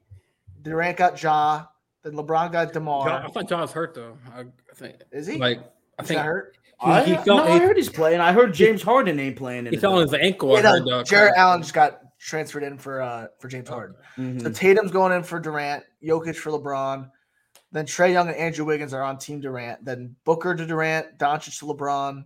[0.66, 1.66] Durant got Ja,
[2.04, 3.08] then LeBron got Demar.
[3.08, 4.18] John, I thought John was hurt though.
[4.36, 4.46] I, I
[4.76, 5.38] think Is he?
[5.38, 5.60] like
[5.98, 6.58] I Is think that hurt?
[6.82, 8.20] he, I, he no, I heard he's playing.
[8.20, 9.66] I heard James Harden ain't playing.
[9.68, 10.56] he fell on his ankle.
[10.56, 11.04] I Yeah, heard, no, though.
[11.04, 13.96] Jarrett Allen just got transferred in for uh for James Harden.
[14.18, 14.42] Mhm.
[14.42, 17.10] So Tatum's going in for Durant, Jokic for LeBron.
[17.72, 19.84] Then Trae Young and Andrew Wiggins are on Team Durant.
[19.86, 22.26] Then Booker to Durant, Doncic to LeBron,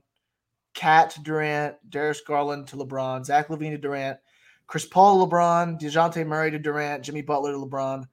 [0.76, 4.20] Cat to Durant, Darius Garland to LeBron, Zach LaVine to Durant,
[4.68, 8.06] Chris Paul to LeBron, DeJounte Murray to Durant, Jimmy Butler to LeBron,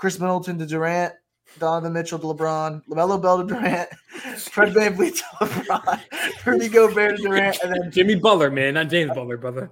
[0.00, 1.12] Khris Middleton to Durant,
[1.58, 3.88] Donovan Mitchell to LeBron, LaMelo Ball to Durant,
[4.38, 6.00] Fred VanVleet to LeBron,
[6.46, 9.68] Rudy Gobert to Durant, and then Jimmy Butler, man, not James Butler, brother.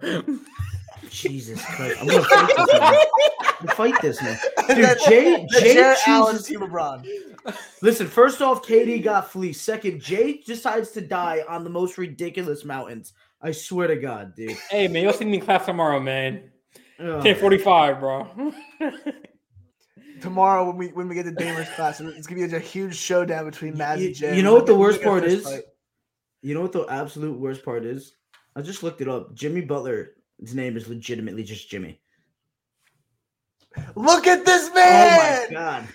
[1.09, 1.97] Jesus Christ!
[2.03, 2.95] I'm gonna fight this man.
[3.41, 4.39] I'm gonna fight this man.
[4.69, 6.57] Dude, then- Jay, then Jay Jarrett Allen to chooses.
[6.59, 7.07] LeBron.
[7.81, 9.63] Listen, first off, KD got fleeced.
[9.65, 13.15] Second, Jay decides to die on the most ridiculous mountains.
[13.41, 14.51] I swear to God, dude.
[14.71, 16.51] hey man, you'll see me in class tomorrow, man.
[17.01, 17.23] Ugh.
[17.23, 18.53] Ten forty five, bro.
[20.21, 23.45] Tomorrow when we when we get to Damer's class, it's gonna be a huge showdown
[23.45, 24.37] between Maz You- and Jay.
[24.37, 25.45] you know what the worst part is?
[25.45, 25.65] fight.
[26.43, 28.15] You know what the absolute worst part is?
[28.55, 29.35] I just looked it up.
[29.35, 30.11] Jimmy Butler.
[30.41, 32.01] His name is legitimately just Jimmy.
[33.95, 35.19] Look at this oh man!
[35.19, 35.49] Oh man!
[35.49, 35.89] my god.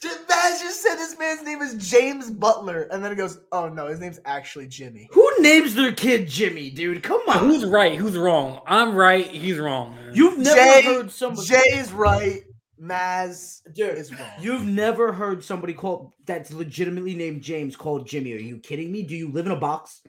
[0.00, 3.68] Just, Maz just said this man's name is James Butler, and then it goes, "Oh
[3.68, 7.02] no, his name's actually Jimmy." Who names their kid Jimmy, dude?
[7.02, 7.38] Come on.
[7.38, 7.96] Who's right?
[7.96, 8.60] Who's wrong?
[8.66, 9.26] I'm right.
[9.26, 9.96] He's wrong.
[9.96, 10.14] Man.
[10.14, 12.42] You've never Jay- heard somebody Jay's right.
[12.82, 14.30] Maz Dude, is wrong.
[14.40, 18.32] You've never heard somebody called that's legitimately named James called Jimmy.
[18.34, 19.02] Are you kidding me?
[19.02, 20.02] Do you live in a box?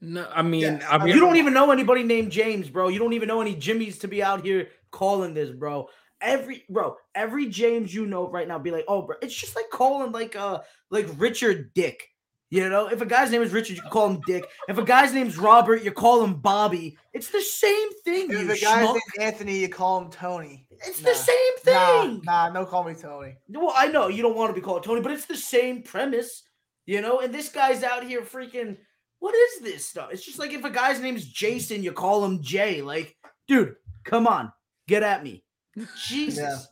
[0.00, 2.88] no, I mean, Yes, I I mean, You don't even know anybody named James, bro.
[2.88, 5.88] You don't even know any Jimmys to be out here calling this, bro.
[6.22, 9.70] Every bro, every James you know right now be like, oh, bro, it's just like
[9.70, 12.06] calling like uh like Richard Dick.
[12.50, 14.44] You know, if a guy's name is Richard, you can call him Dick.
[14.68, 16.98] If a guy's name's Robert, you call him Bobby.
[17.14, 18.24] It's the same thing.
[18.30, 18.94] If you the guy's schmuck.
[18.94, 20.66] name's Anthony, you call him Tony.
[20.86, 21.10] It's Nah.
[21.10, 22.22] the same thing.
[22.24, 23.36] nah, no, call me Tony.
[23.48, 26.42] Well, I know you don't want to be called Tony, but it's the same premise,
[26.86, 27.20] you know.
[27.20, 28.76] And this guy's out here freaking.
[29.18, 30.08] What is this stuff?
[30.12, 32.80] It's just like if a guy's name's Jason, you call him Jay.
[32.80, 33.14] Like,
[33.46, 33.74] dude,
[34.04, 34.50] come on,
[34.88, 35.44] get at me,
[36.08, 36.66] Jesus.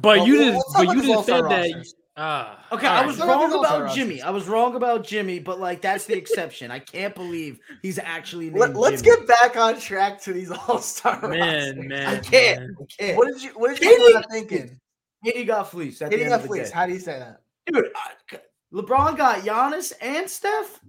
[0.00, 1.74] but Well, you well, just, let's talk but you this just All-Star said that.
[1.74, 1.94] rosters.
[2.16, 4.22] Ah, Okay, all I was Let's talk about wrong these about Jimmy.
[4.22, 6.70] I was wrong about Jimmy, but like that's the exception.
[6.70, 9.16] I can't believe he's actually named Let, let's Jimmy.
[9.26, 12.06] get back on track to these All Star man, man.
[12.16, 12.60] I can't.
[12.60, 12.76] man.
[12.80, 13.16] I can't.
[13.16, 14.80] What did you What did you Katie- end up thinking?
[15.24, 16.02] Katie got fleeced.
[16.02, 16.68] At the Hitting end a of the fleece.
[16.68, 16.74] day.
[16.74, 17.40] How do you say that?
[17.66, 17.86] dude.
[17.96, 18.38] I-
[18.72, 20.80] LeBron got Giannis and Steph.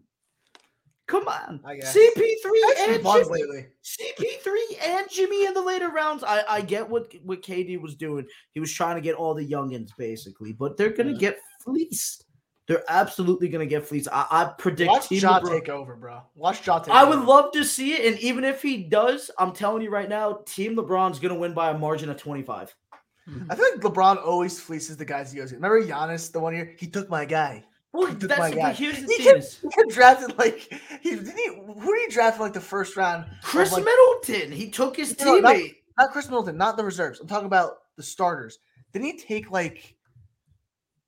[1.08, 2.46] Come on, CP3
[2.80, 3.30] and Jimmy.
[3.30, 3.68] lately.
[3.84, 4.56] CP3
[4.88, 6.24] and Jimmy in the later rounds.
[6.24, 8.26] I, I get what what KD was doing.
[8.54, 11.18] He was trying to get all the youngins basically, but they're gonna Yeah.
[11.20, 12.26] get fleeced.
[12.68, 14.08] They're absolutely gonna get fleeced.
[14.12, 16.24] I, I predict Watch Team Ja LeBron- take over, bro.
[16.34, 17.18] Watch Ja take I over.
[17.20, 20.40] would love to see it, and even if he does, I'm telling you right now,
[20.48, 22.74] Team LeBron's gonna win by a margin of 25.
[23.50, 25.52] I feel like LeBron always fleeces the guys he goes.
[25.54, 26.74] Remember Giannis the one year?
[26.80, 27.64] He took my guy.
[27.96, 28.72] Well, He took that's my but guy.
[28.74, 30.60] here's the He thing: kept, is he kept drafted like
[31.02, 33.26] he didn't he who did he draft like the first round?
[33.42, 34.52] Khris like- Middleton.
[34.52, 35.76] He took his No, not- teammate.
[35.98, 37.20] Not Khris Middleton, not the reserves.
[37.22, 38.60] I'm talking about the starters.
[38.92, 39.96] Didn't he take like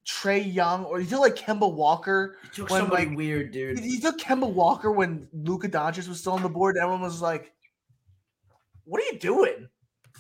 [0.07, 2.37] Trae Young or he took like Kemba Walker?
[2.43, 3.79] He took when, somebody like, weird, He, dude.
[3.79, 6.77] he took Kemba Walker when Luka Doncic was still on the board.
[6.77, 7.51] Everyone was like,
[8.85, 9.67] "What are you doing?"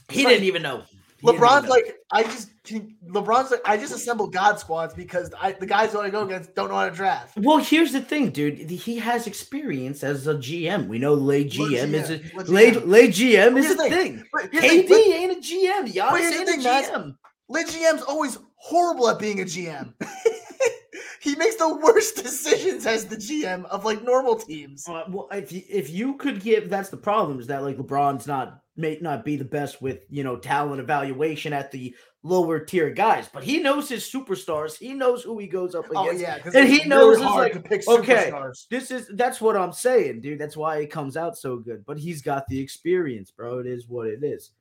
[0.09, 0.83] He like- didn't even know.
[1.19, 4.93] He didn't even LeBron's like, I just can LeBron's like, I just assemble God squads
[4.93, 7.37] because I, the guys who I go against don't know how to draft.
[7.37, 8.69] Well, here's the thing, dude.
[8.69, 10.87] He has experience as a GM.
[10.87, 12.87] We know lay GM is a What lay, GM?
[12.87, 13.91] lay GM is a thing.
[13.91, 14.23] thing.
[14.31, 15.93] But here's the KD thing, ain't a GM.
[15.93, 16.87] Giannis ain't a thing, guys.
[16.87, 17.17] GM.
[17.49, 19.93] Lit GM's always horrible at being a GM.
[21.21, 24.87] he makes the worst decisions as the GM of like normal teams.
[24.87, 28.27] Uh, well, if you, if you could give, that's the problem is that like LeBron's
[28.27, 32.89] not may not be the best with you know talent evaluation at the lower tier
[32.89, 34.77] guys, but he knows his superstars.
[34.77, 36.21] He knows who he goes up Oh against.
[36.21, 38.31] yeah, And he knows it's like, to pick okay.
[38.69, 40.39] This is that's what I'm saying, dude.
[40.39, 41.85] That's why it comes out so good.
[41.85, 43.59] But he's got the experience, bro.
[43.59, 44.51] It is what it is.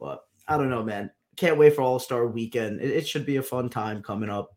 [0.00, 1.10] But I don't know, man.
[1.36, 2.80] Can't wait for All Star Weekend.
[2.80, 4.54] It, it should be a fun time coming up.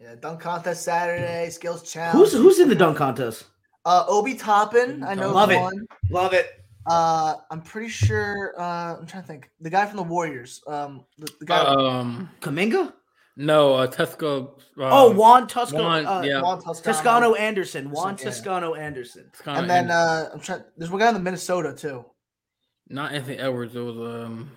[0.00, 2.16] Yeah, dunk contest Saturday, skills challenge.
[2.16, 3.44] Who's who's in the dunk contest?
[3.84, 5.02] Uh, Obi Toppin.
[5.02, 5.60] I know Love it.
[5.60, 5.86] one.
[6.10, 6.61] Love it.
[6.86, 8.54] Uh, I'm pretty sure.
[8.58, 9.50] Uh, I'm trying to think.
[9.60, 10.60] The guy from the Warriors.
[10.66, 11.58] Um, the, the guy.
[11.60, 12.92] Um, Kuminga?
[13.36, 14.58] no, uh, Tesco.
[14.78, 15.84] Uh, oh, Juan Toscano.
[15.84, 16.42] Juan, uh, yeah.
[16.42, 16.92] Juan Toscano.
[16.92, 17.90] Toscano Anderson.
[17.90, 18.24] Juan Yeah.
[18.24, 19.26] Toscano Anderson.
[19.28, 20.64] it's kinda And then in- uh, I'm trying.
[20.76, 22.04] There's one guy in the Minnesota too.
[22.88, 23.74] not Anthony Edwards.
[23.76, 24.50] It was um.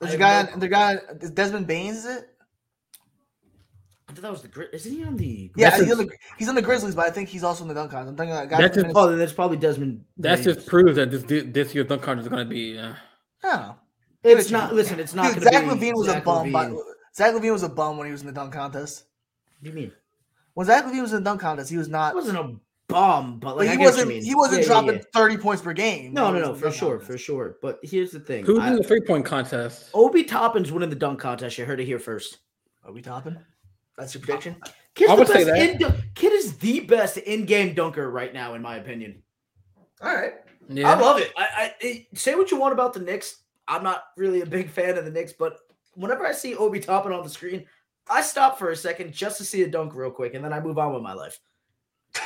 [0.00, 0.30] There's I a guy.
[0.32, 0.96] have On, the guy.
[1.34, 1.98] Desmond Baines?
[1.98, 2.28] Is it?
[4.24, 5.50] I thought that was the Gri- Isn't he on the?
[5.54, 7.62] Yeah, That's he's a- on, the, he's on the Grizzlies, but I think he's also
[7.62, 8.08] in the dunk contest.
[8.08, 8.58] I'm thinking that guy.
[8.58, 9.12] That's from just- Minnesota.
[9.14, 10.04] Oh, that's probably Desmond.
[10.18, 10.44] That Baines.
[10.56, 12.78] just proves that this this year's dunk contest is going to be.
[12.78, 12.94] Uh,
[13.42, 13.76] I don't know.
[14.22, 14.74] It's not.
[14.74, 15.34] Listen, it's not.
[15.34, 16.52] Dude, gonna Zach be LaVine was Zach a bum.
[16.52, 16.78] But LaVine.
[17.14, 19.04] Zach LaVine was a bum when he was in the dunk contest.
[19.60, 19.92] What do you mean?
[20.54, 22.12] When Zach LaVine was in the dunk contest, he was not.
[22.12, 22.54] He wasn't a
[22.88, 24.08] bomb, but But like I he get what you wasn't.
[24.08, 24.24] mean.
[24.24, 25.02] He wasn't Yeah, yeah, dropping yeah.
[25.12, 26.14] 30 points per game.
[26.14, 27.10] No, no, no, for sure, contest.
[27.12, 27.56] for sure.
[27.60, 29.90] But here's the thing: who's I- in the three point contest?
[29.92, 31.58] Obi Toppin's winning the dunk contest.
[31.58, 32.38] You heard it here first.
[32.86, 33.36] Are we topping?
[33.96, 34.56] That's your prediction.
[34.94, 35.82] Kid's I would say that.
[35.82, 39.22] in Kid is the best in-game dunker right now, in my opinion.
[40.00, 40.34] All right.
[40.68, 40.90] Yeah.
[40.90, 41.32] I love it.
[41.36, 43.42] I, I it- say what you want about the Knicks.
[43.66, 45.58] I'm not really a big fan of the Knicks, but
[45.94, 47.64] whenever I see Obi Toppin on the screen,
[48.08, 50.60] I stop for a second just to see a dunk real quick, and then I
[50.60, 51.40] move on with my life.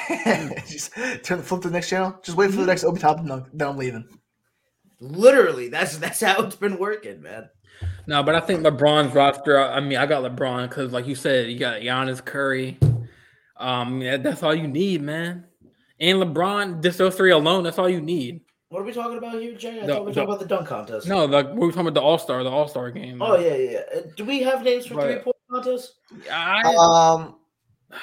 [0.66, 0.92] just
[1.22, 2.18] turn flip to the next channel.
[2.22, 2.66] Just wait for the mm-hmm.
[2.66, 3.46] next Obi Toppin dunk.
[3.52, 4.04] Then I'm leaving.
[5.00, 7.48] Literally, that's that's how it's been working, man.
[8.08, 9.58] No, but I think LeBron's roster.
[9.60, 12.78] I mean, I got LeBron because, like you said, you got Giannis, Curry.
[13.58, 15.44] Um, yeah, that's all you need, man.
[16.00, 18.40] And LeBron, just those three alone, that's all you need.
[18.70, 19.80] What are we talking about here, Jay?
[19.82, 21.06] I The- thought we were the- talking about the dunk contest.
[21.06, 23.20] No, like we were talking about the All Star, the All Star game.
[23.20, 23.80] Oh yeah, yeah.
[23.94, 24.00] yeah.
[24.16, 25.94] Do we have names for But- three point contests?
[26.32, 27.36] I, Um,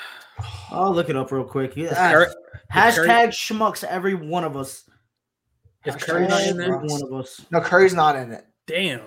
[0.72, 1.78] I'll look it up real quick.
[1.78, 2.26] is Yeah, Curry,
[2.72, 4.88] Hashtag schmucks, every one of us.
[5.86, 6.76] is Curry not in there?
[6.76, 7.44] Every one of us.
[7.52, 8.46] no, Curry's not in it.
[8.68, 9.02] Damn,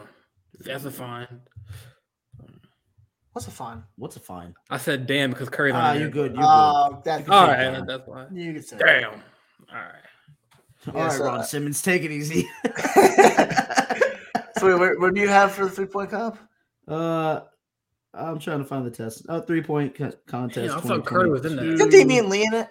[0.60, 1.40] that's a fine.
[3.32, 3.84] What's a fine?
[3.96, 4.54] What's a fine?
[4.68, 6.34] I said damn because Curry's not Ah, in you good?
[6.36, 7.86] You Uh, that, All say right, damn.
[7.86, 8.34] that's fine.
[8.36, 8.78] you could say.
[8.78, 9.12] Damn.
[9.12, 9.18] All
[9.72, 9.92] right.
[10.84, 10.94] good.
[10.94, 12.48] Yeah, All right, so, Ron uh, Simmons, take it easy.
[14.56, 16.38] so wait, what, what do you have for the three point comp?
[16.88, 17.40] uh,
[18.14, 19.26] I'm trying to find the test.
[19.28, 20.68] Oh, three point co- contest.
[20.68, 21.64] Damn, I thought Curry was in there.
[21.76, 21.84] 2022.
[21.96, 22.68] Is Damian Lee in it?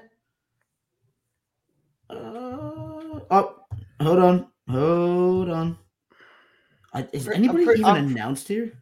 [2.09, 3.55] Uh, oh,
[4.01, 5.77] hold on, hold on.
[7.13, 8.73] Is anybody pretty- even I'm- announced here?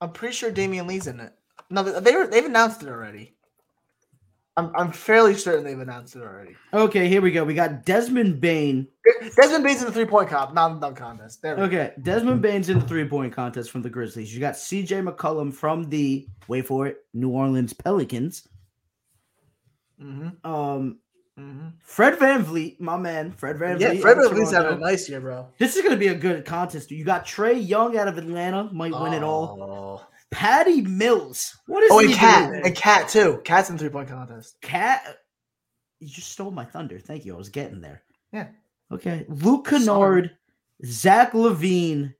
[0.00, 1.32] I'm pretty sure Damian Lee's in it.
[1.70, 3.32] No, they were, they've announced it already.
[4.58, 6.56] I'm I'm fairly certain they've announced it already.
[6.72, 7.44] Okay, here we go.
[7.44, 8.88] We got Desmond Bane.
[9.36, 11.42] Desmond Bane's in the three point comp, not in the dunk contest.
[11.42, 11.66] There we go.
[11.66, 14.32] Okay, Desmond Bane's in the three point contest from the Grizzlies.
[14.32, 18.48] You got CJ McCollum from the wait for it, New Orleans Pelicans.
[20.02, 20.50] Mm-hmm.
[20.50, 20.98] Um,
[21.38, 21.68] Mm-hmm.
[21.80, 25.20] Fred VanVleet, my man, Fred Van Yeah, Fred out of VanVleet's having a nice year,
[25.20, 25.46] bro.
[25.58, 26.90] This is going to be a good contest.
[26.90, 29.60] You got Trae Young out of Atlanta, might win it all.
[29.60, 30.10] all.
[30.30, 31.56] Patty Mills.
[31.66, 32.62] What is Oh, he and Cat doing?
[32.66, 33.40] and Cat too.
[33.44, 34.60] Cat's in three point contest.
[34.62, 35.18] Cat.
[36.00, 36.98] You just stole my thunder.
[36.98, 37.34] Thank you.
[37.34, 38.02] I was getting there.
[38.32, 38.48] Yeah.
[38.90, 39.24] Okay.
[39.28, 39.68] Luke.
[39.68, 40.32] Kennard,
[40.84, 42.14] Zach LaVine,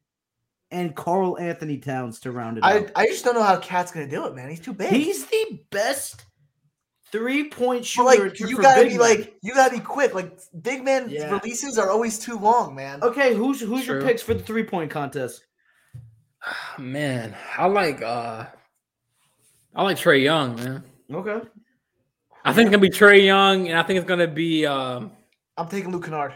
[0.70, 2.90] and Karl Anthony Towns to round it I out.
[2.97, 4.51] I just don't know how Cat's gonna do it, man.
[4.51, 4.90] He's too big.
[4.90, 6.24] He's the best
[7.12, 8.04] three point But, shooter.
[8.28, 8.98] like you gotta be men.
[8.98, 10.14] like you gotta be quick.
[10.14, 11.30] Like big man Yeah.
[11.30, 13.02] releases are always too long, man.
[13.02, 15.44] Okay, who's who's your picks for the three point contest?
[16.78, 18.46] Man, I like uh
[19.74, 20.84] I like Trae Young, man.
[21.12, 21.40] Okay.
[22.44, 25.12] I think it's gonna be Trae Young, and I think it's gonna be um
[25.56, 26.34] I'm taking Luke Kennard.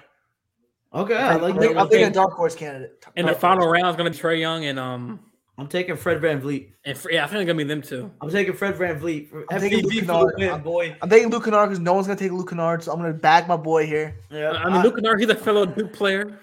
[0.93, 1.79] Okay, I I'm, like taking.
[1.79, 3.05] I'm taking a dark horse candidate.
[3.17, 5.21] in the final round it's gonna be Trae Young and um
[5.61, 6.71] I'm taking Fred VanVleet.
[6.87, 8.11] and Fr- yeah, I think it's gonna be them too.
[8.21, 9.45] I'm taking Fred VanVleet.
[9.51, 10.35] I'm taking Luke for the Kennard.
[10.39, 10.97] win, I'm- boy.
[11.03, 13.47] I'm taking Luke Kennard because no one's gonna take Luke Kennard, so I'm gonna back
[13.47, 14.17] my boy here.
[14.31, 16.39] Yeah, I mean, Luke Kennard, he's a fellow Duke player.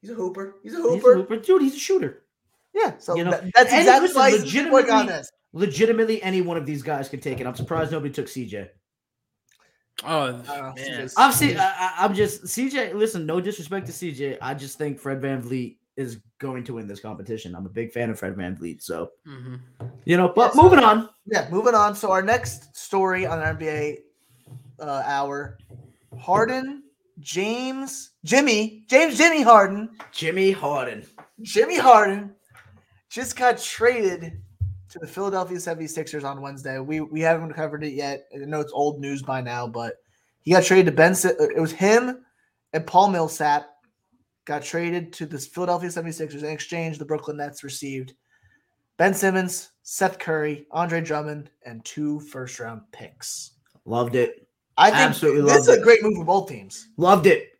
[0.00, 0.56] He's a hooper.
[0.62, 1.14] He's a he's a hooper.
[1.16, 1.36] hooper.
[1.36, 1.62] dude.
[1.62, 2.22] He's a shooter.
[2.74, 5.30] Yeah, so You know, that- that's and exactly listen, why he's legitimately- legitimately this.
[5.52, 7.46] Legitimately, any one of these guys can take it.
[7.46, 8.68] I'm surprised nobody took CJ.
[10.04, 11.08] Oh oh man.
[11.16, 11.56] I'm, see.
[11.56, 12.94] I, I- I'm just CJ.
[12.94, 14.38] Listen, no disrespect to CJ.
[14.42, 17.54] I just think Fred VanVleet is going to win this competition.
[17.54, 18.82] I'm a big fan of Fred VanVleet.
[18.82, 19.60] So Mhm.
[20.04, 21.08] you know, but Yeah, so- moving on.
[21.26, 21.94] Yeah, moving on.
[21.94, 23.98] So our next story on our NBA
[24.80, 25.56] uh, hour:
[26.18, 26.82] Harden,
[27.20, 31.06] James, Jimmy, James, Jimmy Harden, Jimmy Harden.
[31.42, 32.34] Jimmy Harden
[33.08, 34.40] just got traded
[34.88, 36.78] to the Philadelphia 76ers on Wednesday.
[36.78, 38.26] We we haven't covered it yet.
[38.34, 39.96] I know it's old news by now, but
[40.42, 41.14] he got traded to Ben.
[41.24, 42.24] It was him
[42.72, 43.68] and Paul Millsap
[44.44, 46.98] got traded to the Philadelphia 76ers in exchange.
[46.98, 48.14] The Brooklyn Nets received
[48.96, 53.52] Ben Simmons, Seth Curry, Andre Drummond, and two first round picks.
[53.84, 54.46] Loved it.
[54.76, 55.82] I think Absolutely this is a it.
[55.82, 56.88] great move for both teams.
[56.96, 57.50] Loved it.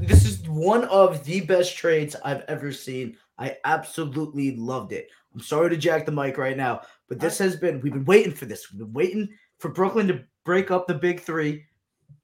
[0.00, 3.16] This is one of the best trades I've ever seen.
[3.38, 5.08] I absolutely loved it.
[5.34, 8.34] I'm sorry to jack the mic right now, but this has been, we've been waiting
[8.34, 8.70] for this.
[8.70, 9.28] We've been waiting
[9.58, 11.64] for Brooklyn to break up the big three.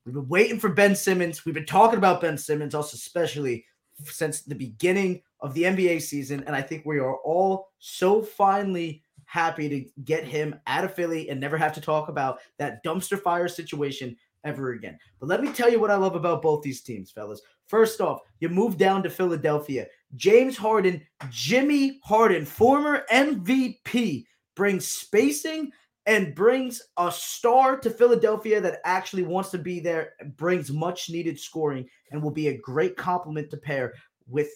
[0.04, 1.46] We've been waiting for Ben Simmons.
[1.46, 3.64] We've been talking about Ben Simmons, also especially
[4.04, 6.44] since the beginning of the NBA season.
[6.46, 11.28] And I think we are all so finally happy to get him out of Philly
[11.28, 14.98] and never have to talk about that dumpster fire situation ever again.
[15.20, 17.42] But let me tell you what I love about both these teams, fellas.
[17.66, 19.86] First off, you move down to Philadelphia.
[20.16, 24.24] James Harden, Jimmy Harden, former MVP,
[24.56, 25.70] brings spacing
[26.08, 31.38] and brings a star to Philadelphia that actually wants to be there, brings much needed
[31.38, 33.92] scoring, and will be a great complement to pair
[34.26, 34.48] with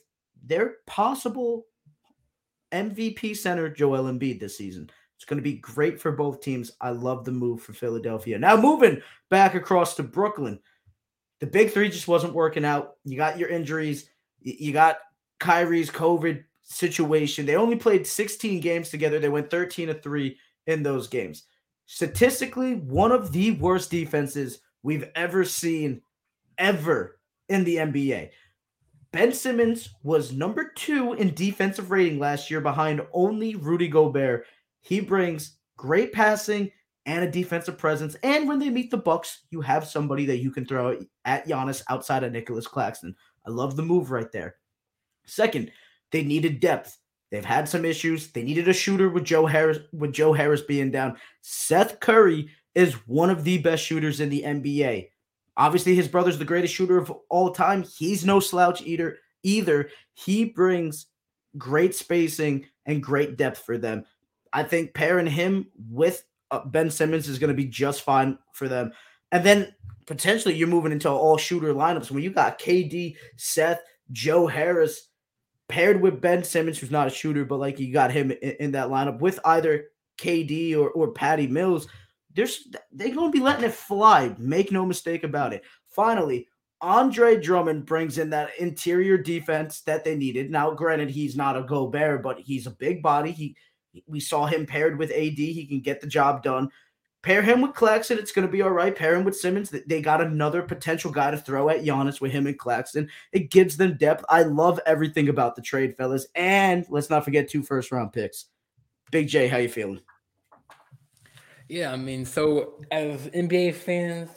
[0.43, 1.67] their possible
[2.73, 4.91] MVP center, Joel Embiid, this season.
[5.17, 6.73] It's going to be great for both teams.
[6.81, 8.39] I love the move for Philadelphia.
[8.39, 10.59] Now, moving back across to Brooklyn,
[11.41, 12.95] the big three just wasn't working out.
[13.05, 14.09] You got your injuries,
[14.41, 15.01] you got
[15.39, 17.45] Kyrie's COVID situation.
[17.45, 19.19] They only played 16 games together.
[19.19, 21.45] They went 13 to 3 in those games.
[21.87, 26.03] Statistically, one of the worst defenses we've ever seen
[26.59, 27.19] ever
[27.49, 28.31] in the NBA.
[29.13, 34.47] Ben Simmons was number two in defensive rating last year behind only Rudy Gobert.
[34.81, 36.71] He brings great passing
[37.05, 38.15] and a defensive presence.
[38.23, 41.83] And when they meet the Bucks, you have somebody that you can throw at Giannis
[41.91, 43.15] outside of Nicolas Claxton.
[43.47, 44.57] I love the move right there.
[45.27, 45.73] Second,
[46.11, 46.99] they needed depth.
[47.33, 48.31] They've had some issues.
[48.31, 51.17] They needed a shooter with Joe Harris with Joe Harris being down.
[51.41, 55.09] Seth Curry is one of the best shooters in the NBA.
[55.57, 57.85] Obviously, his brother's the greatest shooter of all time.
[57.85, 59.17] He's no slouch either.
[59.43, 61.07] Either he brings
[61.57, 64.05] great spacing and great depth for them.
[64.53, 68.69] I think pairing him with uh, Ben Simmons is going to be just fine for
[68.69, 68.93] them.
[69.31, 69.75] And then
[70.07, 73.81] potentially you're moving into all shooter lineups when you got KD, Seth,
[74.11, 75.09] Joe Harris
[75.73, 78.73] paired with Ben Simmons, who's not a shooter, but like you got him in, in
[78.73, 79.87] that lineup with either
[80.19, 81.89] KD or, or Patty Mills.
[82.35, 84.35] There's they're to be letting it fly.
[84.37, 85.63] Make no mistake about it.
[85.87, 86.47] Finally,
[86.83, 90.51] Andre Drummond brings in that interior defense that they needed.
[90.51, 93.33] Now, granted, he's not a Gobert, but he's a big body.
[93.33, 93.57] He
[94.07, 95.39] we saw him paired with AD.
[95.39, 96.69] He can get the job done.
[97.23, 98.95] Pair him with Claxton, it's going to be all right.
[98.95, 99.71] Pair him with Simmons.
[99.71, 103.09] They got another potential guy to throw at Giannis with him and Claxton.
[103.31, 104.25] It gives them depth.
[104.29, 106.27] I love everything about the trade, fellas.
[106.35, 108.47] And let's not forget two first round picks.
[109.13, 110.01] Big J, how you feeling?
[111.69, 114.31] Yeah, I mean, so as NBA fans,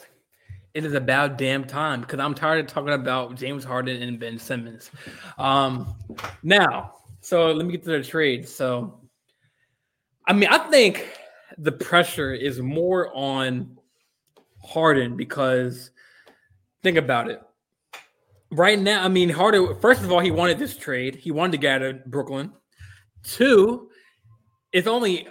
[0.72, 4.38] it is about damn time because I'm tired of talking about James Harden and Ben
[4.38, 4.92] Simmons.
[5.38, 5.92] Um,
[6.44, 8.48] now, so let me get to the trade.
[8.48, 9.00] So,
[10.28, 11.08] I mean, I think
[11.58, 13.78] the pressure is more on
[14.64, 15.90] Harden because
[16.82, 17.40] think about it.
[18.50, 21.16] Right now, I mean, Harden, first of all, he wanted this trade.
[21.16, 22.52] He wanted to get out of Brooklyn.
[23.22, 23.90] Two,
[24.72, 25.26] it's only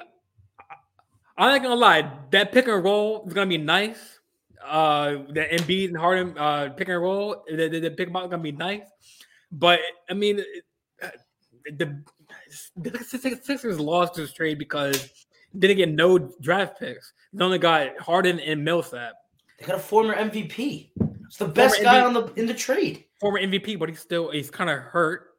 [1.38, 4.20] I'm not gonna lie, that pick and roll is gonna be nice.
[4.66, 8.24] Uh, that Embiid and Harden uh, pick and roll, the, the, the pick and roll
[8.24, 8.88] is gonna be nice.
[9.52, 9.80] But
[10.10, 10.42] I mean,
[11.66, 12.02] the,
[12.78, 15.25] the Sixers lost this trade because
[15.60, 17.14] didn't get no draft picks.
[17.34, 19.14] They only got Harden and Millsap.
[19.60, 20.92] They got a former MVP.
[21.28, 22.06] It's the best Former guy MVP.
[22.06, 23.06] on the in the trade.
[23.20, 25.32] Former MVP, but he's still he's kind of hurt.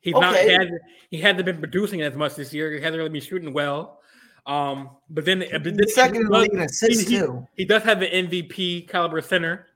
[0.00, 0.80] He's not he hasn't,
[1.10, 2.72] he hasn't been producing as much this year.
[2.72, 4.00] He hasn't really been shooting well.
[4.46, 7.26] Um, but then, but then second he league does- assists he- he-
[7.56, 9.66] he does have an MVP caliber center,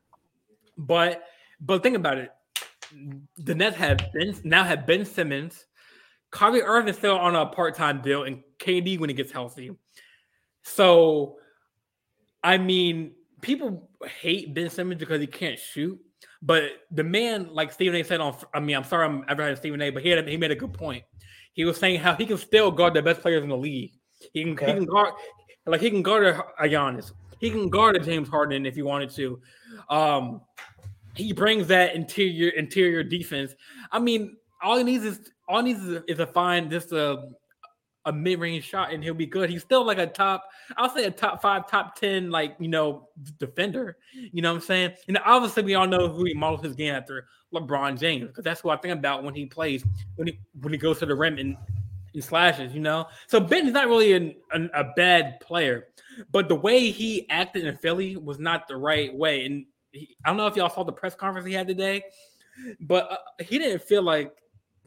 [0.78, 1.24] but
[1.60, 2.30] but think about it.
[3.38, 5.66] The Nets have Ben now have Ben Simmons,
[6.30, 9.72] Kyrie Irving is still on a part time deal, and KD when he gets healthy.
[10.62, 11.36] So,
[12.42, 13.90] I mean, people
[14.20, 15.98] hate Ben Simmons because he can't shoot,
[16.40, 18.04] but the man, like Stephen A.
[18.04, 19.90] said on, I mean, I'm sorry I'm ever had Stephen A.
[19.90, 21.04] But he had, he made a good point.
[21.52, 23.92] He was saying how he can still guard the best players in the league.
[24.32, 24.66] He can, Okay.
[24.66, 25.14] he can guard
[25.66, 27.12] like he can guard a, Giannis.
[27.40, 29.40] He can guard a James Harden if he wanted to.
[29.90, 30.40] Um,
[31.14, 33.54] he brings that interior interior defense.
[33.90, 37.28] I mean, all he needs is all he needs is, is to find just a
[38.04, 39.48] a mid range shot and he'll be good.
[39.48, 43.08] He's still like a top, I'll say a top five, top ten, like you know,
[43.38, 43.96] defender.
[44.12, 44.92] You know what I'm saying?
[45.08, 48.60] And obviously we all know who he models his game after, LeBron James, because that's
[48.60, 49.84] who I think about when he plays,
[50.16, 51.56] when he when he goes to the rim and
[52.12, 53.06] he slashes, you know.
[53.26, 55.88] So Ben is not really an, an, a bad player,
[56.30, 59.44] but the way he acted in Philly was not the right way.
[59.44, 62.02] And he, I don't know if y'all saw the press conference he had today,
[62.80, 64.34] but uh, he didn't feel like.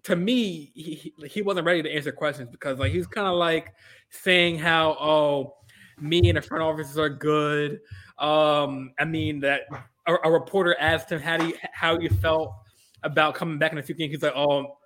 [0.05, 3.35] To me, he, he- wasn't ready to answer questions because like he was kind of
[3.35, 3.73] like
[4.09, 5.55] saying how oh
[5.99, 7.79] me and the front offices are good.
[8.19, 9.61] Um, I mean that
[10.07, 12.53] a, a reporter asked him how do you, how you felt
[13.03, 14.11] about coming back in a few games.
[14.11, 14.77] He's like, oh,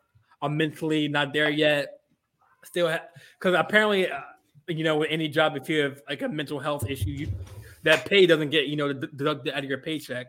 [0.41, 1.99] I'm mentally not there yet.
[2.63, 2.95] Still,
[3.39, 4.19] because apparently, uh,
[4.67, 7.27] you know, with any job, if you have like a mental health issue, you,
[7.83, 10.27] that pay doesn't get you know deducted out of your paycheck.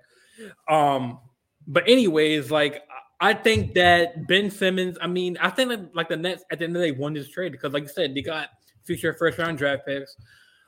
[0.69, 1.19] Um,
[1.67, 2.83] but anyways, like
[3.21, 4.97] I think that Ben Simmons.
[5.01, 7.13] I mean, I think that like the Nets at the end of the day won
[7.13, 8.49] this trade because, like you said, they got
[8.85, 10.17] future first round draft picks.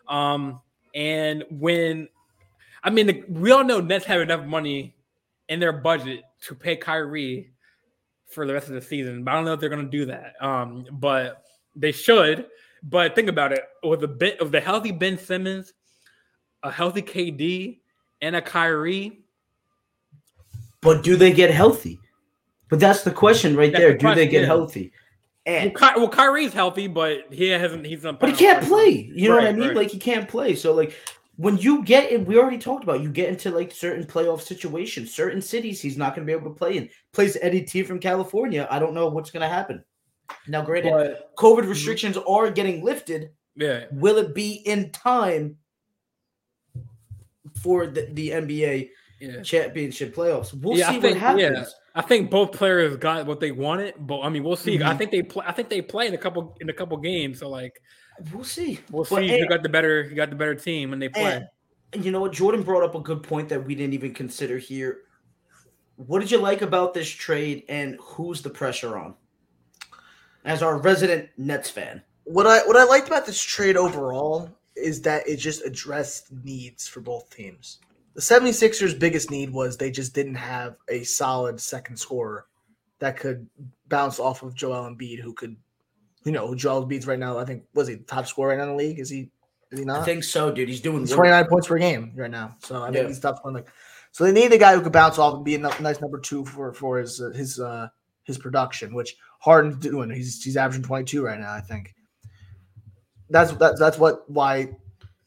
[0.09, 0.61] Um,
[0.95, 2.09] and when
[2.85, 4.95] I mean, we all know Nets have enough money
[5.49, 7.53] in their budget to pay Kyrie
[8.27, 10.07] for the rest of the season, but I don't know if they're going to do
[10.07, 10.35] that.
[10.41, 11.45] Um, but
[11.77, 12.47] they should.
[12.83, 15.73] But think about it: with a bit of the healthy Ben Simmons,
[16.62, 17.81] a healthy KD,
[18.20, 19.20] and a Kyrie.
[20.81, 22.01] But do they get healthy?
[22.73, 23.93] But that's the question right That's there.
[23.93, 24.47] the Do they get yeah.
[24.47, 24.93] healthy?
[25.44, 27.85] Well, And Ky- well, Kyrie's healthy, but he hasn't.
[27.85, 28.19] He's not.
[28.19, 29.11] but he can't play.
[29.15, 29.69] You know what I mean?
[29.69, 29.77] right.
[29.77, 30.55] Like he can't play.
[30.55, 30.94] So like
[31.36, 35.15] when you get in, we already talked about you get into like certain playoff situations,
[35.15, 36.89] certain cities he's not going to be able to play in.
[37.12, 38.66] Plays Eddie T from California.
[38.70, 39.85] I don't know what's going to happen.
[40.49, 41.69] Now, granted, But COVID mm-hmm.
[41.69, 43.32] restrictions are getting lifted.
[43.55, 45.59] yeah, Will it be in time
[47.62, 48.89] for the, the NBA
[49.23, 49.43] yeah.
[49.43, 50.53] championship playoffs?
[50.55, 51.65] We'll Yeah, I see think- what yeah.
[51.94, 54.82] I think both players got what they wanted, but I mean, we'll see.
[54.82, 54.99] I Mhm.
[54.99, 55.44] think they play.
[55.47, 57.39] I think they play in a couple in a couple games.
[57.39, 57.81] So like,
[58.32, 58.81] We'll see.
[58.90, 60.05] we'll But, see and- who got the better.
[60.05, 61.23] Who got the better team when they play.
[61.36, 61.49] And,
[61.93, 62.32] and you know what?
[62.32, 65.01] Jordan brought up a good point that we didn't even consider here.
[65.97, 69.15] What did you like about this trade, and who's the pressure on?
[70.44, 75.03] As our resident Nets fan, What I what I liked about this trade overall is
[75.03, 77.78] that it just addressed needs for both teams.
[78.15, 82.47] The 76ers biggest need was they just didn't have a solid second scorer
[82.99, 83.49] that could
[83.89, 85.57] bounce off of Joel Embiid who could
[86.25, 88.65] you know, Joel Embiid's right now, I think was he the top scorer right now
[88.65, 88.99] in the league?
[89.01, 89.31] Is he
[89.71, 90.05] is he I not?
[90.05, 90.69] think so, dude.
[90.69, 92.55] He's doing He's 29 points per game right now.
[92.61, 93.09] So I think Yeah.
[93.09, 93.69] he's top scoring like
[94.13, 96.45] so they need a guy who could bounce off and be a nice number 2
[96.45, 97.89] for for his uh, his uh
[98.25, 100.11] his production, which Harden's doing.
[100.11, 101.95] He's he's averaging 22 right now, I think.
[103.31, 104.77] That's that's that's what why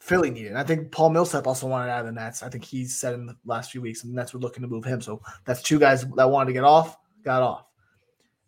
[0.06, 0.50] Philly needed.
[0.50, 2.44] And I think Paul Millsap also wanted out of the Nets.
[2.44, 4.68] I think he's said in the last few weeks, and the Nets were looking to
[4.68, 5.02] move him.
[5.02, 7.66] So that's two guys that wanted to get off, got off.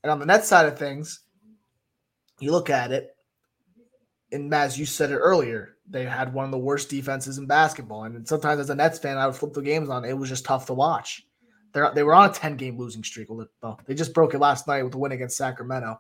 [0.04, 1.22] And on the Nets side of things,
[2.40, 3.16] you look at it,
[4.32, 8.04] and Maz, you said it earlier, they had one of the worst defenses in basketball.
[8.04, 10.06] And sometimes as a Nets fan, I would flip the games on.
[10.06, 11.26] It was just tough to watch.
[11.74, 13.30] They're, they were on a 10 game losing streak.
[13.32, 16.00] Well, they just broke it last night with the win against Sacramento.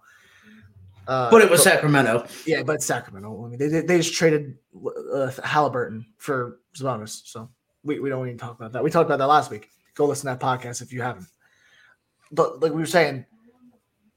[1.07, 2.25] Uh, But it was Sacramento.
[2.45, 3.45] yeah, but Sacramento.
[3.45, 4.57] I mean, they, they, they just traded
[5.13, 7.21] uh, Halliburton for Sabonis.
[7.25, 7.49] So
[7.83, 8.83] we, we don't even talk about that.
[8.83, 9.69] We talked about that last week.
[9.95, 11.27] Go listen to that podcast if you haven't.
[12.31, 13.25] But like we were saying,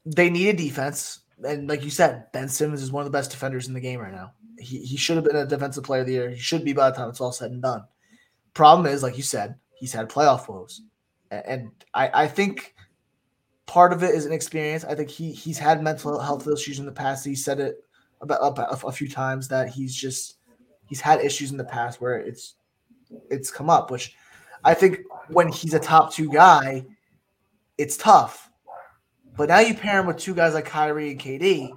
[0.05, 1.19] they need a defense.
[1.43, 3.99] And like you said, Ben Simmons is one of the best defenders in the game
[3.99, 4.33] right now.
[4.59, 6.29] He, he should have been a defensive player of the year.
[6.29, 7.83] He should be by the time it's all said and done.
[8.53, 10.81] Problem is, like you said, he's had playoff woes.
[11.31, 12.75] And I, I think
[13.71, 14.83] part of it is an experience.
[14.83, 17.25] I think he he's had mental health issues in the past.
[17.25, 17.85] He said it
[18.19, 20.39] about, about a, a few times that he's just
[20.87, 22.55] he's had issues in the past where it's
[23.29, 24.13] it's come up, which
[24.65, 24.99] I think
[25.29, 26.85] when he's a top two guy,
[27.77, 28.51] it's tough.
[29.37, 31.71] But now you pair him with two guys like Kyrie and KD,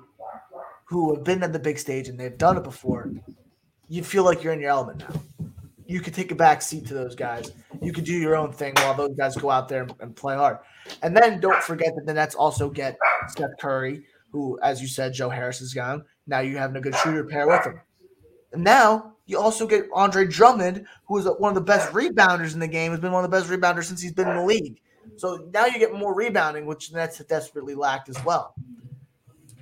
[0.87, 3.12] who have been at the big stage and they've done it before.
[3.89, 5.53] you feel like you're in your element now.
[5.86, 7.52] You could take a back seat to those guys.
[7.82, 10.59] You could do your own thing while those guys go out there and, play hard.
[11.02, 12.98] And then don't forget that the Nets also get
[13.28, 16.05] Steph Curry, who, as you said, Joe Harris is gone.
[16.27, 17.81] Now you have a good shooter pair with him.
[18.52, 22.61] And now you also get Andre Drummond, who is one of the best rebounders in
[22.61, 24.81] the game, has been one of the best rebounders since he's been in the league.
[25.16, 28.55] So now you get more rebounding, which the Nets have desperately lacked as well.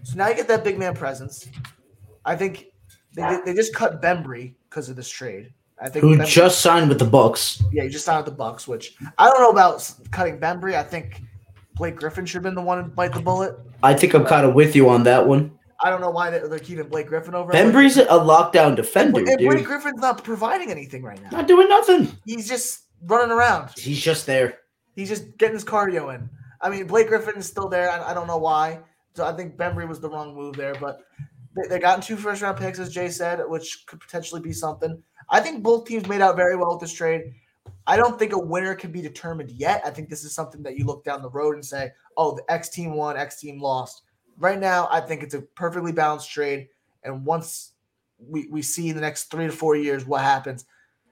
[0.05, 1.49] So now you get that big man presence.
[2.25, 2.67] I think
[3.15, 5.53] they, they just cut Bembry because of this trade.
[5.83, 7.63] I think Who just signed with the Bucks?
[7.73, 10.75] yeah, he just signed with the Bucks, which I don't know about cutting Bembry.
[10.75, 11.23] I think
[11.75, 13.59] Blake Griffin should have been the one to bite the bullet.
[13.83, 15.59] I think I'm kind of with you on that one.
[15.83, 17.51] I don't know why they're, they're keeping Blake Griffin over.
[17.51, 19.65] Bembry's a lockdown defender, and Blake dude.
[19.65, 21.31] Griffin's not providing anything right now.
[21.31, 22.17] Not doing nothing.
[22.25, 23.71] He's just running around.
[23.77, 24.59] He's just there.
[24.95, 26.31] He's just getting his cardio in.
[26.61, 27.91] I mean, Blake Griffin is still there.
[27.91, 28.79] I, I don't know why.
[29.15, 31.01] So I think Bembry was the wrong move there, but
[31.57, 35.03] they, they got two first round picks, as Jay said, which could potentially be something.
[35.31, 37.35] I think both teams made out very well with this trade.
[37.87, 39.83] I don't think a winner can be determined yet.
[39.85, 42.45] I think this is something that you look down the road and say, oh, the
[42.51, 44.03] X team won, X team lost.
[44.39, 46.69] Right now, I think it's a perfectly balanced trade.
[47.03, 47.73] And once
[48.19, 50.65] we, we see in the next three to four years what happens,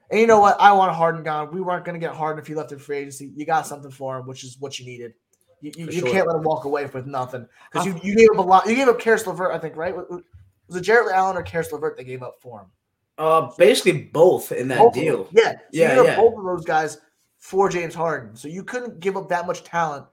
[0.09, 0.59] and you know what?
[0.59, 1.53] I want Harden gone.
[1.53, 3.31] We weren't going to get Harden if he left in free agency.
[3.33, 5.13] You got something for him, which is what you needed.
[5.61, 6.11] You, you, you sure.
[6.11, 8.67] can't let him walk away with nothing because you, you gave up a lot.
[8.67, 9.95] You gave up Caris LeVert, I think, right?
[9.95, 12.67] Was it Jarrett Allen or Caris LeVert they gave up for him?
[13.21, 15.27] Uh, basically both in that Both deal.
[15.31, 15.51] Yeah.
[15.51, 16.15] So Yeah, you gave yeah.
[16.17, 16.97] both of those guys
[17.37, 18.35] for James Harden.
[18.35, 20.05] So you couldn't give up that much talent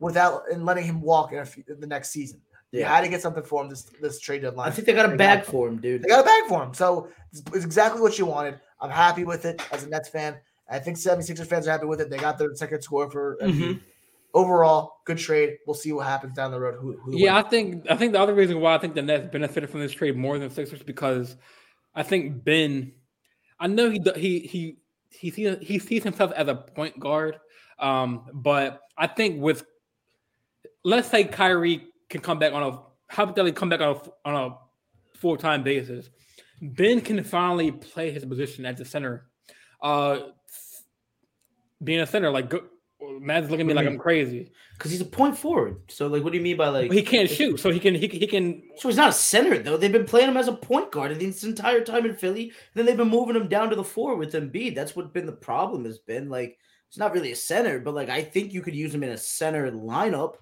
[0.00, 2.40] without and letting him walk in, a few, in the next season.
[2.70, 2.94] You Yeah.
[2.94, 4.68] had to get something for him this this trade deadline.
[4.68, 6.02] I think they got a They bag got- for him, dude.
[6.02, 6.72] They got a bag for him.
[6.74, 8.60] So it's, it's exactly what you wanted.
[8.80, 10.36] I'm happy with it as a Nets fan.
[10.70, 12.08] I think 76ers fans are happy with it.
[12.10, 13.54] They got their second score for Embiid.
[13.74, 13.80] Mhm.
[14.34, 15.58] Overall, good trade.
[15.66, 16.76] We'll see what happens down the road.
[16.80, 17.46] Who, who Yeah, wins.
[17.46, 19.92] I think I think the other reason why I think the Nets benefited from this
[19.92, 21.36] trade more than Sixers because
[21.94, 22.92] I think Ben,
[23.58, 24.76] I know he he he
[25.10, 27.38] he sees he sees himself as a point guard,
[27.78, 29.64] um, but I think with
[30.84, 32.80] let's say Kyrie can come back on a
[33.12, 36.08] hypothetically come back on a on a full time basis,
[36.60, 39.26] Ben can finally play his position as a center.
[39.80, 40.18] Uh,
[41.82, 42.60] being a center, like go,
[43.20, 44.50] Matt's looking at me like I'm crazy.
[44.76, 45.76] Because he's a point forward.
[45.88, 48.08] So, like, what do you mean by like He can't shoot, so he can he,
[48.08, 49.76] can- he can So he's not a center though.
[49.76, 52.44] They've been playing him as a point guard this entire time in Philly.
[52.44, 54.74] And then they've been moving him down to the four with Embiid.
[54.74, 56.28] That's what been the problem has been.
[56.28, 56.58] Like
[56.88, 59.16] it's not really a center, but like I think you could use him in a
[59.18, 60.34] center lineup.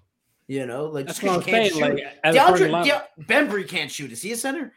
[0.49, 1.97] You know, like That's just 'cause what I'm you can't saying.
[1.99, 2.05] shoot.
[2.25, 4.11] Like, DeAndre, De- Bembry can't shoot.
[4.11, 4.73] Is he a center?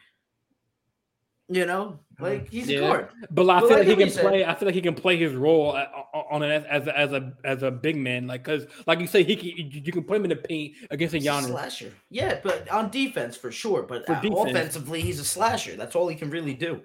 [1.50, 2.80] You know, like he's Yeah.
[2.80, 4.46] a but I But feel like like he can said- play.
[4.46, 7.12] I feel like he can play his role a- a- on an as a as
[7.14, 8.28] a as a big man.
[8.28, 10.74] Like because like you say, he can, you you can put him in the paint
[10.90, 11.48] against a He's Giannis.
[11.48, 11.92] slasher.
[12.10, 13.84] Yeah, but on defense for sure.
[13.84, 15.76] But For uh, offensively, he's a slasher.
[15.76, 16.82] That's all he can really do.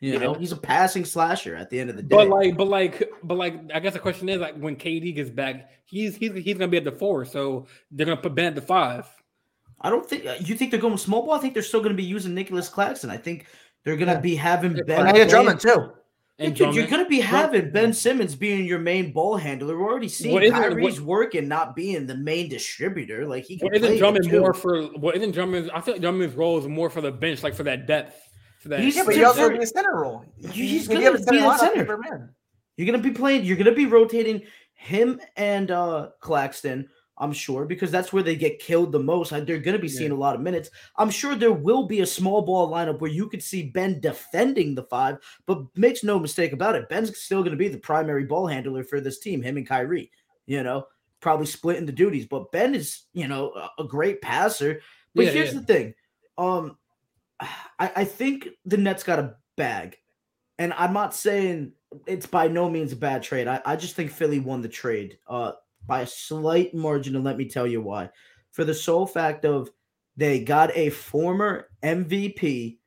[0.00, 0.18] You Yeah.
[0.20, 2.14] know, he's a passing slasher at the end of the day.
[2.16, 5.28] But like, but like, but like, I guess the question is like when KD gets
[5.30, 8.54] back, he's he's he's gonna be at the four, so they're gonna put Ben at
[8.54, 9.06] the five.
[9.80, 11.34] I don't think uh, you think they're going small ball.
[11.34, 13.10] I think they're still going to be using Nicolas Claxton.
[13.10, 13.46] I think
[13.84, 14.20] they're going to Yeah.
[14.20, 15.06] be having Ben.
[15.06, 15.92] And I Drummond too.
[16.40, 19.76] And dude, you're going to be having Ben Simmons being your main ball handler.
[19.76, 23.26] We're already seeing Well, isn't- Kyrie's work and not being the main distributor.
[23.26, 24.88] Like he can Well, isn't play Drummond more for?
[24.98, 25.70] Well, isn't Drummond?
[25.74, 28.14] I feel like Drummond's role is more for the bench, like for that depth.
[28.60, 30.24] For that, He's- Yeah, but He's he also very- be a center role.
[30.52, 31.74] He's If gonna you have a be center the lineup, center.
[31.84, 32.28] keep him in.
[32.76, 33.44] You're going to be playing.
[33.44, 34.42] You're going to be rotating
[34.74, 36.88] him and uh Claxton.
[37.18, 39.30] I'm sure because that's where they get killed the most.
[39.30, 40.70] They're going to be seeing a lot of minutes.
[40.96, 44.74] I'm sure there will be a small ball lineup where you could see Ben defending
[44.74, 46.88] the five, but makes no mistake about it.
[46.88, 50.10] Ben's still going to be the primary ball handler for this team, him and Kyrie,
[50.46, 50.86] you know,
[51.20, 52.26] probably splitting the duties.
[52.26, 54.80] But Ben is, you know, a, a great passer.
[55.14, 55.60] But Yeah, here's yeah.
[55.60, 55.94] the thing.
[56.36, 56.78] Um,
[57.40, 59.96] I, I think the Nets got a bag.
[60.58, 61.72] And I'm not saying
[62.06, 63.46] it's by no means a bad trade.
[63.46, 65.52] I, I just think Philly won the trade uh,
[65.88, 68.10] by a slight margin, and let me tell you why.
[68.52, 69.70] For the sole fact of
[70.16, 72.78] they got a former MVP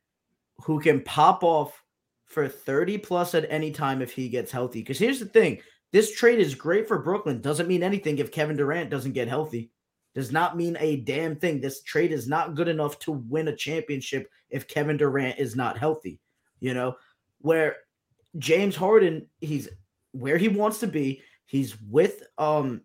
[0.58, 1.82] who can pop off
[2.26, 4.80] for 30 plus at any time if he gets healthy.
[4.80, 5.58] Because here's the thing
[5.92, 7.40] this trade is great for Brooklyn.
[7.40, 9.70] Doesn't mean anything if Kevin Durant doesn't get healthy.
[10.14, 11.60] Does not mean a damn thing.
[11.60, 15.78] This trade is not good enough to win a championship if Kevin Durant is not
[15.78, 16.20] healthy.
[16.60, 16.96] You know,
[17.40, 17.76] where
[18.38, 19.68] James Harden, he's
[20.12, 21.22] where he wants to be.
[21.46, 22.82] He's with um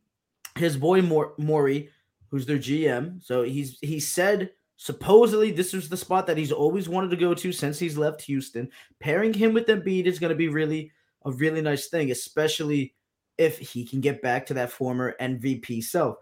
[0.57, 1.89] his boy Mor- Morey,
[2.29, 3.23] who's their GM.
[3.23, 7.33] So he's he said supposedly this is the spot that he's always wanted to go
[7.33, 8.69] to since he's left Houston.
[8.99, 10.91] Pairing him with Embiid is going to be really
[11.25, 12.93] a really nice thing, especially
[13.37, 16.17] if he can get back to that former MVP self.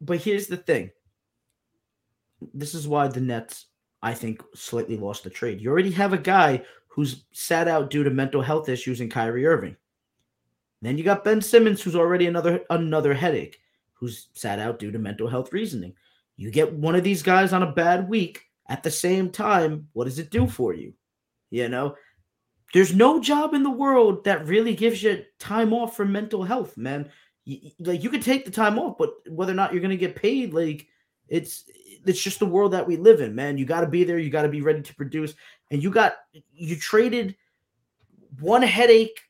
[0.00, 0.90] But here's the thing.
[2.52, 3.66] This is why the Nets,
[4.02, 5.60] I think, slightly lost the trade.
[5.60, 9.46] You already have a guy who's sat out due to mental health issues, in Kyrie
[9.46, 9.76] Irving.
[10.82, 13.58] Then you got Ben Simmons, who's already another another headache,
[13.94, 15.94] who's sat out due to mental health reasoning.
[16.36, 20.04] You get one of these guys on a bad week at the same time, what
[20.04, 20.92] does it do for you?
[21.50, 21.94] You know,
[22.74, 26.76] there's no job in the world that really gives you time off for mental health,
[26.76, 27.10] man.
[27.44, 30.16] You, like you could take the time off, but whether or not you're to get
[30.16, 30.86] paid, like
[31.28, 31.64] it's
[32.04, 33.58] it's just the world that we live in, man.
[33.58, 34.18] You got to be there.
[34.18, 35.34] You got to be ready to produce,
[35.70, 36.16] and you got
[36.52, 37.36] you traded
[38.40, 39.20] one headache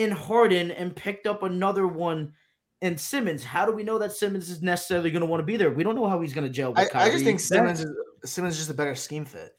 [0.00, 2.32] in Harden and picked up another one
[2.80, 3.44] in Simmons.
[3.44, 5.70] How do we know that Simmons is necessarily going to want to be there?
[5.70, 6.72] We don't know how he's going to gel.
[6.74, 7.94] I, I, just think Simmons is
[8.24, 9.52] Simmons is just a better scheme fit.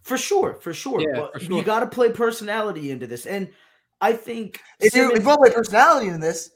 [0.00, 1.02] For sure, for sure.
[1.02, 1.58] Yeah, but for sure.
[1.58, 3.50] you got to play personality into this, and
[4.00, 6.50] I think if Simmons, you if you play personality in this,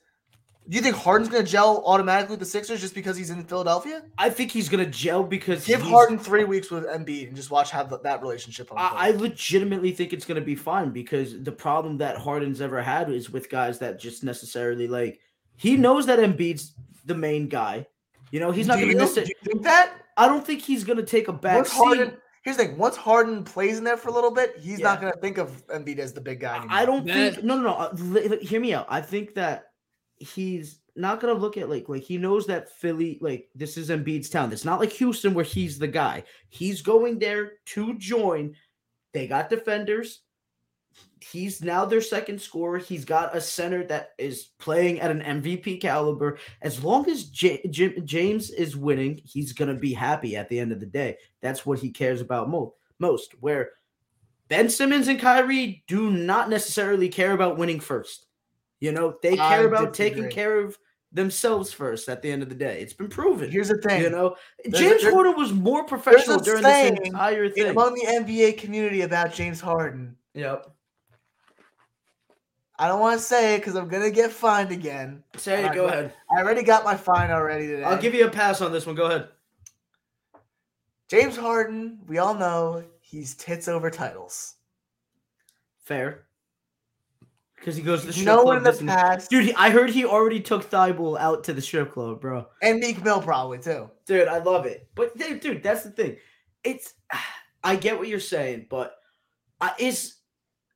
[0.68, 3.44] do you think Harden's going to gel automatically with the Sixers just because he's in
[3.44, 4.02] Philadelphia?
[4.18, 7.50] I think he's going to gel because give Harden three weeks with Embiid and just
[7.50, 8.70] watch how the, that relationship.
[8.76, 12.82] I, I, legitimately think it's going to be fine because the problem that Harden's ever
[12.82, 15.20] had is with guys that just necessarily like
[15.56, 16.72] he knows that Embiid's
[17.04, 17.86] the main guy.
[18.32, 19.06] You know, he's not going to.
[19.06, 19.92] Do you think that?
[20.16, 21.76] I don't think he's going to take a back Once seat.
[21.76, 24.86] Harden, here's the thing: once Harden plays in there for a little bit, he's yeah.
[24.86, 26.76] not going to think of Embiid as the big guy anymore.
[26.76, 27.44] I don't think.
[27.44, 27.74] No, no, no.
[27.74, 28.86] Uh, hear me out.
[28.88, 29.66] I think that
[30.18, 34.30] he's not gonna look at like like he knows that Philly like this is Embiid's
[34.30, 34.52] town.
[34.52, 36.24] It's not like Houston where he's the guy.
[36.48, 38.54] He's going there to join.
[39.12, 40.20] They got defenders.
[41.20, 42.78] He's now their second scorer.
[42.78, 46.38] He's got a center that is playing at an MVP caliber.
[46.62, 50.72] As long as J- J- James is winning, he's gonna be happy at the end
[50.72, 51.16] of the day.
[51.42, 53.34] That's what he cares about mo- most.
[53.40, 53.70] Where
[54.48, 58.25] Ben Simmons and Kyrie do not necessarily care about winning first.
[58.80, 60.78] You know, they care I about taking care of
[61.12, 62.80] themselves first at the end of the day.
[62.80, 63.50] It's been proven.
[63.50, 64.02] Here's the thing.
[64.02, 64.36] You know,
[64.72, 67.68] James a, Harden was more professional during this entire thing.
[67.68, 70.16] Among the NBA community about James Harden.
[70.34, 70.70] Yep.
[72.78, 75.24] I don't want to say it because I'm gonna get fined again.
[75.36, 75.72] Say it.
[75.72, 76.12] Go ahead.
[76.30, 77.84] I already got my fine already today.
[77.84, 78.94] I'll give you a pass on this one.
[78.94, 79.28] Go ahead.
[81.08, 84.56] James Harden, we all know he's tits over titles.
[85.84, 86.25] Fair
[87.56, 88.44] because he goes to the strip no club.
[88.44, 89.54] No one in the past, dude.
[89.56, 92.46] I heard he already took Thibault out to the strip club, bro.
[92.62, 93.90] And Meek Mill probably too.
[94.06, 94.88] Dude, I love it.
[94.94, 96.16] But dude, dude that's the thing.
[96.64, 96.94] It's
[97.64, 98.96] I get what you're saying, but
[99.60, 100.16] I is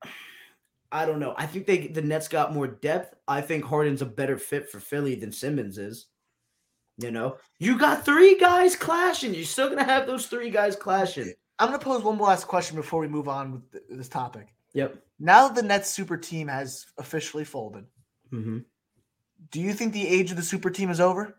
[0.93, 1.35] I don't know.
[1.37, 3.15] I think they the Nets got more depth.
[3.29, 6.07] I think Harden's a better fit for Philly than Simmons is.
[6.99, 9.33] You know, you got three guys clashing.
[9.35, 11.33] You're still gonna have those three guys clashing.
[11.59, 14.49] I'm gonna pose one last question before we move on with this topic.
[14.75, 15.03] Yep.
[15.19, 17.85] Now that the Nets super team has officially folded.
[18.33, 18.59] Mm-hmm.
[19.51, 21.37] Do you think the age of the super team is over?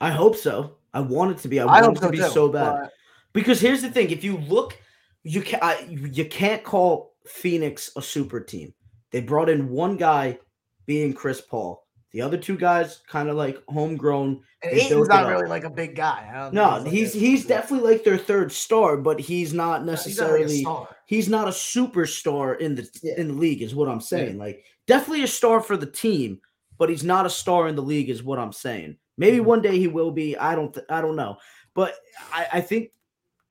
[0.00, 0.76] I hope so.
[0.92, 1.60] I want it to be.
[1.60, 2.72] I, I want it to so be too, so bad.
[2.82, 2.92] But...
[3.32, 4.78] Because here's the thing: if you look,
[5.22, 8.74] you can I, you can't call Phoenix a super team.
[9.10, 10.38] They brought in one guy,
[10.86, 11.83] being Chris Paul.
[12.14, 14.40] The other two guys, kind of like homegrown.
[14.62, 16.48] And Ayton's not really like a big guy.
[16.52, 20.58] no, he's he's, he's definitely like their third star, but he's not necessarily.
[20.58, 23.14] He's not, like he's not a superstar in the yeah.
[23.16, 24.36] in the league, is what I'm saying.
[24.36, 24.44] Yeah.
[24.44, 26.40] Like definitely a star for the team,
[26.78, 28.96] but he's not a star in the league, is what I'm saying.
[29.18, 29.46] Maybe mm-hmm.
[29.46, 30.36] one day he will be.
[30.36, 30.72] I don't.
[30.72, 31.38] Th- I don't know,
[31.74, 31.96] but
[32.32, 32.92] I, I think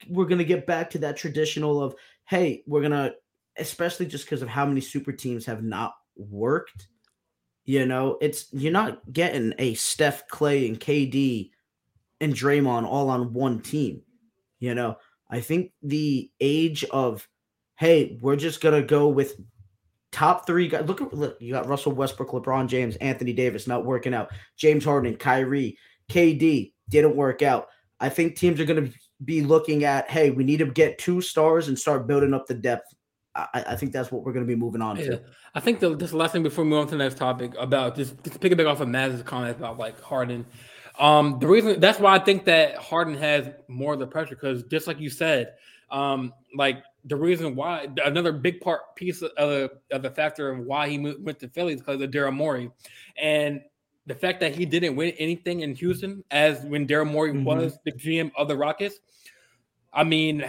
[0.08, 1.96] we're gonna get back to that traditional of
[2.30, 3.12] hey, we're gonna,
[3.58, 6.88] especially just because of how many super teams have not worked
[7.66, 11.52] you know, it's you're not getting a Steph, Klay, and KD
[12.20, 14.02] and Draymond all on one team.
[14.60, 14.98] You know,
[15.30, 17.28] I think the age of
[17.76, 19.40] hey, we're just gonna go with
[20.12, 20.88] top three guys.
[20.88, 24.84] Look at look, you got Russell Westbrook, LeBron James, Anthony Davis not working out, James
[24.84, 25.78] Harden, Kyrie,
[26.10, 27.68] KD didn't work out.
[28.00, 28.90] I think teams are gonna
[29.24, 32.54] be looking at hey, we need to get two stars and start building up the
[32.54, 32.94] depth
[33.36, 35.06] I, I, think that's what we're going to be moving on yeah.
[35.06, 35.22] to.
[35.56, 37.96] I think the this last thing before we move on to the next topic about
[37.96, 40.46] just, just picking back off of Maz's comment about like Harden.
[41.00, 44.64] Um, the reason that's why I think that Harden has more of the pressure because
[44.64, 45.54] just like you said,
[45.90, 50.60] um, like the reason why another big part piece of the of the factor of
[50.60, 52.70] why he moved, went to Philly is because of Daryl Morey,
[53.18, 53.62] and
[54.06, 57.46] the fact that he didn't win anything in Houston as when Daryl Morey mm-hmm.
[57.46, 59.00] was the GM of the Rockets.
[59.92, 60.46] I mean,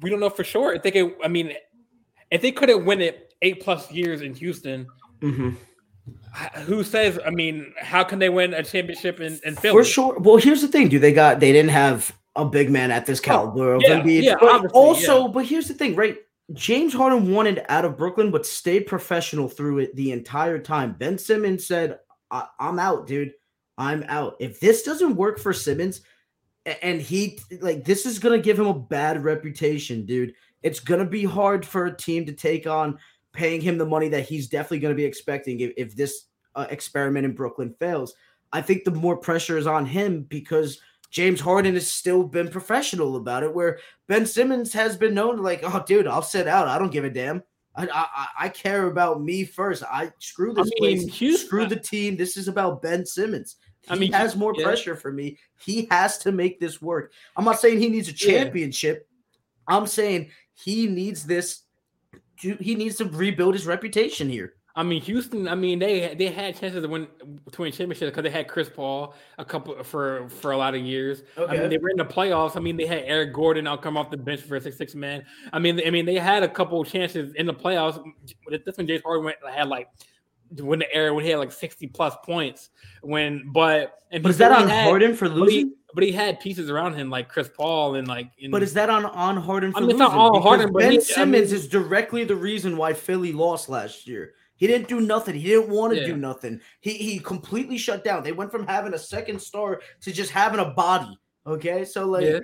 [0.00, 0.74] we don't know for sure.
[0.74, 1.16] I think it.
[1.22, 1.52] I mean,
[2.30, 4.86] if they couldn't win it eight plus years in Houston,
[5.20, 5.50] mm-hmm.
[6.62, 7.18] who says?
[7.24, 9.72] I mean, how can they win a championship in, in Philly?
[9.72, 10.18] For sure.
[10.18, 11.40] Well, here's the thing: do they got?
[11.40, 15.26] They didn't have a big man at this oh, caliber oh, yeah, yeah, but also,
[15.26, 15.32] yeah.
[15.32, 16.16] but here's the thing, right?
[16.52, 20.94] James Harden wanted out of Brooklyn, but stayed professional through it the entire time.
[20.94, 21.98] Ben Simmons said,
[22.30, 23.32] I- "I'm out, dude.
[23.78, 24.36] I'm out.
[24.40, 26.02] If this doesn't work for Simmons."
[26.82, 30.34] And he like this is gonna give him a bad reputation, dude.
[30.62, 32.98] It's gonna be hard for a team to take on
[33.32, 37.24] paying him the money that he's definitely gonna be expecting if, if this uh, experiment
[37.24, 38.14] in Brooklyn fails.
[38.52, 40.80] I think the more pressure is on him because
[41.10, 45.42] James Harden has still been professional about it, where Ben Simmons has been known to
[45.42, 46.68] like, oh, dude, I'll sit out.
[46.68, 47.42] I don't give a damn.
[47.76, 49.82] I I, I care about me first.
[49.84, 52.16] I screw this I mean, place, screw the team.
[52.16, 53.56] This is about Ben Simmons.
[53.82, 54.64] He I mean, has more yeah.
[54.64, 55.38] pressure for me.
[55.58, 57.12] He has to make this work.
[57.36, 58.44] I'm not saying he needs a Yeah.
[58.44, 59.08] championship.
[59.66, 60.30] I'm saying
[60.64, 61.62] he needs this.
[62.42, 64.54] To, he needs to rebuild his reputation here.
[64.76, 65.48] I mean, Houston.
[65.48, 67.08] I mean, they they had chances to win
[67.52, 70.80] to win championships because they had Chris Paul a couple for for a lot of
[70.80, 71.22] years.
[71.36, 72.56] I mean, they were in the playoffs.
[72.56, 73.66] I mean, they had Eric Gordon.
[73.66, 75.24] I'll come off the bench for a six six man.
[75.52, 78.02] I mean, I mean, they had a couple chances in the playoffs.
[78.48, 79.88] That's when James Harden went, had like
[80.58, 82.70] when the era when he had like sixty plus points.
[83.02, 85.74] When but and is that on had- Harden for losing?
[85.94, 88.30] But he had pieces around him like Chris Paul and like.
[88.38, 90.72] In, But is that on on Harden for I mean, it's not on Because Harden,
[90.72, 94.34] but Ben he- I Simmons mean- is directly the reason why Philly lost last year.
[94.56, 95.34] He didn't do nothing.
[95.34, 96.06] He didn't want to Yeah.
[96.08, 96.60] do nothing.
[96.80, 98.22] He he completely shut down.
[98.22, 101.18] They went from having a second star to just having a body.
[101.46, 102.40] Okay, so like yeah,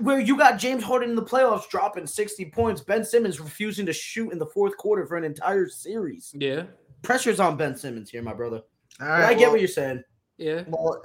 [0.00, 3.92] where you got James Harden in the playoffs dropping sixty points, Ben Simmons refusing to
[3.92, 6.32] shoot in the fourth quarter for an entire series.
[6.34, 6.64] yeah,
[7.02, 8.56] Pressure's on Ben Simmons here, my brother.
[9.00, 10.02] All But right, I get well- what you're saying.
[10.38, 10.64] yeah.
[10.66, 11.00] Well,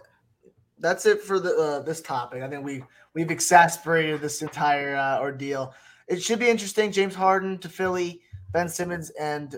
[0.81, 2.41] that's it for the uh, this topic.
[2.43, 2.83] I think we
[3.13, 5.73] we've exasperated this entire uh, ordeal.
[6.07, 6.91] It should be interesting.
[6.91, 8.21] James Harden to Philly,
[8.51, 9.55] Ben Simmons and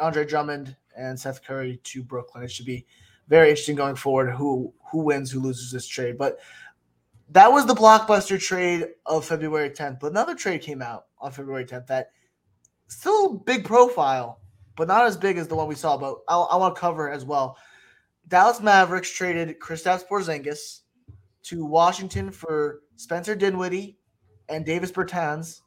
[0.00, 2.44] Andre Drummond and Seth Curry to Brooklyn.
[2.44, 2.84] It should be
[3.28, 4.30] very interesting going forward.
[4.32, 6.18] Who who wins, who loses this trade?
[6.18, 6.38] But
[7.30, 10.00] that was the blockbuster trade of February 10th.
[10.00, 12.10] But another trade came out on February 10th that
[12.88, 14.40] still big profile,
[14.76, 15.96] but not as big as the one we saw.
[15.96, 17.56] But I'll, I want to cover as well.
[18.30, 20.82] Dallas Mavericks traded Kristaps Porzingis
[21.42, 23.98] to Washington for Spencer Dinwiddie
[24.48, 25.62] and Davis Bertans,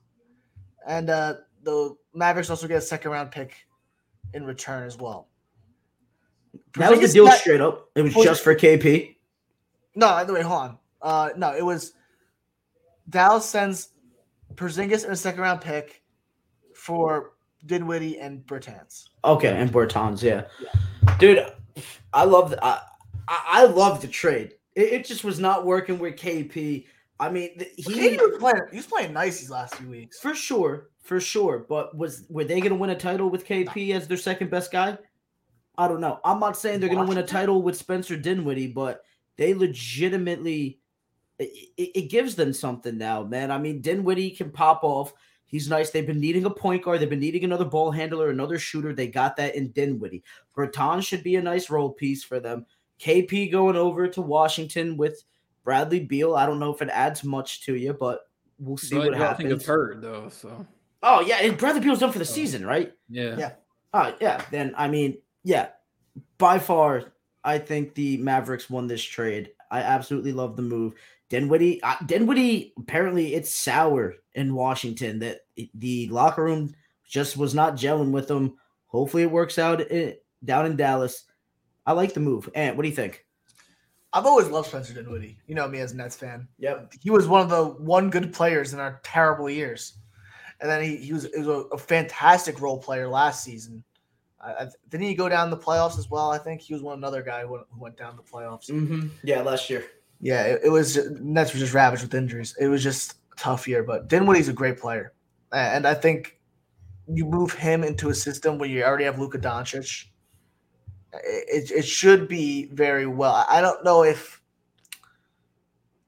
[0.88, 3.54] and uh, the Mavericks also get a second round pick
[4.34, 5.28] in return as well.
[6.78, 7.90] That was the deal straight up.
[7.96, 9.16] It was Porzingis- just for KP.
[9.96, 10.78] No, either way, hold on.
[11.02, 11.94] Uh, no, it was
[13.10, 13.90] Dallas sends
[14.56, 16.02] Porzingis and a second round pick
[16.74, 17.34] for
[17.66, 19.10] Dinwiddie and Bertans.
[19.26, 20.46] Okay, and Bertans, yeah.
[21.20, 21.46] Dude,
[22.14, 22.80] I love the, I,
[23.28, 24.54] I love the trade.
[24.76, 26.86] It, it just was not working with KP.
[27.20, 28.62] I mean, He, he was playing.
[28.72, 30.20] He was playing nice these last few weeks.
[30.20, 31.66] for sure, for sure.
[31.68, 34.72] But was were they going to win a title with KP as their second best
[34.72, 34.98] guy?
[35.78, 36.20] I don't know.
[36.24, 39.04] I'm not saying they're going to win a title with Spencer Dinwiddie, but
[39.38, 40.80] they legitimately
[41.40, 43.52] it, it, it gives them something now, man.
[43.52, 45.14] I mean, Dinwiddie can pop off.
[45.54, 45.92] He's nice.
[45.92, 47.00] They've been needing a point guard.
[47.00, 48.92] They've been needing another ball handler, another shooter.
[48.92, 50.24] They got that in Dinwiddie.
[50.58, 52.66] Bertans should be a nice role piece for them.
[53.00, 55.24] KP going over to Washington with
[55.64, 56.34] Bradley Beal.
[56.36, 58.22] I don't know if it adds much to you, but
[58.58, 59.66] we'll see But what I think it's happens.
[59.68, 60.30] hurt though.
[60.30, 60.66] So
[61.04, 62.92] Oh yeah, and Bradley Beal's done for the season, right?
[63.08, 63.52] yeah, Yeah.
[63.94, 64.44] Oh yeah.
[64.50, 65.68] Then I mean, yeah,
[66.40, 67.14] by far,
[67.44, 69.52] I think the Mavericks won this trade.
[69.70, 70.96] I absolutely love the move.
[71.34, 72.74] Dinwiddie, uh, Dinwiddie.
[72.78, 75.40] Apparently, it's sour in Washington that
[75.74, 76.76] the locker room
[77.08, 78.54] just was not gelling with him.
[78.86, 80.14] Hopefully, it works out in,
[80.46, 81.24] down in Dallas.
[81.88, 82.52] I like the move.
[82.54, 83.26] And what do you think?
[84.14, 85.40] I've always loved Spencer Dinwiddie.
[85.48, 86.48] You know me as a Nets fan.
[86.60, 86.94] Yep.
[87.02, 89.98] He was one of the one good players in our terrible years,
[90.62, 93.84] and then he, he was, he was a, a fantastic role player last season.
[94.40, 96.30] I, didn't he go down the playoffs as well?
[96.30, 98.70] I think he was one another guy who went, who went down the playoffs.
[98.70, 99.08] Mm-hmm.
[99.24, 99.84] Yeah, last year.
[100.24, 102.56] Yeah, it, it was Nets were just ravaged with injuries.
[102.58, 105.12] It was just a tough year, but Dinwiddie's a great player,
[105.52, 106.40] and I think
[107.10, 110.06] you move him into a system where you already have Luka Doncic.
[111.14, 113.34] It, it, should be very well.
[113.34, 114.42] I- I don't know if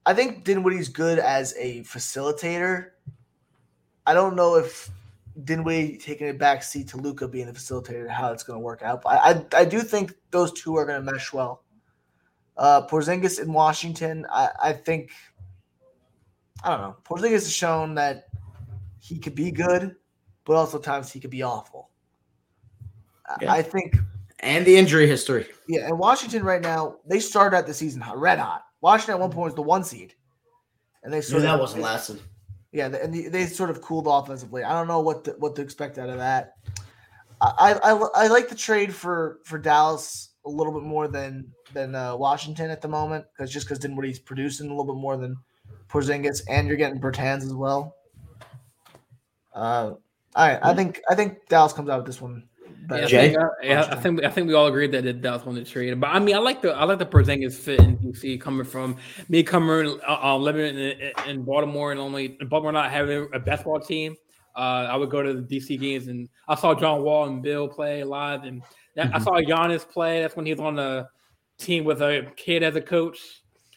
[0.05, 2.91] I think Dinwiddie's good as a facilitator.
[4.07, 4.89] I don't know if
[5.43, 8.81] Dinwiddie taking a back seat to Luka being the facilitator, how it's going to work
[8.81, 9.01] out.
[9.01, 11.64] But I, I, I do think those two are going to mesh well.
[12.57, 15.11] Uh, Porzingis in Washington, I, I think,
[16.63, 16.95] I don't know.
[17.03, 18.27] Porzingis has shown that
[18.99, 19.95] he could be good,
[20.45, 21.89] but also times he could be awful.
[23.27, 23.51] I- Yeah.
[23.53, 23.97] I think
[24.39, 25.47] And the injury history.
[25.67, 28.63] yeah, and Washington right now, they started out the season hot, red hot.
[28.81, 30.13] Washington at one point was the one seed,
[31.03, 32.19] and they sort of that wasn't lasting.
[32.71, 34.63] Yeah, and they, they sort of cooled offensively.
[34.63, 36.53] I don't know what to, what to expect out of that.
[37.41, 37.91] I, I
[38.23, 42.69] I like the trade for for Dallas a little bit more than than uh, Washington
[42.69, 45.35] at the moment because just because Dinwiddie's producing a little bit more than
[45.89, 47.95] Porzingis, and you're getting Bertans as well.
[49.53, 49.93] Uh,
[50.35, 52.43] all right, I think I think Dallas comes out with this one
[52.87, 53.01] better.
[53.01, 53.27] Yeah, I Jay?
[53.29, 55.99] think, I, yeah, I think I think we all agreed that it, that the trade.
[55.99, 58.97] But I mean, I like the I like the Porzingis fit in DC coming from
[59.29, 63.79] me coming uh, uh, living in, in Baltimore and only Baltimore not having a basketball
[63.79, 64.15] team.
[64.55, 67.67] Uh, I would go to the DC games and I saw John Wall and Beal
[67.67, 68.61] play live, and
[68.95, 69.23] that, I Mhm.
[69.23, 70.21] saw Giannis play.
[70.21, 71.07] That's when he was on the
[71.57, 73.19] team with a kid as a coach.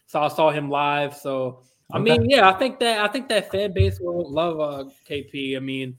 [0.07, 1.15] So I saw him live.
[1.15, 1.62] So
[1.93, 2.19] I Okay.
[2.19, 5.57] mean, yeah, I think that I think that fan base will love uh, KP.
[5.57, 5.99] I mean,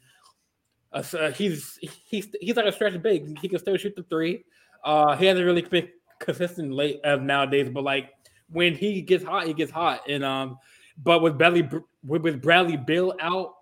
[0.92, 3.40] uh, he's he's he's like a stretch big.
[3.40, 4.44] He can still shoot the three.
[4.84, 5.90] Uh, he hasn't really been
[6.20, 8.12] consistent late as nowadays, but like
[8.52, 10.02] when he gets hot, he gets hot.
[10.10, 10.58] And um,
[11.04, 11.68] but with Bradley
[12.04, 13.54] with Bradley Beal out,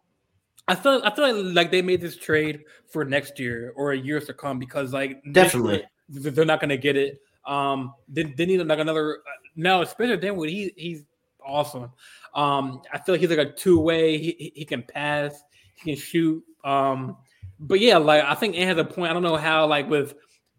[0.67, 4.25] I feel I feel like, like they made this trade for next year or years
[4.25, 5.85] to come because like Definitely.
[6.09, 7.21] year, they're not going to get it.
[7.45, 9.19] Um, they, they need like another
[9.55, 9.83] now.
[9.85, 11.03] Spencer Dinwiddie, he he's
[11.45, 11.91] awesome.
[12.35, 14.17] Um, I feel like he's like a two way.
[14.17, 15.41] He, he- can pass,
[15.75, 16.43] he can shoot.
[16.65, 17.17] Um,
[17.59, 19.09] but yeah, like I think Ant has a point.
[19.09, 20.15] I don't know how like with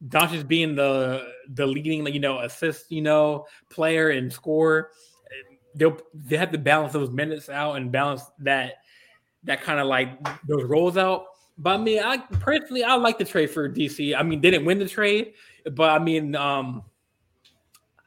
[0.08, 4.90] Doncic being the the leading, like, you know, assist, you know, player and scorer,
[5.74, 8.74] they'll they have to balance those minutes out and balance that
[9.48, 10.10] that kind of like
[10.46, 11.24] those roles out.
[11.56, 14.16] But I mean, I personally I like the trade for DC.
[14.16, 15.32] I mean, didn't win the trade,
[15.72, 16.84] but I mean, um,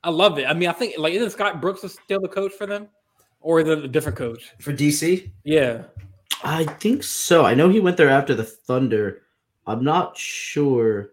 [0.03, 0.45] I love it.
[0.45, 2.88] I mean, I think like isn't Scott Brooks still the coach for them,
[3.41, 4.53] or is it a different coach?
[4.59, 5.30] For DC?
[5.43, 5.84] Yeah,
[6.43, 7.43] I think so.
[7.43, 9.23] I know he went there after the Thunder.
[9.68, 11.11] I'm not sure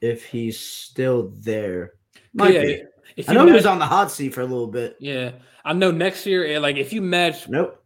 [0.00, 1.94] if he's still there.
[2.32, 2.62] Might yeah.
[2.62, 2.82] be.
[3.16, 4.96] If I know he was on the hot seat for a little bit.
[5.00, 5.32] Yeah,
[5.64, 7.77] I know next year, eh, like if you match Nope.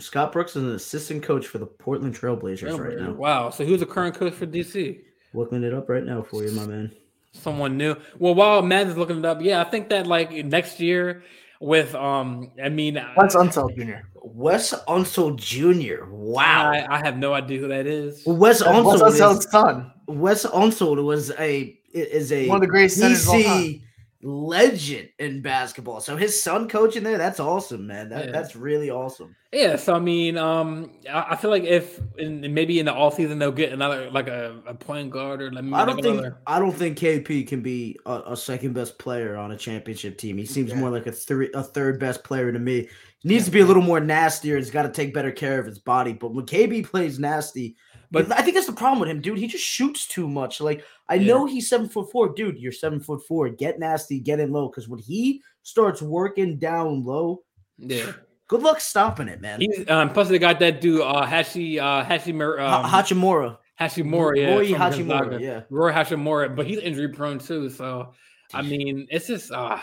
[0.00, 3.12] Scott Brooks is an assistant coach for the Portland Trailblazers right now.
[3.12, 5.00] Wow, so who's the current coach for DC?
[5.34, 6.92] Looking it up right now for you, my man.
[7.32, 7.94] Someone new.
[8.18, 11.22] Well, while Matt is looking it up, yeah, I think that like next year
[11.60, 14.06] with um, I mean, What's Unseld Jr.?
[14.14, 16.10] Wes Unseld Jr.
[16.10, 16.70] Wow.
[16.70, 18.24] I, I have no idea who that is.
[18.26, 19.92] Well, Wes What's Unseld Unseld's is, son?
[20.06, 23.62] Wes Unseld was a is a One of the greatest centers of all time.
[23.62, 23.82] DC
[24.22, 26.00] legend in basketball.
[26.00, 28.08] So his son coaching there, that's awesome, man.
[28.10, 28.30] That, Yeah.
[28.32, 29.34] That's really awesome.
[29.52, 33.16] Yeah, so I mean, um, I, I feel like if in, maybe in the off
[33.16, 36.04] season they'll get another like a, a point guard or like maybe I don't like
[36.04, 39.56] think another- I don't think KP can be a, a second best player on a
[39.56, 40.38] championship team.
[40.38, 40.76] He seems Yeah.
[40.76, 42.88] more like a three a third best player to me.
[43.18, 44.56] He needs to be a little more nastier.
[44.56, 46.12] He's got to take better care of his body.
[46.12, 47.76] But when KP plays nasty,
[48.12, 49.38] But- I think that's the problem with him, dude.
[49.38, 50.60] He just shoots too much.
[50.60, 51.26] Like I Yeah.
[51.28, 52.58] know he's seven foot four, dude.
[52.58, 53.48] You're seven foot four.
[53.48, 54.68] Get nasty, get in low.
[54.68, 57.42] Because when he starts working down low,
[57.78, 58.12] yeah.
[58.48, 59.60] good luck stopping it, man.
[59.60, 64.36] He's um, plus they got that dude uh Hashi uh Hashi um, Ha- Hachimura, Hashimura,
[64.36, 65.60] yeah, Roy Hachimura, yeah.
[65.70, 67.68] Roy Hashimura, but he's injury prone too.
[67.70, 68.12] So
[68.52, 69.78] I mean, it's just uh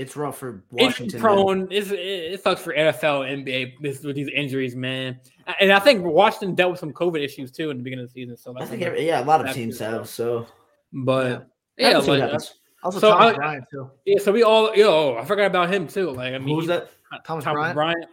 [0.00, 1.20] It's rough for Washington.
[1.20, 1.34] man.
[1.34, 1.68] prone.
[1.70, 5.20] It's, it, sucks for NFL, NBA this, with these injuries, man.
[5.60, 8.12] And I think Washington dealt with some COVID issues too in the beginning of the
[8.14, 8.36] season.
[8.36, 10.08] So I think every, yeah, a lot of teams have.
[10.08, 10.46] So
[10.92, 11.46] but
[11.76, 11.88] Yeah.
[11.88, 12.38] yeah, We'll see what like, uh.
[12.82, 13.90] Also, So Thomas I- Bryant too.
[14.06, 14.18] yeah.
[14.18, 16.10] So we all, yo, I forgot about him too.
[16.10, 16.90] Like I mean, who's that?
[17.26, 17.74] Thomas Thomas Bryant?
[17.74, 18.04] Bryant.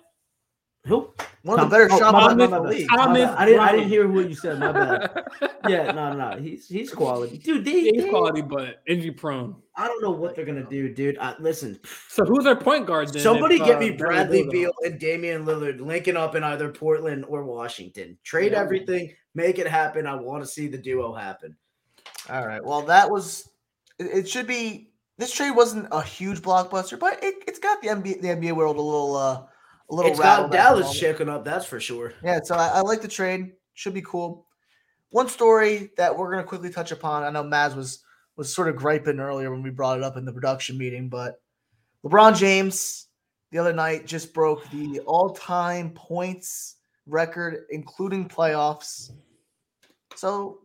[0.87, 1.13] Who?
[1.43, 2.87] One of the better oh, shot my blockers in the league.
[2.89, 3.29] Thomas.
[3.37, 3.59] I didn't.
[3.59, 4.59] I didn't hear what you said.
[4.59, 5.23] My bad.
[5.67, 6.41] Yeah, no, no, no.
[6.41, 7.65] He's he's quality, dude.
[7.65, 9.55] They, he's they- quality, but injury prone.
[9.75, 11.17] I don't know what they're gonna do, dude.
[11.19, 11.77] I, listen,
[12.07, 13.21] So who's their point guard then?
[13.21, 16.43] somebody if, get uh, me Bradley Bradley Beal Beal and Damian Lillard linking up in
[16.43, 18.17] either Portland or Washington.
[18.23, 18.61] Trade Yeah.
[18.61, 20.07] everything, make it happen.
[20.07, 21.57] I want to see the duo happen.
[22.29, 22.63] All right.
[22.63, 23.49] Well, that was.
[23.99, 24.91] It, it should be.
[25.17, 28.77] This trade wasn't a huge blockbuster, but it, it's got the NBA the NBA world
[28.77, 29.43] a little uh
[29.89, 30.11] a little.
[30.11, 30.97] It's rattled got Dallas moment.
[30.97, 32.13] shaking up, that's for sure.
[32.23, 33.51] Yeah, so I, I like the trade.
[33.73, 34.45] Should be cool.
[35.11, 37.23] One story that we're gonna quickly touch upon.
[37.23, 38.03] I know Maz was
[38.35, 41.41] was sort of griping earlier when we brought it up in the production meeting, but
[42.05, 43.07] LeBron James
[43.51, 49.11] the other night just broke the all-time points record, including playoffs.
[50.15, 50.59] So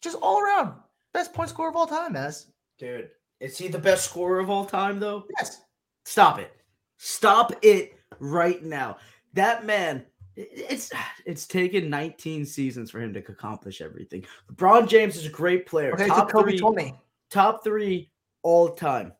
[0.00, 0.74] just all around
[1.12, 2.46] best point scorer of all time, Maz.
[2.78, 3.08] Dude,
[3.40, 5.24] is he the best scorer of all time, though?
[5.38, 5.62] Yes.
[6.04, 6.52] Stop it.
[6.98, 8.98] Stop it right now.
[9.34, 10.04] That man,
[10.36, 10.90] it's
[11.26, 14.24] it's taken 19 seasons for him to accomplish everything.
[14.52, 15.92] LeBron James is a great player.
[15.94, 16.94] Okay, top so Kobe three, 20.
[17.30, 18.10] top three
[18.42, 19.12] all time.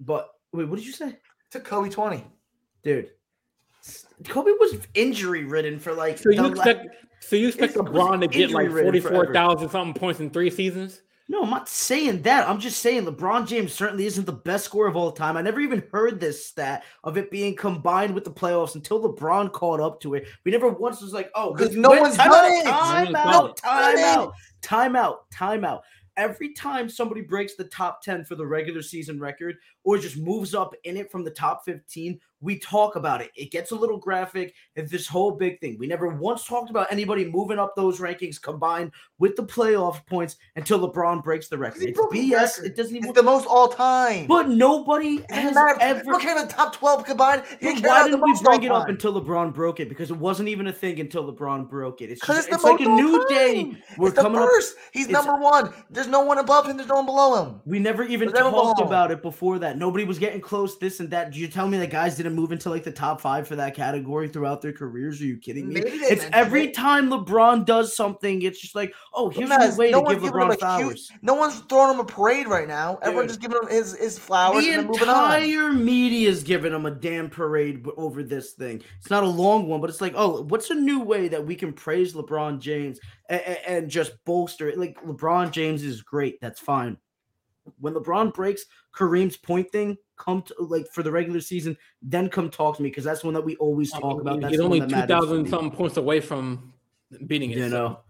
[0.00, 1.18] But wait, what did you say?
[1.52, 2.24] To Kobe 20.
[2.82, 3.10] Dude.
[4.28, 6.86] Kobe was injury ridden for like So you the la- expect
[7.20, 9.24] so you expect LeBron to get like injury-ridden forty forever.
[9.26, 11.02] four thousand something points in three seasons?
[11.30, 12.48] No, I'm not saying that.
[12.48, 15.36] I'm just saying LeBron James certainly isn't the best scorer of all time.
[15.36, 19.52] I never even heard this stat of it being combined with the playoffs until LeBron
[19.52, 20.26] caught up to it.
[20.42, 22.64] We never once was like, oh, 'Cause wait, no wait, one's time done out, it.
[22.64, 25.84] Time No out, one's time out, time out, time out.
[26.16, 30.52] Every time somebody breaks the top 10 for the regular season record or just moves
[30.52, 33.30] up in it from the top 15, we talk about it.
[33.34, 34.54] It gets a little graphic.
[34.74, 35.76] It's this whole big thing.
[35.78, 40.36] We never once talked about anybody moving up those rankings combined with the playoff points
[40.56, 41.82] until LeBron breaks the record.
[41.82, 42.32] It's BS.
[42.32, 42.64] record.
[42.64, 43.10] It doesn't even.
[43.10, 44.26] It's the most all time.
[44.26, 45.78] but nobody it has matter.
[45.80, 46.04] Ever.
[46.04, 47.42] look at the top twelve combined.
[47.60, 49.88] But why didn't we bring it up until LeBron broke it?
[49.88, 52.10] Because it wasn't even a thing until LeBron broke it.
[52.10, 53.76] It's just, it's it's, the like a new all day.
[53.98, 54.48] We're it's the coming up.
[54.48, 54.76] first.
[54.92, 55.72] He's it's- number one.
[55.90, 56.76] There's no one above him.
[56.76, 57.60] There's no one below him.
[57.66, 59.76] We never even talked about it before that.
[59.76, 61.32] Nobody was getting close, this and that.
[61.32, 63.74] Do you tell me that guys didn't move into like the top five for that
[63.74, 65.20] category throughout their careers?
[65.20, 65.74] Are you kidding me?
[65.74, 66.74] Maybe It's every it.
[66.74, 70.58] time LeBron does something, it's just like, oh, here's a way no to give LeBron
[70.58, 71.10] flowers.
[71.22, 72.98] No one's throwing him a parade right now.
[73.02, 75.42] Everyone's just giving him his, his flowers The and then moving on.
[75.42, 78.82] entire media is giving him a damn parade over this thing.
[78.98, 81.54] It's not a long one, but it's like, oh, what's a new way that we
[81.54, 84.78] can praise LeBron James and, and just bolster it?
[84.78, 86.40] Like LeBron James is great.
[86.40, 86.96] That's fine.
[87.78, 92.50] When LeBron breaks Kareem's point thing, come to like for the regular season, then come
[92.50, 94.40] talk to me because that's one that we always I talk mean, about.
[94.42, 96.72] That's He's only two to something points away from
[97.26, 97.56] beating it.
[97.58, 98.00] You so- know,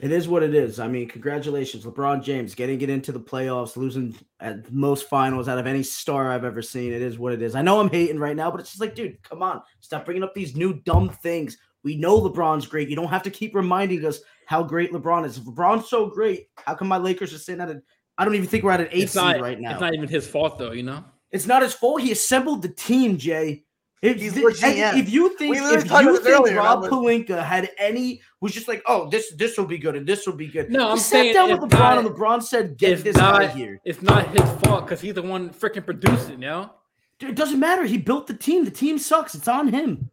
[0.00, 0.80] it is what it is.
[0.80, 5.58] I mean, congratulations, LeBron James, getting it into the playoffs, losing at most finals out
[5.58, 6.92] of any star I've ever seen.
[6.92, 7.54] It is what it is.
[7.54, 10.22] I know I'm hating right now, but it's just like, dude, come on, stop bringing
[10.22, 11.58] up these new dumb things.
[11.82, 12.88] We know LeBron's great.
[12.88, 15.38] You don't have to keep reminding us how great LeBron is.
[15.38, 17.82] If LeBron's so great, how come my Lakers are sitting at a?
[18.18, 19.72] I don't even think we're at an eight seed right now.
[19.72, 21.04] It's not even his fault though, you know.
[21.32, 22.02] It's not his fault.
[22.02, 23.64] He assembled the team, Jay.
[24.02, 27.00] If, He's th- legit, if you think We if you think earlier, Rob that was-
[27.04, 30.32] Pelinka had any was just like, oh, this this will be good and this will
[30.34, 30.70] be good.
[30.70, 33.02] No, He I'm sat saying down with it's LeBron not- and LeBron said, get it's
[33.02, 33.78] this guy not- here.
[33.84, 36.70] It's not his fault because he's the one freaking producing, you know.
[37.18, 37.84] Dude, it doesn't matter.
[37.84, 38.64] He built the team.
[38.64, 39.34] The team sucks.
[39.34, 40.08] It's on him.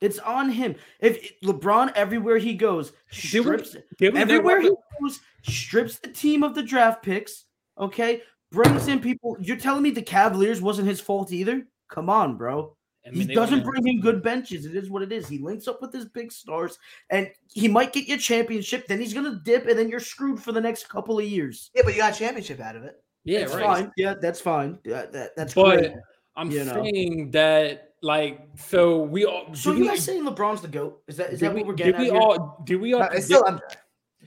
[0.00, 0.76] It's on him.
[1.00, 5.98] If LeBron everywhere he goes Did we- strips Did we everywhere never- he goes strips
[5.98, 7.46] the team of the draft picks.
[7.76, 9.36] Okay, brings in people.
[9.40, 11.66] You're telling me the Cavaliers wasn't his fault either?
[11.88, 12.74] Come on, bro.
[13.06, 14.66] I mean, he doesn't bring in good benches.
[14.66, 15.26] It is what it is.
[15.26, 18.86] He links up with his big stars, and he might get you a championship.
[18.86, 21.70] Then he's gonna dip, and then you're screwed for the next couple of years.
[21.74, 23.02] Yeah, but you got a championship out of it.
[23.24, 23.64] Yeah, that's right.
[23.64, 23.92] fine.
[23.96, 24.78] Yeah, that's fine.
[24.84, 25.92] Yeah, that, that's But great.
[26.36, 26.82] I'm you know.
[26.84, 29.54] saying that, like, so we all.
[29.54, 31.00] So you we- guys saying LeBron's the goat?
[31.08, 32.20] Is that is that we, what we're did getting we at here?
[32.20, 32.62] all?
[32.66, 33.00] Did we all?
[33.00, 33.60] No, it's predict- still MJ.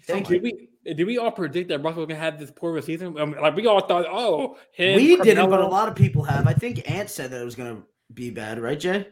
[0.06, 0.70] Thank did we?
[0.84, 3.18] Did we all predict that Russell was gonna have this poor of a season?
[3.18, 6.24] I mean, like we all thought, oh, him, we didn't, but a lot of people
[6.24, 6.48] have.
[6.48, 7.84] I think Ant said that it was gonna
[8.14, 9.08] be bad, right, Jay?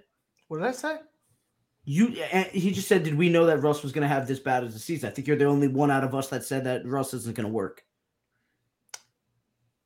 [0.48, 0.98] What did I say?
[1.86, 4.64] You uh, he just said, did we know that Russ was gonna have this bad
[4.64, 5.10] as a season?
[5.10, 7.50] I think you're the only one out of us that said that Russ isn't gonna
[7.50, 7.84] work.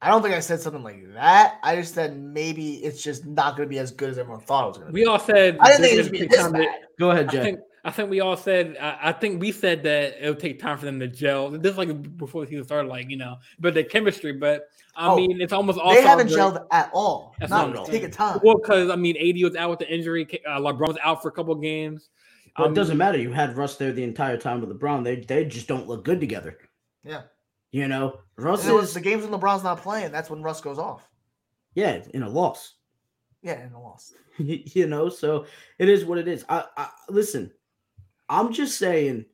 [0.03, 1.59] I don't think I said something like that.
[1.63, 4.65] I just said maybe it's just not going to be as good as everyone thought
[4.65, 4.99] it was going to be.
[5.01, 6.79] We all said I didn't think it was would gonna be to- this bad.
[6.99, 7.57] Go ahead, I Jay.
[7.83, 10.77] Think I think we all said I, I think we said that it'll take time
[10.77, 11.49] for them to gel.
[11.51, 14.33] This is like before the season started, like you know, but the chemistry.
[14.33, 16.39] But I Oh, mean, it's almost all They haven't great.
[16.39, 17.35] gelled at all.
[17.39, 18.39] That's not what I'm taking time.
[18.43, 20.27] Well, because I mean, AD was out with the injury.
[20.47, 22.09] Uh, LeBron was out for a couple games.
[22.55, 23.17] But Um, it doesn't matter.
[23.17, 25.03] You had Russ there the entire time with LeBron.
[25.03, 26.57] They they just don't look good together.
[27.03, 27.23] Yeah.
[27.71, 30.11] You know, Russ And it was is the games when LeBron's not playing.
[30.11, 31.09] That's when Russ goes off.
[31.73, 32.75] yeah in a loss.
[33.41, 34.13] Yeah, in a loss.
[34.37, 35.47] you know, so
[35.79, 36.45] it is what it is.
[36.47, 37.51] I, I listen.
[38.29, 39.25] I'm just saying.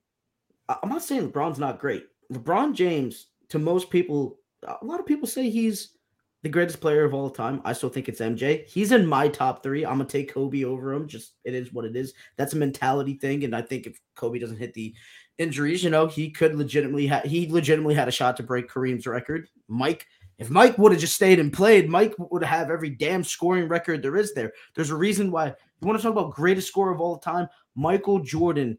[0.69, 2.05] I'm not saying LeBron's not great.
[2.31, 5.97] LeBron James, to most people, a lot of people say he's
[6.43, 7.61] the greatest player of all time.
[7.65, 8.65] I still think it's MJ.
[8.67, 9.85] He's in my top three.
[9.85, 11.07] I'm gonna take Kobe over him.
[11.07, 12.13] Just it is what it is.
[12.37, 14.93] That's a mentality thing, and I think if Kobe doesn't hit the
[15.37, 19.07] injuries, you know, he could legitimately have he legitimately had a shot to break Kareem's
[19.07, 19.49] record.
[19.67, 20.07] Mike,
[20.37, 24.01] if Mike would have just stayed and played, Mike would have every damn scoring record
[24.01, 24.53] there is there.
[24.75, 28.19] There's a reason why you want to talk about greatest scorer of all time, Michael
[28.19, 28.77] Jordan.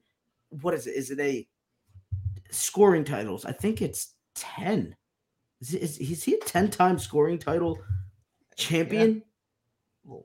[0.49, 0.95] What is it?
[0.97, 1.47] Is it a
[2.51, 3.45] scoring titles?
[3.45, 4.97] I think it's 10.
[5.61, 7.79] Is, is, is he a 10 time scoring title
[8.57, 9.23] champion?
[10.05, 10.25] Well,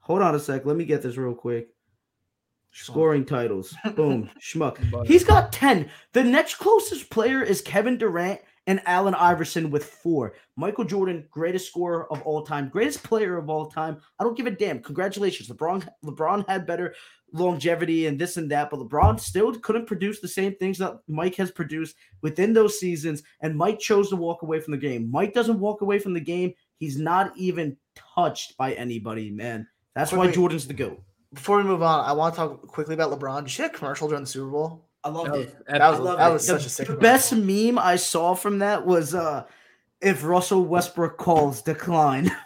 [0.00, 0.66] Hold on a sec.
[0.66, 1.68] Let me get this real quick.
[2.72, 3.74] Scoring titles.
[3.94, 4.28] Boom.
[4.40, 5.06] Schmuck.
[5.06, 5.88] He's got 10.
[6.12, 10.34] The next closest player is Kevin Durant and Allen Iverson with four.
[10.56, 13.98] Michael Jordan, greatest scorer of all time, greatest player of all time.
[14.18, 14.80] I don't give a damn.
[14.80, 15.48] Congratulations.
[15.48, 16.94] LeBron LeBron had better
[17.32, 21.34] longevity and this and that, but LeBron still couldn't produce the same things that Mike
[21.36, 23.22] has produced within those seasons.
[23.40, 25.10] And Mike chose to walk away from the game.
[25.10, 26.54] Mike doesn't walk away from the game.
[26.78, 27.76] He's not even
[28.14, 29.66] touched by anybody, man.
[29.94, 31.00] That's why Jordan's the GOAT.
[31.32, 33.40] Before we move on, I want to talk quickly about LeBron.
[33.40, 34.88] Did you see that commercial during the Super Bowl?
[35.04, 35.66] I loved That was it.
[35.68, 36.32] That was, I love that it.
[36.32, 37.12] was the, such a sick the commercial.
[37.12, 39.44] best meme I saw from that was uh
[40.00, 42.30] if Russell Westbrook calls decline.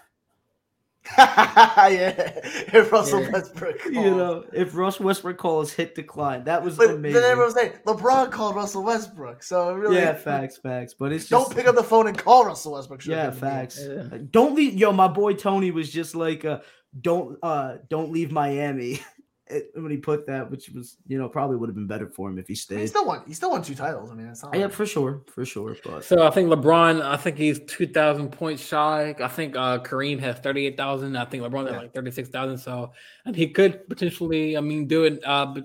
[1.18, 3.30] yeah, if Russell Yeah.
[3.30, 3.76] Westbrook.
[3.86, 6.44] you know, if Russ Westbrook calls hit decline.
[6.44, 7.14] That was but amazing.
[7.22, 10.94] then everyone was saying LeBron called Russell Westbrook, so really, yeah, facts, facts.
[10.98, 13.06] But it's Don't pick up the phone and call Russell Westbrook.
[13.06, 13.50] yeah, been the game.
[13.50, 13.80] facts.
[13.82, 14.18] Yeah.
[14.30, 16.58] Don't leave yo, my boy Tony was just like uh
[17.00, 19.00] don't uh don't leave Miami
[19.50, 22.28] it- when he put that, which was you know probably would have been better for
[22.30, 22.80] him if he stayed.
[22.80, 23.22] He still won.
[23.26, 24.10] He still won two titles.
[24.10, 24.54] I mean, it's not.
[24.54, 25.76] Yeah, like- for sure, for sure.
[25.84, 29.14] But So I think LeBron, I think he's two thousand points shy.
[29.22, 31.16] I think uh, Kareem has thirty eight thousand.
[31.16, 31.80] I think LeBron has Yeah.
[31.80, 32.58] like thirty six thousand.
[32.58, 32.92] So
[33.24, 35.20] and he could potentially, I mean, do it.
[35.24, 35.64] Uh, but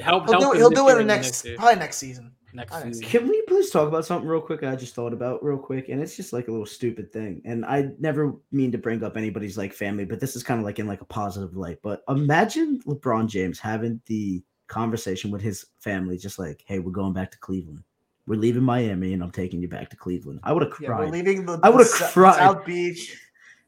[0.00, 0.28] help.
[0.28, 1.56] He'll help do, him he'll do year it and next, year.
[1.56, 2.32] probably next season.
[2.58, 3.04] Next I season.
[3.04, 4.62] Can we please talk about something real quick?
[4.62, 7.40] I just thought about real quick, and it's just like a little stupid thing.
[7.44, 10.64] And I never mean to bring up anybody's like family, but this is kind of
[10.64, 11.78] like in like a positive light.
[11.82, 17.12] But imagine LeBron James having the conversation with his family, just like, "Hey, we're going
[17.14, 17.82] back to Cleveland.
[18.26, 20.88] We're leaving Miami, and I'm taking you back to Cleveland." I would have cried.
[20.88, 21.60] Yeah, we're cried leaving the.
[21.62, 22.36] I would've the cried.
[22.36, 23.16] South Beach.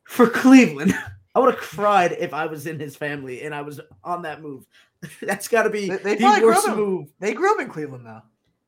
[0.04, 0.94] for Cleveland.
[1.34, 4.42] I would have cried if I was in his family and I was on that
[4.42, 4.66] move.
[5.22, 7.12] That's got to be They- they the worst move.
[7.20, 8.24] They grew up in Cleveland now.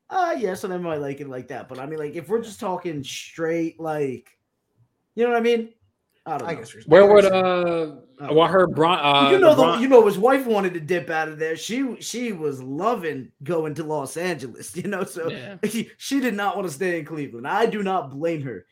[0.09, 1.67] Ah, yeah, so they might like it like that.
[1.67, 4.29] But I mean, like, if we're just talking straight, like,
[5.15, 5.73] you know what I mean?
[6.25, 6.59] I don't I know.
[6.59, 6.73] guess.
[6.85, 7.95] Where would uh?
[8.21, 8.99] I Well, don't I heard Bron.
[8.99, 11.57] Uh, you know, LeBron- the, you know, his wife wanted to dip out of there.
[11.57, 14.73] She she was loving going to Los Angeles.
[14.83, 15.57] You know, so yeah.
[15.97, 17.45] she did not want to stay in Cleveland.
[17.47, 18.65] I do not blame her.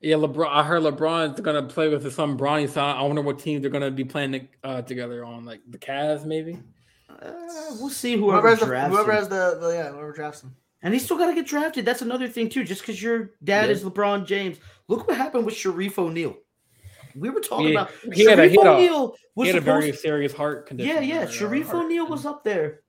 [0.00, 0.48] Yeah, LeBron.
[0.48, 2.68] I heard LeBron's gonna play with his son Bronny.
[2.68, 6.24] So I wonder what teams they're gonna be playing uh, together on, like the Cavs,
[6.24, 6.58] maybe.
[7.10, 7.32] Uh,
[7.78, 10.54] we'll see Whoever whoever, has the whoever has the, the yeah whoever drafts him.
[10.86, 11.84] And he's still got to get drafted.
[11.84, 12.62] That's another thing too.
[12.62, 13.72] Just because your dad Yeah.
[13.72, 16.36] is LeBron James, look what happened with Shareef O'Neal.
[17.16, 19.52] We were talking Yeah, about he had a- Shareef he had a- O'Neal was He
[19.54, 20.94] had a very serious heart condition.
[20.94, 21.26] yeah, yeah.
[21.26, 22.82] Shareef O'Neal was up there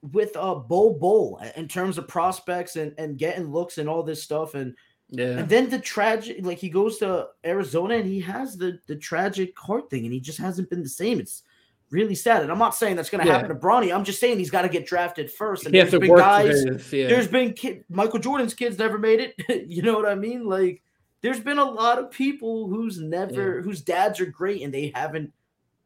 [0.00, 4.22] with uh Bull Bull in terms of prospects and and getting looks and all this
[4.22, 4.54] stuff.
[4.54, 4.74] And
[5.10, 8.96] Yeah, and then the tragic, like he goes to Arizona and he has the the
[8.96, 11.20] tragic heart thing, and he just hasn't been the same.
[11.20, 11.42] It's
[11.90, 12.42] really sad.
[12.42, 13.34] And I'm not saying that's going to Yeah.
[13.38, 13.94] happen to Bronny.
[13.94, 15.64] I'm just saying he's got to get drafted first.
[15.66, 16.64] And there's to been guys.
[16.92, 17.08] Yeah.
[17.08, 19.66] There's been kid, Michael Jordan's kids never made it.
[19.68, 20.46] you know what I mean?
[20.46, 20.82] Like
[21.20, 25.32] there's been a lot of people who's never whose dads are great and they haven't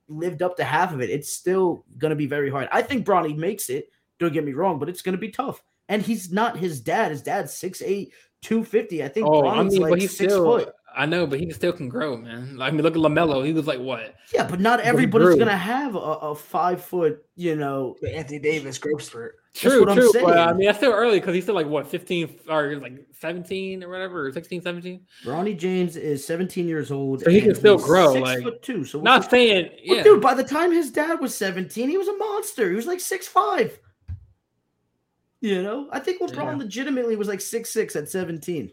[0.08, 1.10] lived up to half of it.
[1.10, 2.68] It's still gonna be very hard.
[2.72, 3.90] I think Bronny makes it.
[4.18, 5.62] Don't get me wrong, but it's gonna be tough.
[5.90, 7.10] And he's not his dad.
[7.10, 8.10] His dad's 6'8",
[8.42, 9.02] 250.
[9.04, 10.44] I think Oh, Bronny's I mean, like but he's six still.
[10.44, 10.72] foot.
[10.96, 12.56] I know, but he still can grow, man.
[12.56, 13.46] Like, I mean, look at LaMelo.
[13.46, 14.14] He was like what?
[14.34, 17.94] Yeah, but not everybody's gonna have a, a five foot, you know.
[18.00, 19.36] The Anthony Davis growth spurt.
[19.54, 20.10] True, what I'm true.
[20.12, 23.84] But I mean, that's still early because he's still like what, fifteen or like seventeen
[23.84, 25.00] or whatever, or 16, 17?
[25.24, 27.22] Bronny James is 17 years old.
[27.22, 28.84] So he can still grow, Six like- foot two.
[28.84, 31.98] So we'll Not see- saying, Well, dude, by the time his dad was 17, he
[31.98, 32.68] was a monster.
[32.70, 33.78] He was like six five.
[35.40, 36.56] You know, I think LeBron Yeah.
[36.56, 38.72] legitimately was like six six at 17.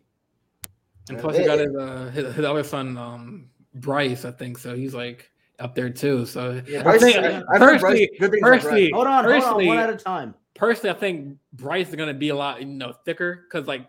[1.09, 4.57] And plus, he got his, uh, his, his other son, um, Bryce, I think.
[4.57, 5.29] So he's like
[5.59, 6.25] up there too.
[6.25, 8.61] So Yeah, I think, I- I've heard Bryce- personally, good things Bryce.
[8.63, 10.33] personally, Hold on, hold on, personally, one at a time.
[10.55, 13.85] personally, I think Bryce is gonna be a lot, you know, thicker because like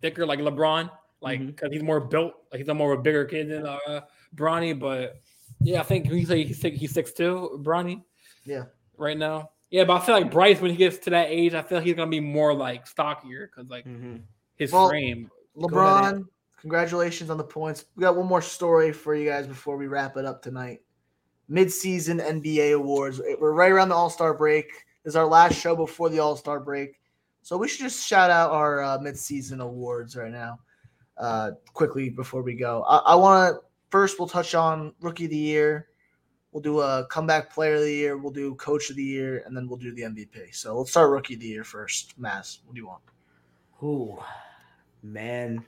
[0.00, 0.90] thicker, like LeBron,
[1.20, 4.00] like because he's more built, like he's a more of a bigger kid than uh,
[4.34, 4.78] Bronny.
[4.78, 5.16] But
[5.60, 8.02] yeah, I think he say he's six, he's six two, Bronny.
[8.44, 8.64] Yeah.
[8.96, 9.50] right now.
[9.70, 11.86] Yeah, but I feel like Bryce, when he gets to that age, I feel like
[11.86, 13.86] he's gonna be more like stockier because like
[14.56, 15.30] his Well, frame.
[15.58, 16.24] Go ahead, LeBron,
[16.60, 17.86] congratulations on the points.
[17.96, 20.80] We got one more story for you guys before we wrap it up tonight.
[21.48, 23.20] Mid-season NBA awards.
[23.40, 24.66] We're right around the All Star break.
[25.02, 27.00] This is our last show before the All Star break,
[27.42, 30.60] so we should just shout out our uh, mid-season awards right now,
[31.16, 32.84] uh, quickly before we go.
[32.84, 33.60] I, I want to
[33.90, 35.88] first we'll touch on Rookie of the Year.
[36.52, 38.16] We'll do a comeback player of the year.
[38.16, 40.54] We'll do coach of the year, and then we'll do the MVP.
[40.54, 42.18] So let's start rookie of the year first.
[42.18, 43.02] Mass, what do you want?
[43.82, 44.18] Ooh,
[45.02, 45.64] man,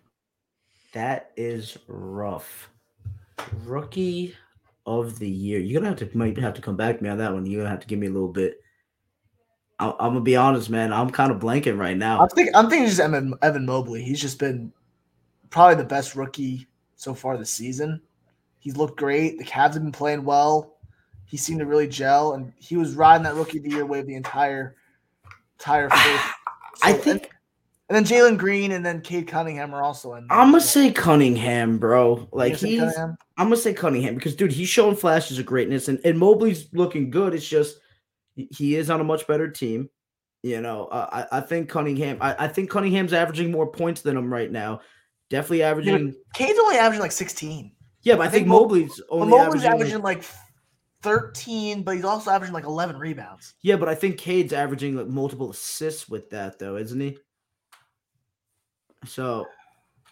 [0.93, 2.71] that is rough.
[3.65, 4.35] Rookie
[4.87, 5.59] of the year.
[5.59, 7.47] You're gonna have to might have to come back to me on that one.
[7.47, 8.61] You're gonna have to give me a little bit.
[9.79, 10.93] I, I'm gonna be honest, man.
[10.93, 12.21] I'm kind of blanking right now.
[12.21, 12.55] I'm thinking.
[12.55, 14.03] I'm thinking just Evan, Evan Mobley.
[14.03, 14.73] He's just been
[15.51, 16.67] probably the best rookie
[16.97, 18.01] so far this season.
[18.59, 19.39] He's looked great.
[19.39, 20.77] The Cavs have been playing well.
[21.25, 24.07] He seemed to really gel, and he was riding that rookie of the year wave
[24.07, 24.77] the entire
[25.59, 26.25] entire first.
[26.83, 27.32] I think
[27.93, 30.27] and, then Jalen Green and then Cade Cunningham are also in.
[30.27, 32.29] there I'm gonna say Cunningham, bro.
[32.33, 33.17] Like he's, Cunningham?
[33.37, 37.11] I'm gonna say Cunningham because dude, he's showing flashes of greatness, and and Mobley's looking
[37.11, 37.35] good.
[37.35, 37.79] It's just
[38.35, 39.91] he- is on a much better team.
[40.43, 42.19] You know, uh, I I think Cunningham.
[42.21, 44.81] I, I think Cunningham's averaging more points than him right now.
[45.31, 46.15] Definitely averaging.
[46.35, 47.73] Cade's only averaging like 16.
[48.03, 49.71] Yeah, but I, I think, think Mobley's only Mobley's averaging.
[49.73, 50.27] averaging like- like
[51.03, 53.55] 13, but he's also averaging like 11 rebounds.
[53.63, 57.19] yeah, but I think Cade's averaging like multiple assists with that though, isn't he?
[59.07, 59.47] So,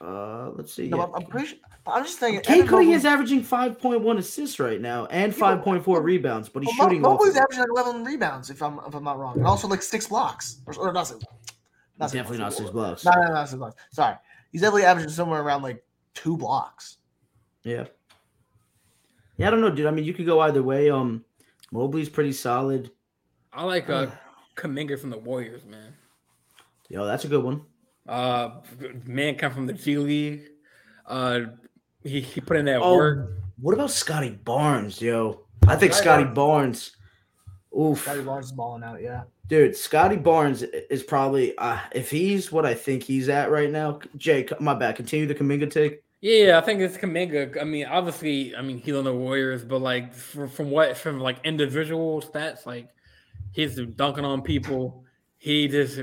[0.01, 0.89] uh, let's see.
[0.89, 1.03] No, yeah.
[1.05, 1.59] I'm, I'm pretty sure.
[1.87, 2.41] I'm just thinking.
[2.43, 6.63] Cade Evan Cunningham's Mobley- averaging 5.1 assists right now and Yeah, but- 5.4 rebounds, but
[6.63, 7.13] he's Well, Mo- shooting off.
[7.13, 9.83] Mobley's of averaging like 11 rebounds, if I'm if I'm not wrong, and also like
[9.83, 11.25] six blocks, or, or not six.
[11.99, 13.05] Not Definitely not six blocks.
[13.05, 13.83] No, no, no, not six blocks.
[13.93, 14.17] Sorry,
[14.53, 15.85] he's definitely averaging somewhere around like
[16.15, 16.97] two blocks.
[17.63, 17.85] Yeah.
[19.37, 19.87] Yeah, I don't know, dude.
[19.87, 20.91] I mean, you could go either way.
[20.91, 21.25] Um,
[21.73, 22.91] Mobley's pretty solid.
[23.53, 24.07] I like uh
[24.57, 25.95] Kuminga from the Warriors, man.
[26.89, 27.63] Yo, that's a good one.
[28.11, 28.61] Uh,
[29.07, 30.49] man, come from the G League.
[31.07, 31.41] Uh,
[32.03, 33.31] he, he put in that Oh, work.
[33.61, 35.43] what about Scotty Barnes, yo?
[35.69, 36.97] I think Scotty Scotty Barnes.
[37.79, 39.01] Oof, Scotty Barnes is balling out.
[39.01, 39.23] Yeah.
[39.47, 39.77] dude.
[39.77, 44.01] Scotty Barnes is probably uh, if he's what I think he's at right now.
[44.17, 44.97] Jay, my bad.
[44.97, 46.03] Continue the Kuminga take.
[46.21, 47.61] Yeah, I think it's Kuminga.
[47.61, 51.21] I mean, obviously, I mean he's on the Warriors, but like from, from what from
[51.21, 52.89] like individual stats, like
[53.53, 55.05] he's dunking on people.
[55.39, 56.01] He just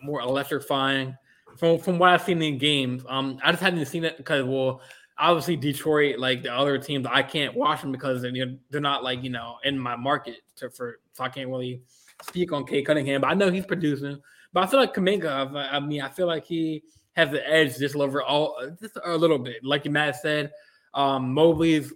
[0.00, 1.16] more electrifying.
[1.58, 4.80] From from what I've seen in games, um, I just hadn't seen it because well,
[5.18, 9.22] obviously Detroit, like the other teams, I can't watch them because they're, they're not like
[9.22, 11.82] you know in my market to, for so I can't really
[12.22, 13.20] speak on Cade Cunningham.
[13.20, 14.20] But I know he's producing.
[14.52, 15.70] But I feel like Kuminga.
[15.72, 16.82] I, mean, I feel like he
[17.14, 19.64] has the edge just over all just a little bit.
[19.64, 20.52] Like Matt said,
[20.94, 21.92] um, Mobley's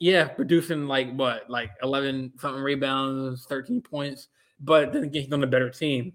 [0.00, 4.28] yeah producing like what like eleven something rebounds, thirteen points.
[4.60, 6.12] But then again, he's on a better team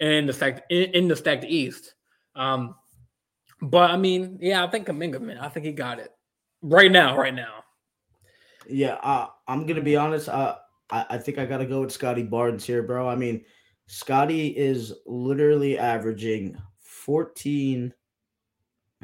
[0.00, 1.93] in the stacked in the stacked East.
[2.36, 2.74] Um,
[3.60, 6.10] but I mean, yeah, I think Kuminga, man, I think he got it
[6.62, 7.16] right now.
[7.16, 7.64] Right now,
[8.68, 10.28] Yeah, uh, I'm gonna be honest.
[10.28, 10.56] Uh,
[10.90, 13.08] I, I think I gotta go with Scotty Barnes here, bro.
[13.08, 13.44] I mean,
[13.86, 17.92] Scotty is literally averaging 14.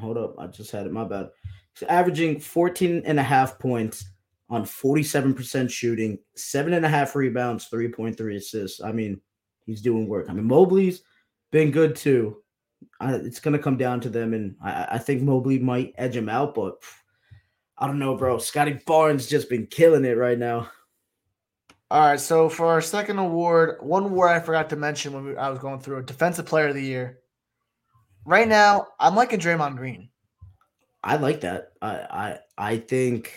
[0.01, 0.93] Hold up, I just had it.
[0.93, 1.29] My bad.
[1.75, 4.11] He's averaging 14 and a half points
[4.49, 8.83] on 47% shooting, seven and a half rebounds, 3.3 assists.
[8.83, 9.21] I mean,
[9.65, 10.27] he's doing work.
[10.29, 11.03] I mean, Mobley's
[11.53, 12.40] been good too.
[13.01, 16.29] I, it's gonna come down to them, and I, I think Mobley might edge him
[16.29, 16.93] out, but pff,
[17.79, 18.39] I don't know, bro.
[18.39, 20.71] Scotty Barnes just been killing it right now.
[21.91, 22.21] All right.
[22.21, 25.59] So for our second award, one award I forgot to mention when we, I was
[25.59, 27.19] going through it, Defensive Player of the Year.
[28.25, 30.09] Right now, I'm liking Draymond Green.
[31.03, 31.73] I like that.
[31.81, 33.33] I I I think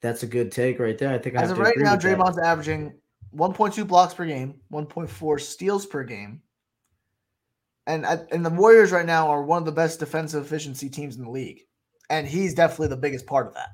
[0.00, 1.12] that's a good take right there.
[1.12, 2.18] I think I As have of to right now, with that.
[2.18, 2.94] Draymond's averaging
[3.34, 6.40] 1.2 blocks per game, 1.4 steals per game.
[7.86, 11.22] And and the Warriors right now are one of the best defensive efficiency teams in
[11.24, 11.60] the league.
[12.10, 13.70] And he's definitely the biggest part of that.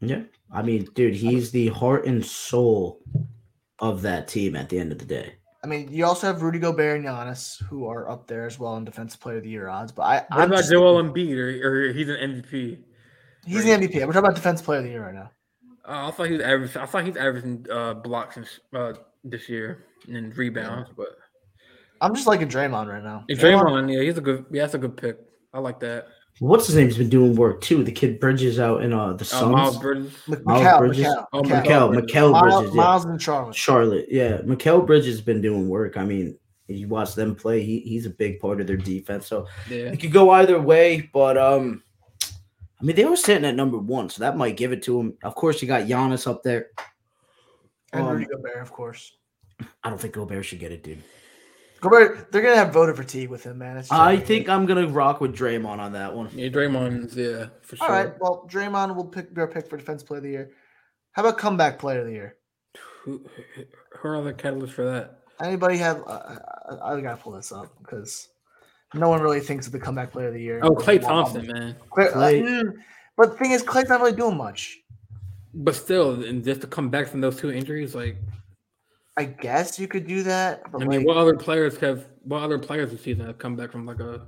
[0.00, 0.22] Yeah,
[0.52, 3.00] I mean, dude, he's the heart and soul
[3.78, 5.34] of that team at the end of the day.
[5.64, 8.76] I mean, you also have Rudy Gobert and Giannis, who are up there as well
[8.76, 9.90] in Defensive Player of the Year odds.
[9.90, 12.78] But I, what I'm about just- Joel Embiid, or, or he's an MVP?
[13.46, 13.94] he's the MVP.
[13.94, 15.30] We're talking about Defensive Player of the Year right now.
[15.88, 16.80] Uh, I thought he was averaging.
[16.82, 18.92] I thought he's averaging uh, blocks and, uh,
[19.24, 21.08] this year and rebounds, but
[22.00, 23.24] I'm just liking Draymond right now.
[23.28, 24.44] yeah, Draymond, yeah, he's a good.
[24.50, 25.18] Yeah, that's a good pick.
[25.52, 26.06] I like that.
[26.38, 26.86] What's his name?
[26.88, 27.82] He's been doing work too?
[27.82, 29.52] The kid Bridges out in uh the Uh, Suns.
[29.52, 30.12] Miles Bridges.
[30.30, 31.06] M- Miles Mikal, Bridges?
[31.06, 31.62] Mikal, Oh, Mikal.
[31.62, 32.10] Mikel, Bridges.
[32.12, 32.82] Mikal Miles, Bridges, yeah.
[32.82, 33.56] Miles in Charlotte.
[33.56, 34.36] Charlotte, yeah.
[34.42, 35.96] Mikal Bridges has been doing work.
[35.96, 39.26] I mean, you watch them play, he, he's a big part of their defense.
[39.26, 41.82] So Yeah, it could go either way, but um,
[42.22, 45.14] I mean, they were sitting at number one, so that might give it to him.
[45.22, 46.66] Of course, you got Giannis up there.
[47.94, 49.16] And Um, Rudy Gobert, of course.
[49.82, 51.02] I don't think Gobert should get it, dude.
[51.80, 53.82] Gobert, they're gonna have voter fatigue with him, man.
[53.90, 56.30] I think I'm gonna rock with Draymond on that one.
[56.34, 57.86] yeah, Draymond's yeah for sure.
[57.86, 58.12] All right.
[58.20, 60.50] Well, Draymond will pick their pick for Defense Player of the Year.
[61.12, 62.36] How about Comeback Player of the Year?
[63.02, 63.24] Who,
[63.98, 65.20] who are the catalysts for that?
[65.40, 66.02] Anybody have?
[66.06, 66.36] Uh,
[66.82, 68.28] I, I gotta pull this up because
[68.94, 70.60] no one really thinks of the Comeback Player of the Year.
[70.62, 71.76] Oh, Klay Thompson, man.
[71.90, 72.42] Clay, Klay.
[72.42, 72.72] mm,
[73.16, 74.78] but the thing is, Klay's not really doing much.
[75.54, 78.16] But still, and just to come back from those two injuries, like
[79.16, 80.70] I guess you could do that.
[80.70, 82.06] But I mean, like, what other players have?
[82.22, 84.26] What other players this season have come back from like a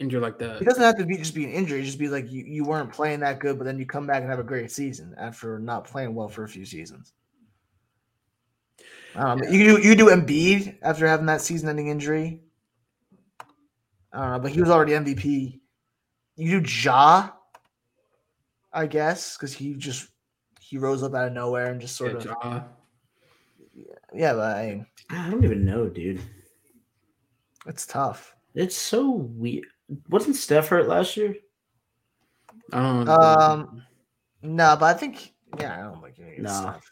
[0.00, 0.60] injury like that?
[0.60, 1.84] it doesn't have to be just be an injury.
[1.84, 4.30] Just be like you, you weren't playing that good, but then you come back and
[4.30, 7.12] have a great season after not playing well for a few seasons.
[9.14, 12.42] Um, You do you do Embiid after having that season-ending injury.
[14.12, 15.60] I don't know, but he was already MVP.
[16.36, 17.30] You do Ja,
[18.72, 20.08] I guess, because he just
[20.60, 22.62] he rose up out of nowhere and just sort Yeah, of Ja.
[24.14, 24.32] Yeah.
[24.34, 26.20] But I I don't even know, dude.
[27.66, 28.34] it's tough.
[28.54, 29.66] It's so weird.
[30.08, 31.34] Wasn't Steph hurt last year?
[32.72, 33.06] I.
[33.08, 33.82] Um,
[34.42, 36.34] No, but I think yeah, I don't like it.
[36.38, 36.62] It's No.
[36.64, 36.90] tough.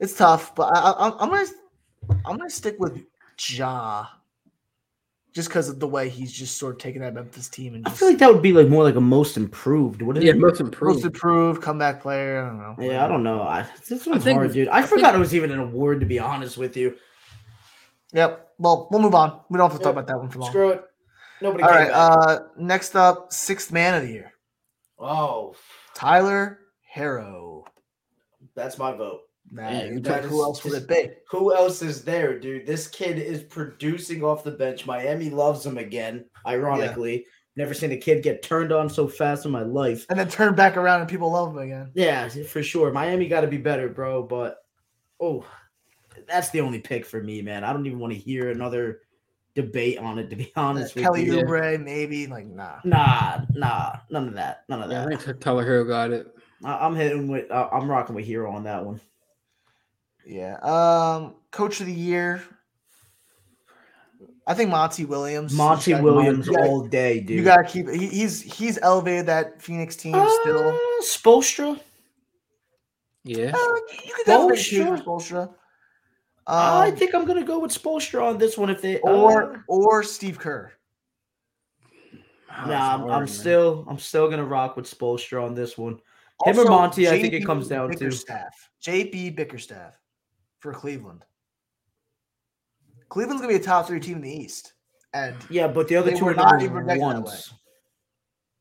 [0.00, 1.46] It's tough, but I, I, I'm gonna
[2.24, 3.04] I'm gonna stick with
[3.38, 4.06] Ja,
[5.32, 7.90] just because of the way he's just sort of taking that Memphis team and I
[7.90, 10.02] feel like that would be like more like a most improved.
[10.02, 10.38] What is yeah, it?
[10.38, 11.04] most most improved.
[11.04, 12.42] improved comeback player.
[12.42, 12.92] I don't know.
[12.92, 13.42] Yeah, I don't know.
[13.42, 14.68] I this one's think- hard, dude.
[14.68, 16.00] I, I forgot think- it was even an award.
[16.00, 16.96] To be honest with you,
[18.12, 18.48] Yep.
[18.58, 19.40] Well, we'll move on.
[19.48, 20.50] We don't have to talk about that one for long.
[20.50, 20.84] screw it.
[21.40, 21.64] Nobody.
[21.64, 21.88] All came right.
[21.88, 22.28] back.
[22.28, 24.32] Uh, next up, sixth man of the year,
[24.98, 25.54] oh,
[25.94, 26.60] Tyler
[26.94, 27.64] Herro.
[28.54, 29.22] that's my vote.
[29.50, 31.10] Nah, Yeah, you that pick else would it be?
[31.30, 32.66] Who else is there, dude?
[32.66, 34.86] This kid is producing off the bench.
[34.86, 37.26] Miami loves him again, ironically.
[37.54, 40.06] Never seen a kid get turned on so fast in my life.
[40.08, 41.90] And then turn back around and people love him again.
[41.94, 42.92] Yeah, for sure.
[42.92, 44.22] Miami got to be better, bro.
[44.22, 44.56] But
[45.20, 45.44] oh,
[46.26, 47.62] that's the only pick for me, man.
[47.62, 49.00] I don't even want to hear another
[49.54, 50.30] debate on it.
[50.30, 51.42] To be honest with Kelly you, Yeah.
[51.42, 52.78] Oubre, maybe like nah.
[52.84, 55.12] nah, nah, none of that, none of Yeah, that.
[55.12, 56.28] I think Tyler Herro got it.
[56.64, 58.98] I- I'm hitting with, uh, I'm rocking with Herro on that one.
[60.26, 60.56] Yeah.
[60.62, 62.42] Um, coach of the year.
[64.46, 65.52] I think Monty Williams.
[65.52, 67.38] Monty gotta- Williams gotta- all day, dude.
[67.38, 67.88] You gotta keep.
[67.88, 70.70] He, he's he's elevated that Phoenix team still.
[70.70, 71.78] Uh, Spoelstra.
[73.24, 73.52] Yeah.
[73.54, 73.74] Uh,
[74.04, 74.96] you could definitely Spoelstra?
[74.96, 75.56] choose for
[76.48, 78.68] I Um, think I'm gonna go with Spoelstra on this one.
[78.68, 80.72] If they or uh, or Steve Kerr.
[82.66, 86.00] Nah, I'm, I'm still I'm still gonna rock with Spoelstra on this one.
[86.44, 88.70] Him or Also, Monty, I think it comes down to- Bickerstaff.
[88.84, 89.92] JB Bickerstaff
[90.62, 91.24] for Cleveland.
[93.08, 94.72] Cleveland's gonna be a top three team in the East,
[95.12, 97.14] and Yeah, but the other two are not even projected that way.
[97.14, 97.52] ones.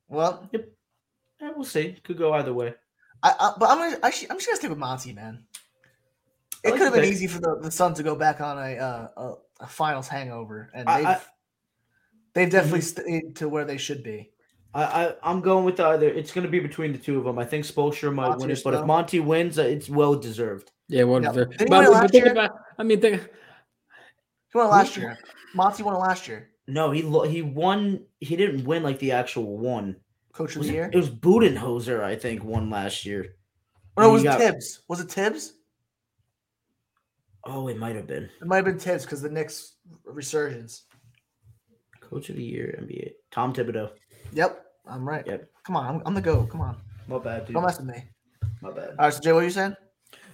[0.09, 1.95] well, Yeah, we'll see.
[2.03, 2.73] Could go either way.
[3.23, 5.45] I, I but I'm gonna actually I'm just gonna stick with Monty, man.
[6.63, 7.11] It like could have been pick.
[7.13, 10.69] easy for the, the Suns to go back on a uh, a, a finals hangover,
[10.73, 11.21] and they've I-
[12.33, 13.01] they've definitely Mm-hmm.
[13.21, 14.30] stayed to where they should be.
[14.73, 16.07] I, I I'm going with either.
[16.07, 17.37] It's going to be between the two of them.
[17.37, 20.71] I think Spoelstra might Monty win it, but if Monty wins, uh, it's well deserved.
[20.87, 21.29] Yeah, what Yeah.
[21.29, 21.45] is there?
[21.45, 22.31] Didn't he But, but think year?
[22.33, 25.17] about, I mean, think, He won it last year.
[25.55, 26.49] Monty won it last year.
[26.67, 28.05] No, he lo- he won.
[28.19, 29.97] He didn't win like the actual one.
[30.33, 30.89] Coach of Was the it, year.
[30.93, 33.35] it was Budenholzer, I think, won last year.
[33.97, 34.81] Or no, it was got- Thibs.
[34.87, 35.53] Was it Thibs?
[37.43, 39.73] Oh, it might have been It might have been Thibs because the Knicks
[40.05, 40.83] resurgence.
[41.99, 43.11] Coach of the Year NBA.
[43.31, 43.89] Tom Thibodeau.
[44.33, 45.25] Yep, I'm right.
[45.25, 45.49] Yep.
[45.63, 46.43] Come on, I'm, I'm the go.
[46.45, 46.77] Come on,
[47.07, 47.53] My bad, dude.
[47.53, 48.03] don't mess with me.
[48.61, 48.89] My bad.
[48.91, 49.75] All right, so Jay, what are you saying?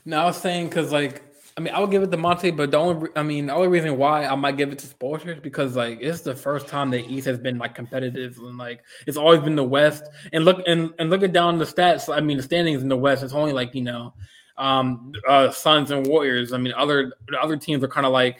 [0.05, 1.23] no, I was saying because like
[1.57, 3.67] I mean I would give it to Monty, but the only I mean the only
[3.67, 6.89] reason why I might give it to Spoelstra is because like it's the first time
[6.91, 10.03] the East has been like competitive and like it's always been the West.
[10.33, 13.23] And look and and looking down the stats, I mean the standings in the West,
[13.23, 14.13] it's only like you know
[14.57, 16.53] um uh Suns and Warriors.
[16.53, 18.37] I mean other other teams are kind of like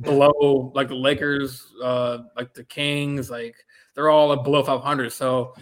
[0.00, 3.56] below like the Lakers, uh like the Kings, like
[3.94, 5.12] they're all below 500.
[5.12, 5.54] So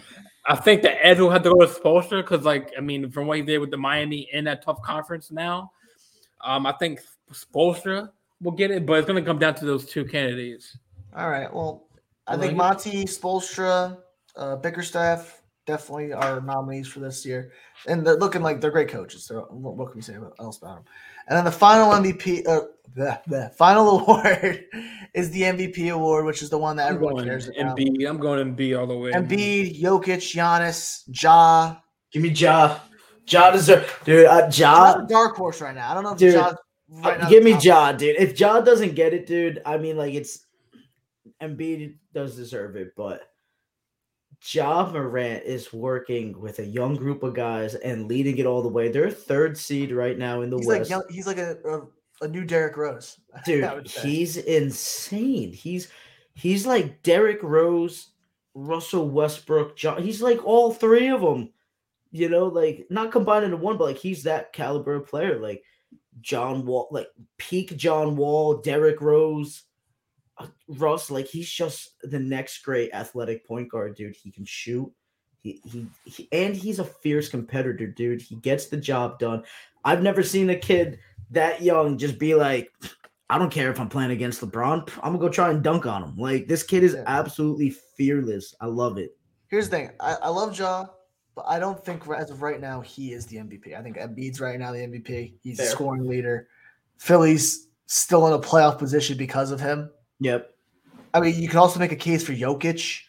[0.45, 3.27] I think the edge will have to go to Spoelstra because, like, I mean, from
[3.27, 5.71] what he did with the Miami in that tough conference now,
[6.43, 6.99] um, I think
[7.31, 8.09] Spoelstra
[8.41, 10.77] will get it, but it's going to come down to those two candidates.
[11.15, 11.53] All right.
[11.53, 11.87] Well,
[12.27, 13.97] I think Monty, Spoelstra,
[14.35, 17.51] uh, Bickerstaff definitely are nominees for this year,
[17.87, 19.23] and they're looking like they're great coaches.
[19.23, 20.93] So what, what can we say about, else about them?
[21.27, 22.61] And then the final MVP, uh,
[22.95, 24.65] the, the final award
[25.13, 27.77] is the MVP award, which is the one that I'm everyone going cares about.
[27.77, 28.07] Embiid.
[28.07, 29.11] I'm going Embiid all the way.
[29.11, 31.77] Embiid, Jokic, Giannis, Ja.
[32.11, 32.79] Give me Ja.
[33.25, 34.25] Ja deserve, dude.
[34.25, 34.99] Uh, Ja's Ja.
[34.99, 35.89] a dark horse right now.
[35.89, 36.55] I don't know if Dude, Ja's uh,
[36.89, 38.15] right now give me Ja, dude.
[38.17, 40.45] If Ja doesn't get it, dude, I mean, like it's
[41.41, 43.21] Embiid does deserve it, but
[44.51, 48.67] Ja Morant is working with a young group of guys and leading it all the
[48.67, 48.89] way.
[48.89, 50.89] They're third seed right now in the He's West.
[50.89, 53.19] young, he's like a, a, a new Derrick Rose.
[53.45, 55.87] Dude he's insane he's
[56.35, 58.09] he's like derrick rose
[58.53, 61.51] russell westbrook john he's like all three of them
[62.11, 65.63] you know like not combined into one but like he's that caliber of player like
[66.21, 67.07] john wall like
[67.37, 69.63] peak john wall derrick rose
[70.39, 74.91] Uh, russ like he's just the next great athletic point guard dude he can shoot
[75.43, 79.43] he, he, he and he's a fierce competitor dude he gets the job done
[79.85, 80.97] i've never seen a kid
[81.29, 82.71] that young just be like
[83.29, 84.87] I don't care if I'm playing against LeBron.
[84.97, 86.15] I'm gonna go try and dunk on him.
[86.17, 87.03] Like this kid is Yeah.
[87.07, 88.53] absolutely fearless.
[88.61, 89.17] I love it.
[89.47, 89.89] Here's the thing.
[89.99, 90.85] I, I love Ja,
[91.33, 93.75] but I don't think as of right now he is the MVP.
[93.75, 95.33] I think Embiid's right now the MVP.
[95.41, 96.47] He's a scoring leader.
[96.99, 99.89] Philly's still in a playoff position because of him.
[100.23, 100.53] Yep,
[101.13, 103.01] I mean, you can also make a case for Jokic.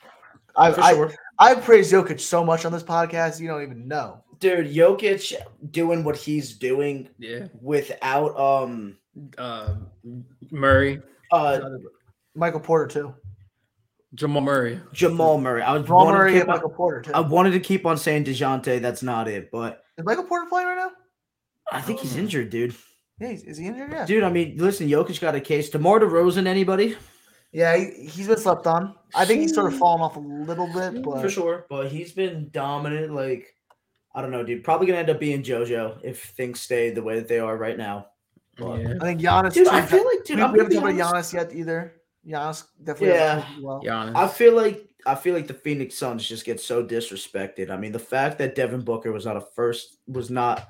[0.56, 1.14] I, for I, sure.
[1.38, 4.22] I've praised Jokic so much on this podcast, you don't even know.
[4.40, 5.32] Dude, Jokic
[5.70, 7.46] doing what he's doing Yeah.
[7.60, 8.98] without um
[9.38, 9.76] Uh,
[10.50, 11.00] Murray,
[11.30, 11.60] uh
[12.34, 13.14] Michael Porter too.
[14.14, 14.80] Jamal Murray.
[14.92, 15.62] Jamal Murray.
[15.62, 17.12] I was Jamal wanted to Murray keep and on- Michael Porter too.
[17.14, 18.80] I wanted to keep on saying Dejounte.
[18.82, 20.90] That's not it, but is Michael Porter playing right now?
[21.72, 22.20] I think he's Oh.
[22.20, 22.74] injured, dude.
[23.20, 23.90] Yeah, is he injured?
[23.92, 24.06] Yeah.
[24.06, 25.70] Dude, I mean, listen, Jokic got a case.
[25.70, 26.96] DeMar DeRozan, anybody?
[27.52, 28.96] Yeah, he, he's been slept on.
[29.14, 32.10] I think he's sort of fallen off a little bit, but For sure, but he's
[32.12, 33.14] been dominant.
[33.14, 33.54] Like,
[34.14, 34.64] I don't know, dude.
[34.64, 37.78] Probably gonna end up being JoJo if things stay the way that they are right
[37.78, 38.08] now.
[38.56, 38.94] But- Yeah.
[39.00, 39.52] I think Giannis.
[39.54, 39.72] Dude, too.
[39.72, 41.14] I feel like, dude, we, we haven't talked about.
[41.14, 41.94] Giannis yet either.
[42.26, 43.14] Giannis definitely.
[43.16, 43.44] Yeah.
[43.60, 43.82] well.
[43.84, 44.16] Giannis.
[44.16, 47.70] I feel like I feel like the Phoenix Suns just get so disrespected.
[47.70, 50.68] I mean, the fact that Devin Booker was not a first was not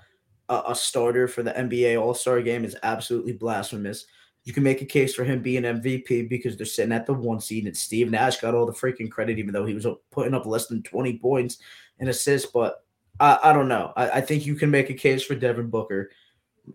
[0.49, 4.07] a, a starter for the NBA All Star game is absolutely blasphemous.
[4.45, 7.41] You can make a case for him being MVP because they're sitting at the one
[7.41, 10.45] seed, and Steve Nash got all the freaking credit, even though he was putting up
[10.45, 11.59] less than 20 points
[11.99, 12.51] and assists.
[12.51, 12.85] But
[13.19, 13.93] I, I don't know.
[13.97, 16.11] I, I think you can make a case for Devin Booker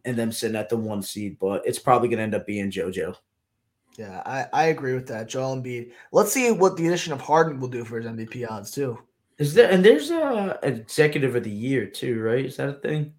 [0.05, 2.71] and them sitting at the one seed, but it's probably going to end up being
[2.71, 3.15] JoJo.
[3.97, 5.27] Yeah, I, I agree with that.
[5.27, 5.91] Joel Embiid.
[6.11, 8.97] Let's see what the addition of Harden will do for his MVP odds too.
[9.37, 12.45] Is there and there's a executive of the year too, right?
[12.45, 13.13] Is that a thing?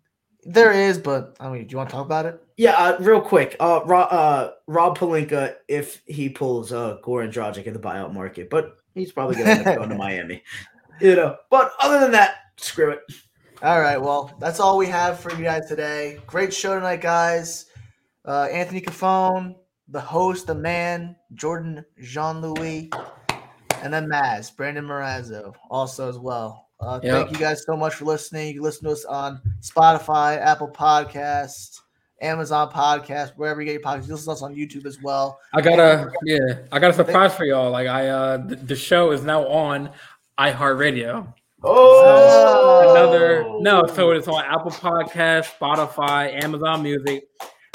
[0.45, 2.43] There is, but I mean, do you want to talk about it?
[2.57, 3.57] Yeah, uh, real quick.
[3.61, 8.49] Uh, Rob, uh, Rob Pelinka, if he pulls uh, Goran Dragic in the buyout market,
[8.51, 10.43] but he's probably going to go to Miami.
[11.01, 13.01] You know, but other than that, screw it.
[13.63, 16.19] All right, well, that's all we have for you guys today.
[16.27, 17.67] Great show tonight, guys.
[18.25, 19.55] Uh, Anthony Cafone,
[19.89, 22.91] the host, the man, Jordan Jean Louis,
[23.83, 26.70] and then Maz, Brandon Morazzo, also as well.
[26.81, 27.13] Uh, yep.
[27.13, 28.49] Thank you guys so much for listening.
[28.49, 31.81] You can listen to us on Spotify, Apple Podcasts,
[32.23, 34.07] Amazon Podcast, wherever you get your podcasts.
[34.07, 35.39] You listen to us on YouTube as well.
[35.53, 37.71] I got a yeah, I got a surprise for y'all.
[37.71, 39.91] Like I, uh, the, the show is now on
[40.39, 41.35] iHeartRadio.
[41.63, 43.87] Oh, so another no.
[43.87, 47.25] So it's on Apple Podcast, Spotify, Amazon Music,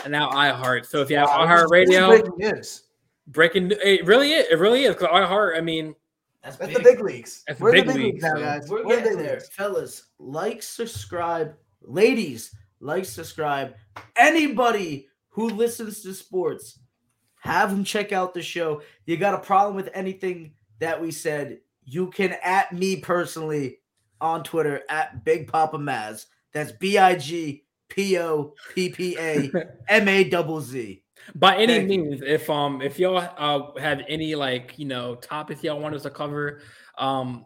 [0.04, 0.88] and now iHeart.
[0.88, 2.82] So if you have wow, iHeartRadio, breaking news.
[3.28, 4.48] Breaking, it really is.
[4.52, 5.58] It really is because iHeart.
[5.58, 5.96] I mean,
[6.46, 7.44] that's, that's the big leagues.
[7.48, 8.70] That's We're big the big leagues, now, guys.
[8.70, 9.50] We're, We're getting there, leagues.
[9.50, 10.04] fellas.
[10.20, 12.56] Like, subscribe, ladies.
[12.80, 13.76] Like, subscribe.
[14.16, 16.80] Anybody who listens to sports,
[17.40, 18.82] have them check out the show.
[19.06, 21.60] You got a problem with anything that we said?
[21.84, 23.80] You can at me personally
[24.22, 26.26] on Twitter at Big Poppa Maz.
[26.54, 29.52] That's B I G P O P P A
[29.90, 31.04] M A double Z.
[31.34, 32.28] By any Thank means, you.
[32.28, 36.10] if um if y'all uh, have any like you know topics y'all want us to
[36.10, 36.62] cover,
[36.98, 37.46] um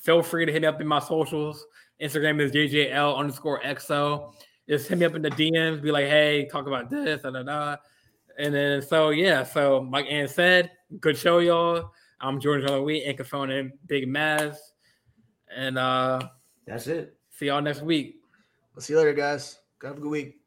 [0.00, 1.66] feel free to hit me up in my socials.
[2.00, 4.32] Instagram is JJL underscore XO.
[4.68, 7.42] Just hit me up in the DMs, be like, hey, talk about this, da da
[7.42, 7.76] da.
[8.38, 11.92] And then so yeah, so like Ann said, good show, y'all.
[12.20, 14.56] I'm Jordan John Louis, Anchor and Big Maz.
[15.54, 16.20] And uh
[16.66, 17.16] that's it.
[17.30, 18.20] See y'all next week.
[18.74, 19.58] We'll see you later, guys.
[19.82, 20.39] Have a good week.